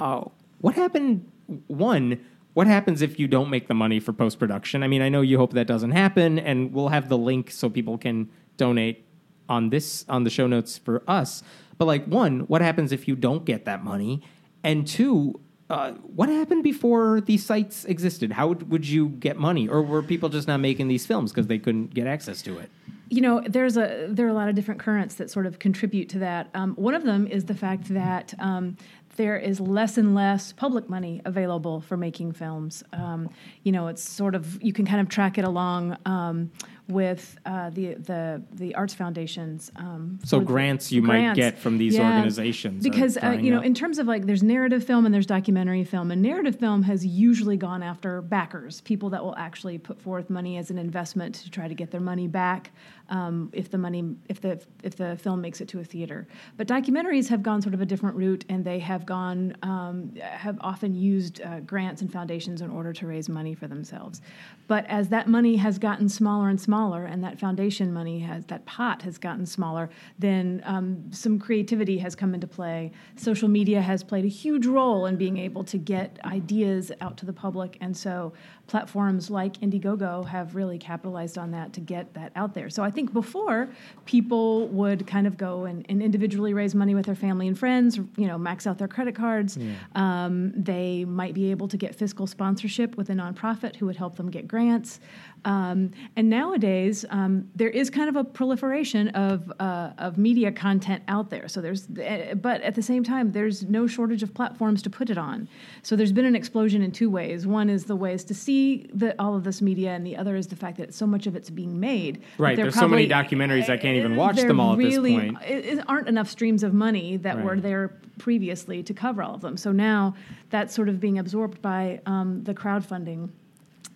Uh, 0.00 0.24
what 0.62 0.74
happened? 0.74 1.30
One, 1.66 2.18
what 2.54 2.66
happens 2.66 3.02
if 3.02 3.18
you 3.18 3.28
don't 3.28 3.50
make 3.50 3.68
the 3.68 3.74
money 3.74 4.00
for 4.00 4.14
post 4.14 4.38
production? 4.38 4.82
I 4.82 4.88
mean, 4.88 5.02
I 5.02 5.10
know 5.10 5.20
you 5.20 5.36
hope 5.36 5.52
that 5.52 5.66
doesn't 5.66 5.90
happen, 5.90 6.38
and 6.38 6.72
we'll 6.72 6.88
have 6.88 7.10
the 7.10 7.18
link 7.18 7.50
so 7.50 7.68
people 7.68 7.98
can 7.98 8.30
donate 8.56 9.04
on 9.50 9.68
this 9.68 10.06
on 10.08 10.24
the 10.24 10.30
show 10.30 10.46
notes 10.46 10.78
for 10.78 11.02
us. 11.06 11.42
But 11.76 11.84
like, 11.84 12.06
one, 12.06 12.40
what 12.40 12.62
happens 12.62 12.90
if 12.90 13.06
you 13.06 13.16
don't 13.16 13.44
get 13.44 13.66
that 13.66 13.84
money? 13.84 14.22
And 14.64 14.86
two, 14.86 15.40
uh, 15.70 15.92
what 15.92 16.28
happened 16.28 16.62
before 16.62 17.20
these 17.20 17.44
sites 17.44 17.84
existed? 17.84 18.32
How 18.32 18.48
would, 18.48 18.70
would 18.70 18.88
you 18.88 19.10
get 19.10 19.36
money, 19.36 19.68
or 19.68 19.82
were 19.82 20.02
people 20.02 20.28
just 20.28 20.48
not 20.48 20.60
making 20.60 20.88
these 20.88 21.04
films 21.04 21.30
because 21.30 21.46
they 21.46 21.58
couldn't 21.58 21.94
get 21.94 22.06
access 22.06 22.42
to 22.42 22.58
it? 22.58 22.70
you 23.10 23.20
know 23.20 23.42
there's 23.46 23.76
a 23.76 24.06
there 24.10 24.26
are 24.26 24.30
a 24.30 24.34
lot 24.34 24.48
of 24.48 24.54
different 24.54 24.80
currents 24.80 25.14
that 25.16 25.30
sort 25.30 25.46
of 25.46 25.58
contribute 25.58 26.08
to 26.08 26.18
that 26.18 26.48
um, 26.54 26.74
one 26.74 26.94
of 26.94 27.04
them 27.04 27.26
is 27.26 27.44
the 27.46 27.54
fact 27.54 27.88
that 27.88 28.34
um, 28.38 28.76
there 29.16 29.36
is 29.36 29.60
less 29.60 29.98
and 29.98 30.14
less 30.14 30.52
public 30.52 30.88
money 30.88 31.20
available 31.24 31.80
for 31.80 31.96
making 31.96 32.32
films 32.32 32.82
um, 32.92 33.28
you 33.62 33.72
know 33.72 33.88
it's 33.88 34.06
sort 34.06 34.34
of 34.34 34.62
you 34.62 34.72
can 34.72 34.84
kind 34.84 35.00
of 35.00 35.08
track 35.08 35.38
it 35.38 35.44
along 35.44 35.96
um, 36.04 36.50
with 36.88 37.38
uh, 37.44 37.68
the 37.70 37.94
the 37.94 38.42
the 38.54 38.74
arts 38.74 38.94
foundations 38.94 39.70
um, 39.76 40.18
So 40.24 40.40
grants 40.40 40.90
you 40.90 41.02
might 41.02 41.34
get 41.34 41.58
from 41.58 41.76
these 41.76 41.96
Yeah, 41.98 42.06
organizations 42.08 42.82
because 42.82 43.18
uh, 43.18 43.38
you 43.40 43.50
know 43.50 43.58
up. 43.58 43.64
in 43.64 43.74
terms 43.74 43.98
of 43.98 44.06
like 44.06 44.24
there's 44.24 44.42
narrative 44.42 44.82
film 44.84 45.04
and 45.04 45.14
there's 45.14 45.26
documentary 45.26 45.84
film 45.84 46.10
and 46.10 46.22
narrative 46.22 46.56
film 46.58 46.82
has 46.84 47.04
usually 47.04 47.58
gone 47.58 47.82
after 47.82 48.22
backers 48.22 48.80
people 48.80 49.10
that 49.10 49.22
will 49.22 49.36
actually 49.36 49.76
put 49.76 50.00
forth 50.00 50.30
money 50.30 50.56
as 50.56 50.70
an 50.70 50.78
investment 50.78 51.34
to 51.34 51.50
try 51.50 51.68
to 51.68 51.74
get 51.74 51.90
their 51.90 52.00
money 52.00 52.26
back 52.26 52.70
um, 53.10 53.50
if 53.52 53.70
the 53.70 53.78
money 53.78 54.16
if 54.30 54.40
the 54.40 54.58
if 54.82 54.96
the 54.96 55.16
film 55.16 55.42
makes 55.42 55.60
it 55.60 55.68
to 55.68 55.80
a 55.80 55.84
theater. 55.84 56.26
But 56.56 56.68
documentaries 56.68 57.28
have 57.28 57.42
gone 57.42 57.60
sort 57.60 57.74
of 57.74 57.82
a 57.82 57.86
different 57.86 58.16
route 58.16 58.44
and 58.48 58.64
they 58.64 58.78
have 58.78 59.04
gone 59.04 59.56
um, 59.62 60.14
have 60.22 60.56
often 60.62 60.94
used 60.94 61.42
uh, 61.42 61.60
grants 61.60 62.00
and 62.00 62.10
foundations 62.10 62.62
in 62.62 62.70
order 62.70 62.94
to 62.94 63.06
raise 63.06 63.28
money 63.28 63.54
for 63.54 63.66
themselves. 63.66 64.22
But 64.68 64.86
as 64.86 65.08
that 65.08 65.28
money 65.28 65.56
has 65.56 65.78
gotten 65.78 66.08
smaller 66.08 66.48
and 66.48 66.58
smaller 66.58 66.77
and 66.78 67.22
that 67.24 67.38
foundation 67.38 67.92
money 67.92 68.20
has 68.20 68.44
that 68.46 68.64
pot 68.66 69.02
has 69.02 69.18
gotten 69.18 69.44
smaller 69.44 69.90
then 70.18 70.62
um, 70.64 71.04
some 71.10 71.38
creativity 71.38 71.98
has 71.98 72.14
come 72.14 72.34
into 72.34 72.46
play. 72.46 72.90
Social 73.16 73.48
media 73.48 73.80
has 73.80 74.02
played 74.02 74.24
a 74.24 74.28
huge 74.28 74.66
role 74.66 75.06
in 75.06 75.16
being 75.16 75.38
able 75.38 75.64
to 75.64 75.78
get 75.78 76.18
ideas 76.24 76.90
out 77.00 77.16
to 77.18 77.26
the 77.26 77.32
public 77.32 77.76
and 77.80 77.96
so 77.96 78.32
platforms 78.68 79.30
like 79.30 79.54
indiegogo 79.60 80.24
have 80.26 80.54
really 80.54 80.78
capitalized 80.78 81.36
on 81.36 81.50
that 81.50 81.72
to 81.72 81.80
get 81.80 82.12
that 82.14 82.30
out 82.36 82.54
there 82.54 82.70
so 82.70 82.82
i 82.84 82.90
think 82.90 83.12
before 83.12 83.68
people 84.04 84.68
would 84.68 85.06
kind 85.06 85.26
of 85.26 85.36
go 85.36 85.64
and, 85.64 85.84
and 85.88 86.02
individually 86.02 86.54
raise 86.54 86.74
money 86.74 86.94
with 86.94 87.06
their 87.06 87.16
family 87.16 87.48
and 87.48 87.58
friends 87.58 87.96
you 88.16 88.26
know 88.26 88.38
max 88.38 88.66
out 88.66 88.78
their 88.78 88.88
credit 88.88 89.14
cards 89.14 89.58
um, 89.94 90.52
they 90.54 91.04
might 91.04 91.34
be 91.34 91.50
able 91.50 91.66
to 91.66 91.76
get 91.76 91.94
fiscal 91.94 92.26
sponsorship 92.26 92.96
with 92.96 93.10
a 93.10 93.14
nonprofit 93.14 93.74
who 93.76 93.86
would 93.86 93.96
help 93.96 94.16
them 94.16 94.30
get 94.30 94.46
grants 94.46 95.00
um, 95.44 95.92
and 96.16 96.28
nowadays, 96.28 97.04
um, 97.10 97.48
there 97.54 97.68
is 97.68 97.90
kind 97.90 98.08
of 98.08 98.16
a 98.16 98.24
proliferation 98.24 99.08
of, 99.08 99.52
uh, 99.60 99.90
of 99.98 100.18
media 100.18 100.50
content 100.52 101.02
out 101.08 101.30
there. 101.30 101.48
So 101.48 101.60
there's, 101.60 101.88
uh, 101.90 102.34
but 102.40 102.60
at 102.62 102.74
the 102.74 102.82
same 102.82 103.04
time, 103.04 103.32
there's 103.32 103.64
no 103.64 103.86
shortage 103.86 104.22
of 104.22 104.34
platforms 104.34 104.82
to 104.82 104.90
put 104.90 105.10
it 105.10 105.18
on. 105.18 105.48
So 105.82 105.96
there's 105.96 106.12
been 106.12 106.24
an 106.24 106.36
explosion 106.36 106.82
in 106.82 106.92
two 106.92 107.10
ways. 107.10 107.46
One 107.46 107.70
is 107.70 107.84
the 107.84 107.96
ways 107.96 108.24
to 108.24 108.34
see 108.34 108.57
the, 108.92 109.14
all 109.18 109.34
of 109.34 109.44
this 109.44 109.60
media, 109.60 109.90
and 109.90 110.06
the 110.06 110.16
other 110.16 110.36
is 110.36 110.46
the 110.46 110.56
fact 110.56 110.78
that 110.78 110.94
so 110.94 111.06
much 111.06 111.26
of 111.26 111.34
it's 111.36 111.50
being 111.50 111.78
made. 111.80 112.22
Right, 112.38 112.56
there's 112.56 112.74
so 112.74 112.88
many 112.88 113.08
documentaries 113.08 113.68
I 113.68 113.76
can't 113.76 113.96
even 113.96 114.16
watch 114.16 114.36
them 114.36 114.60
all 114.60 114.72
at 114.72 114.78
this 114.78 114.98
point. 114.98 115.38
It, 115.46 115.64
it 115.64 115.84
aren't 115.88 116.08
enough 116.08 116.28
streams 116.28 116.62
of 116.62 116.72
money 116.72 117.16
that 117.18 117.44
were 117.44 117.58
there 117.60 117.92
previously 118.18 118.82
to 118.82 118.94
cover 118.94 119.22
all 119.22 119.34
of 119.34 119.40
them. 119.40 119.56
So 119.56 119.72
now 119.72 120.14
that's 120.50 120.74
sort 120.74 120.88
of 120.88 121.00
being 121.00 121.18
absorbed 121.18 121.62
by 121.62 122.00
um, 122.06 122.44
the 122.44 122.54
crowdfunding 122.54 123.30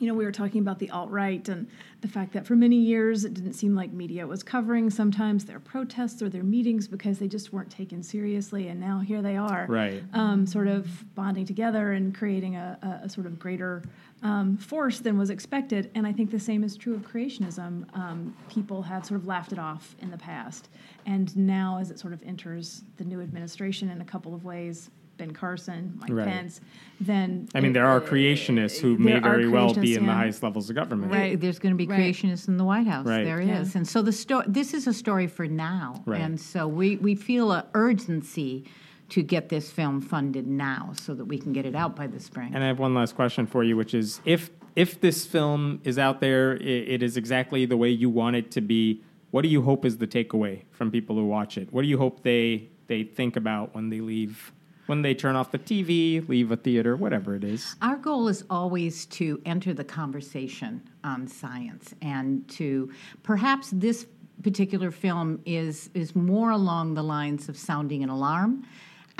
you 0.00 0.06
know, 0.08 0.14
we 0.14 0.24
were 0.24 0.32
talking 0.32 0.62
about 0.62 0.78
the 0.78 0.88
alt 0.90 1.10
right 1.10 1.46
and 1.50 1.68
the 2.00 2.08
fact 2.08 2.32
that 2.32 2.46
for 2.46 2.56
many 2.56 2.76
years 2.76 3.26
it 3.26 3.34
didn't 3.34 3.52
seem 3.52 3.74
like 3.74 3.92
media 3.92 4.26
was 4.26 4.42
covering 4.42 4.88
sometimes 4.88 5.44
their 5.44 5.60
protests 5.60 6.22
or 6.22 6.30
their 6.30 6.42
meetings 6.42 6.88
because 6.88 7.18
they 7.18 7.28
just 7.28 7.52
weren't 7.52 7.70
taken 7.70 8.02
seriously. 8.02 8.68
And 8.68 8.80
now 8.80 9.00
here 9.00 9.20
they 9.20 9.36
are, 9.36 9.66
Right. 9.68 10.02
um, 10.14 10.46
sort 10.46 10.68
of 10.68 11.04
bonding 11.14 11.44
together 11.44 11.92
and 11.92 12.14
creating 12.14 12.56
a, 12.56 12.78
a, 12.82 13.04
a 13.04 13.08
sort 13.10 13.26
of 13.26 13.38
greater 13.38 13.82
um, 14.22 14.56
force 14.56 15.00
than 15.00 15.16
was 15.18 15.30
expected. 15.30 15.90
And 15.94 16.06
I 16.06 16.12
think 16.12 16.30
the 16.30 16.38
same 16.40 16.62
is 16.64 16.76
true 16.76 16.94
of 16.94 17.02
creationism. 17.02 17.84
Um, 17.96 18.36
people 18.50 18.82
have 18.82 19.04
sort 19.06 19.20
of 19.20 19.26
laughed 19.26 19.52
it 19.52 19.58
off 19.58 19.94
in 20.00 20.10
the 20.10 20.18
past. 20.18 20.68
And 21.06 21.34
now, 21.36 21.78
as 21.80 21.90
it 21.90 21.98
sort 21.98 22.12
of 22.12 22.22
enters 22.24 22.82
the 22.96 23.04
new 23.04 23.20
administration 23.20 23.88
in 23.90 24.00
a 24.00 24.04
couple 24.04 24.34
of 24.34 24.44
ways, 24.44 24.90
Ben 25.16 25.32
Carson, 25.32 25.98
Mike 26.00 26.10
Right. 26.12 26.26
Pence, 26.26 26.60
then. 27.00 27.46
I 27.54 27.60
mean, 27.60 27.74
there 27.74 27.86
are 27.86 28.00
creationists 28.00 28.78
who 28.80 28.96
may 28.96 29.18
very 29.18 29.48
well 29.48 29.74
be 29.74 29.80
creationists, 29.80 29.96
in 29.98 30.06
the 30.06 30.12
yeah. 30.12 30.16
highest 30.18 30.42
levels 30.42 30.70
of 30.70 30.76
government. 30.76 31.12
Right. 31.12 31.38
There's 31.38 31.58
going 31.58 31.74
to 31.74 31.76
be 31.76 31.86
Right. 31.86 32.00
creationists 32.00 32.48
in 32.48 32.56
the 32.56 32.64
White 32.64 32.86
House. 32.86 33.06
Right. 33.06 33.24
There 33.24 33.40
is, 33.40 33.48
Yeah. 33.74 33.78
and 33.78 33.88
so 33.88 34.00
the 34.00 34.12
sto- 34.12 34.44
This 34.46 34.72
is 34.72 34.86
a 34.86 34.94
story 34.94 35.26
for 35.26 35.46
now, 35.46 36.02
Right. 36.06 36.20
and 36.22 36.40
so 36.40 36.66
we 36.66 36.96
we 36.96 37.14
feel 37.14 37.52
an 37.52 37.64
urgency 37.74 38.64
to 39.10 39.22
get 39.22 39.48
this 39.48 39.70
film 39.70 40.00
funded 40.00 40.46
now, 40.46 40.92
so 40.94 41.14
that 41.14 41.24
we 41.24 41.38
can 41.38 41.52
get 41.52 41.66
it 41.66 41.74
out 41.74 41.94
by 41.94 42.06
the 42.06 42.20
spring. 42.20 42.52
And 42.54 42.64
I 42.64 42.68
have 42.68 42.78
one 42.78 42.94
last 42.94 43.14
question 43.14 43.46
for 43.46 43.62
you, 43.62 43.76
which 43.76 43.94
is 43.94 44.20
if 44.24 44.50
if 44.76 45.00
this 45.00 45.26
film 45.26 45.80
is 45.84 45.98
out 45.98 46.20
there, 46.20 46.52
i 46.52 46.64
it 46.64 47.02
is 47.02 47.16
exactly 47.16 47.66
the 47.66 47.76
way 47.76 47.90
you 47.90 48.08
want 48.08 48.36
it 48.36 48.50
to 48.52 48.60
be. 48.60 49.02
What 49.30 49.42
do 49.42 49.48
you 49.48 49.62
hope 49.62 49.84
is 49.84 49.98
the 49.98 50.06
takeaway 50.06 50.62
from 50.70 50.90
people 50.90 51.16
who 51.16 51.26
watch 51.26 51.58
it? 51.58 51.72
What 51.72 51.82
do 51.82 51.88
you 51.88 51.98
hope 51.98 52.22
they 52.22 52.68
they 52.86 53.04
think 53.04 53.36
about 53.36 53.74
when 53.74 53.90
they 53.90 54.00
leave, 54.00 54.52
when 54.86 55.02
they 55.02 55.14
turn 55.14 55.36
off 55.36 55.52
the 55.52 55.58
TV, 55.58 56.28
leave 56.28 56.50
a 56.50 56.56
theater, 56.56 56.96
whatever 56.96 57.34
it 57.34 57.44
is? 57.44 57.76
Our 57.82 57.96
goal 57.96 58.28
is 58.28 58.44
always 58.50 59.06
to 59.06 59.40
enter 59.44 59.72
the 59.74 59.84
conversation 59.84 60.82
on 61.04 61.28
science 61.28 61.94
and 62.02 62.48
to 62.50 62.90
perhaps 63.22 63.70
this 63.72 64.06
particular 64.42 64.90
film 64.90 65.40
is 65.44 65.90
is 65.94 66.14
more 66.16 66.50
along 66.50 66.94
the 66.94 67.02
lines 67.02 67.48
of 67.48 67.56
sounding 67.58 68.02
an 68.02 68.08
alarm 68.08 68.64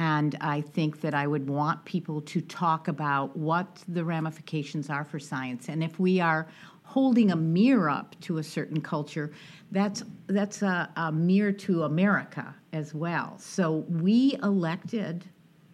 and 0.00 0.34
I 0.40 0.62
think 0.62 1.02
that 1.02 1.12
I 1.12 1.26
would 1.26 1.46
want 1.46 1.84
people 1.84 2.22
to 2.22 2.40
talk 2.40 2.88
about 2.88 3.36
what 3.36 3.84
the 3.86 4.02
ramifications 4.02 4.88
are 4.88 5.04
for 5.04 5.18
science. 5.18 5.68
And 5.68 5.84
if 5.84 6.00
we 6.00 6.20
are 6.20 6.48
holding 6.84 7.30
a 7.30 7.36
mirror 7.36 7.90
up 7.90 8.18
to 8.22 8.38
a 8.38 8.42
certain 8.42 8.80
culture 8.80 9.30
that's 9.70 10.02
that's 10.26 10.62
a, 10.62 10.90
a 10.96 11.12
mirror 11.12 11.52
to 11.52 11.82
America 11.82 12.54
as 12.72 12.94
well. 12.94 13.36
So 13.38 13.84
we 13.90 14.38
elected 14.42 15.26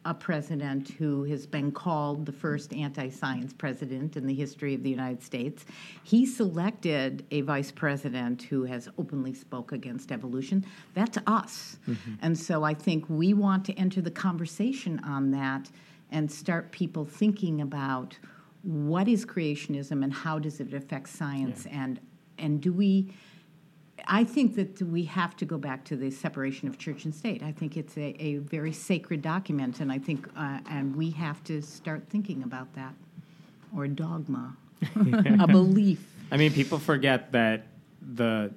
a 0.07 0.14
president 0.14 0.88
who 0.90 1.24
has 1.24 1.46
been 1.46 1.72
called 1.72 2.26
the 2.26 2.32
first 2.32 2.72
anti 2.72 3.11
science 3.11 3.52
president 3.52 4.16
in 4.16 4.26
the 4.26 4.34
history 4.34 4.72
of 4.72 4.84
the 4.84 4.88
United 4.88 5.20
States. 5.20 5.66
He 6.04 6.24
selected 6.24 7.26
a 7.32 7.40
vice 7.40 7.72
president 7.72 8.44
who 8.44 8.64
has 8.64 8.88
openly 8.98 9.34
spoke 9.34 9.72
against 9.72 10.12
evolution. 10.12 10.64
That's 10.94 11.18
us. 11.26 11.78
Mm-hmm. 11.88 12.14
And 12.22 12.38
so 12.38 12.62
I 12.62 12.72
think 12.72 13.04
we 13.09 13.34
want 13.34 13.64
to 13.66 13.74
enter 13.74 14.00
the 14.00 14.12
conversation 14.12 15.00
on 15.00 15.32
that 15.32 15.68
and 16.12 16.30
start 16.30 16.70
people 16.70 17.04
thinking 17.04 17.61
about 17.61 18.16
what 18.62 19.09
is 19.09 19.26
creationism 19.26 20.04
and 20.04 20.12
how 20.12 20.38
does 20.38 20.61
it 20.61 20.72
affect 20.72 21.09
science 21.09 21.66
and 21.70 22.00
and 22.38 22.61
do 22.61 22.72
we 22.72 23.12
I 24.09 24.24
think 24.24 24.54
that 24.54 24.80
we 24.82 25.04
have 25.04 25.36
to 25.36 25.44
go 25.44 25.59
back 25.59 25.84
to 25.86 25.96
the 25.96 26.11
separation 26.11 26.68
of 26.68 26.78
church 26.78 27.04
and 27.04 27.14
state. 27.14 27.42
I 27.42 27.52
think 27.52 27.76
it's 27.76 27.96
a, 27.96 28.14
a 28.22 28.36
very 28.36 28.72
sacred 28.72 29.22
document, 29.22 29.80
and 29.80 29.90
I 29.90 29.98
think, 29.98 30.28
uh, 30.36 30.61
and 30.70 30.94
we 30.94 31.11
have 31.11 31.42
to 31.44 31.61
start 31.61 32.04
thinking 32.09 32.42
about 32.42 32.72
that, 32.74 32.94
or 33.74 33.88
dogma, 33.88 34.57
a 35.40 35.46
belief. 35.46 36.07
I 36.30 36.36
mean, 36.36 36.52
people 36.52 36.78
forget 36.78 37.32
that 37.32 37.66
the 38.00 38.52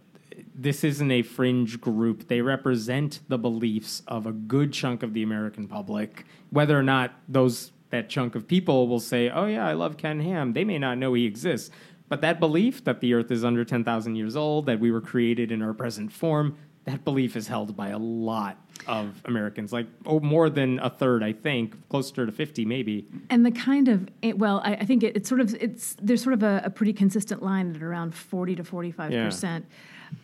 this 0.55 0.83
isn't 0.83 1.11
a 1.11 1.21
fringe 1.21 1.81
group. 1.81 2.27
They 2.27 2.41
represent 2.41 3.19
the 3.27 3.37
beliefs 3.37 4.03
of 4.07 4.25
a 4.25 4.31
good 4.31 4.71
chunk 4.71 5.03
of 5.03 5.13
the 5.13 5.23
American 5.23 5.67
public. 5.67 6.25
Whether 6.49 6.77
or 6.77 6.83
not 6.83 7.13
those 7.27 7.71
that 7.89 8.09
chunk 8.09 8.35
of 8.35 8.47
people 8.47 8.87
will 8.87 8.99
say, 8.99 9.29
"Oh 9.29 9.45
yeah, 9.45 9.67
I 9.67 9.73
love 9.73 9.97
Ken 9.97 10.19
Ham," 10.19 10.53
they 10.53 10.63
may 10.63 10.77
not 10.77 10.97
know 10.97 11.13
he 11.13 11.25
exists. 11.25 11.71
But 12.09 12.21
that 12.21 12.39
belief 12.39 12.83
that 12.83 12.99
the 12.99 13.13
Earth 13.13 13.31
is 13.31 13.45
under 13.45 13.63
ten 13.63 13.83
thousand 13.83 14.15
years 14.15 14.35
old, 14.35 14.65
that 14.65 14.79
we 14.79 14.91
were 14.91 15.01
created 15.01 15.51
in 15.51 15.61
our 15.61 15.73
present 15.73 16.11
form, 16.11 16.57
that 16.85 17.03
belief 17.03 17.35
is 17.35 17.47
held 17.47 17.75
by 17.75 17.89
a 17.89 17.97
lot 17.97 18.57
of 18.87 19.21
Americans, 19.25 19.71
like 19.71 19.85
oh, 20.05 20.19
more 20.19 20.49
than 20.49 20.79
a 20.79 20.89
third, 20.89 21.23
I 21.23 21.33
think, 21.33 21.87
closer 21.89 22.25
to 22.25 22.31
fifty, 22.31 22.65
maybe. 22.65 23.05
And 23.29 23.45
the 23.45 23.51
kind 23.51 23.87
of 23.87 24.09
well, 24.35 24.61
I, 24.63 24.75
I 24.75 24.85
think 24.85 25.03
it, 25.03 25.15
it's 25.15 25.29
sort 25.29 25.41
of 25.41 25.53
it's 25.55 25.95
there's 26.01 26.23
sort 26.23 26.33
of 26.33 26.43
a, 26.43 26.61
a 26.65 26.69
pretty 26.69 26.93
consistent 26.93 27.43
line 27.43 27.75
at 27.75 27.83
around 27.83 28.15
forty 28.15 28.55
to 28.55 28.63
forty 28.63 28.91
five 28.91 29.11
percent. 29.11 29.65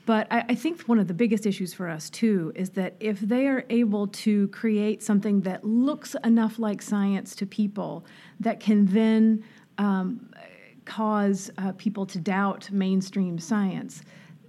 But 0.07 0.25
I, 0.31 0.45
I 0.49 0.55
think 0.55 0.81
one 0.83 0.97
of 0.97 1.07
the 1.07 1.13
biggest 1.13 1.45
issues 1.45 1.73
for 1.73 1.88
us 1.88 2.09
too 2.09 2.51
is 2.55 2.71
that 2.71 2.95
if 2.99 3.19
they 3.19 3.45
are 3.45 3.63
able 3.69 4.07
to 4.07 4.47
create 4.47 5.03
something 5.03 5.41
that 5.41 5.63
looks 5.63 6.15
enough 6.23 6.57
like 6.57 6.81
science 6.81 7.36
to 7.36 7.45
people, 7.45 8.05
that 8.39 8.59
can 8.59 8.88
then 8.88 9.43
um, 9.77 10.31
cause 10.86 11.51
uh, 11.57 11.71
people 11.73 12.05
to 12.07 12.19
doubt 12.19 12.69
mainstream 12.71 13.39
science, 13.39 14.01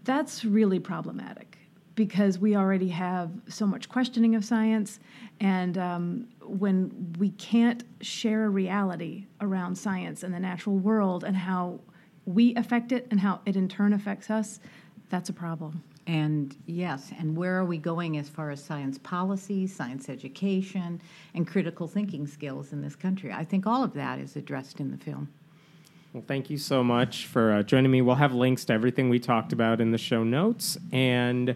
that's 0.05 0.45
really 0.45 0.78
problematic 0.78 1.59
because 1.97 2.39
we 2.39 2.55
already 2.55 2.89
have 2.89 3.30
so 3.49 3.66
much 3.66 3.89
questioning 3.89 4.34
of 4.34 4.45
science. 4.45 5.01
And 5.41 5.78
um, 5.78 6.28
when 6.43 7.14
we 7.18 7.30
can't 7.30 7.82
share 8.03 8.45
a 8.45 8.49
reality 8.51 9.26
around 9.41 9.76
science 9.76 10.22
and 10.22 10.32
the 10.32 10.39
natural 10.39 10.76
world 10.76 11.24
and 11.24 11.34
how 11.34 11.80
we 12.26 12.55
affect 12.55 12.93
it 12.93 13.07
and 13.11 13.18
how 13.18 13.41
it 13.47 13.57
in 13.57 13.68
turn 13.68 13.95
affects 13.95 14.30
us, 14.30 14.61
that's 15.09 15.30
a 15.30 15.32
problem. 15.32 15.82
And 16.07 16.55
yes, 16.66 17.11
and 17.18 17.37
where 17.37 17.59
are 17.59 17.64
we 17.64 17.78
going 17.78 18.16
as 18.16 18.28
far 18.28 18.51
as 18.51 18.62
science 18.62 18.99
policy, 18.99 19.66
science 19.66 20.09
education, 20.09 21.01
and 21.34 21.47
critical 21.47 21.89
thinking 21.89 22.26
skills 22.26 22.72
in 22.72 22.80
this 22.80 22.95
country? 22.95 23.32
I 23.32 23.45
think 23.45 23.66
all 23.66 23.82
of 23.82 23.93
that 23.95 24.20
is 24.20 24.37
addressed 24.37 24.78
in 24.78 24.93
the 24.93 24.99
film. 24.99 25.28
Well, 26.17 26.25
thank 26.27 26.49
you 26.49 26.57
so 26.57 26.83
much 26.83 27.27
for 27.27 27.53
uh, 27.53 27.62
joining 27.62 27.91
me. 27.91 28.01
We'll 28.01 28.14
have 28.14 28.33
links 28.33 28.64
to 28.64 28.73
everything 28.73 29.11
we 29.11 29.19
talked 29.19 29.53
about 29.53 29.83
in 29.83 29.91
the 29.91 29.99
show 29.99 30.25
notes, 30.25 30.79
and 30.91 31.55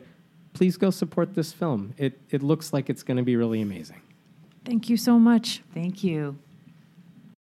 please 0.52 0.76
go 0.76 0.90
support 0.90 1.32
this 1.32 1.50
film. 1.50 1.94
It 1.96 2.20
it 2.28 2.42
looks 2.42 2.70
like 2.70 2.90
it's 2.90 3.02
going 3.02 3.16
to 3.16 3.22
be 3.22 3.36
really 3.36 3.62
amazing. 3.62 4.02
Thank 4.66 4.90
you 4.90 4.98
so 4.98 5.18
much. 5.18 5.62
Thank 5.72 6.04
you. 6.04 6.36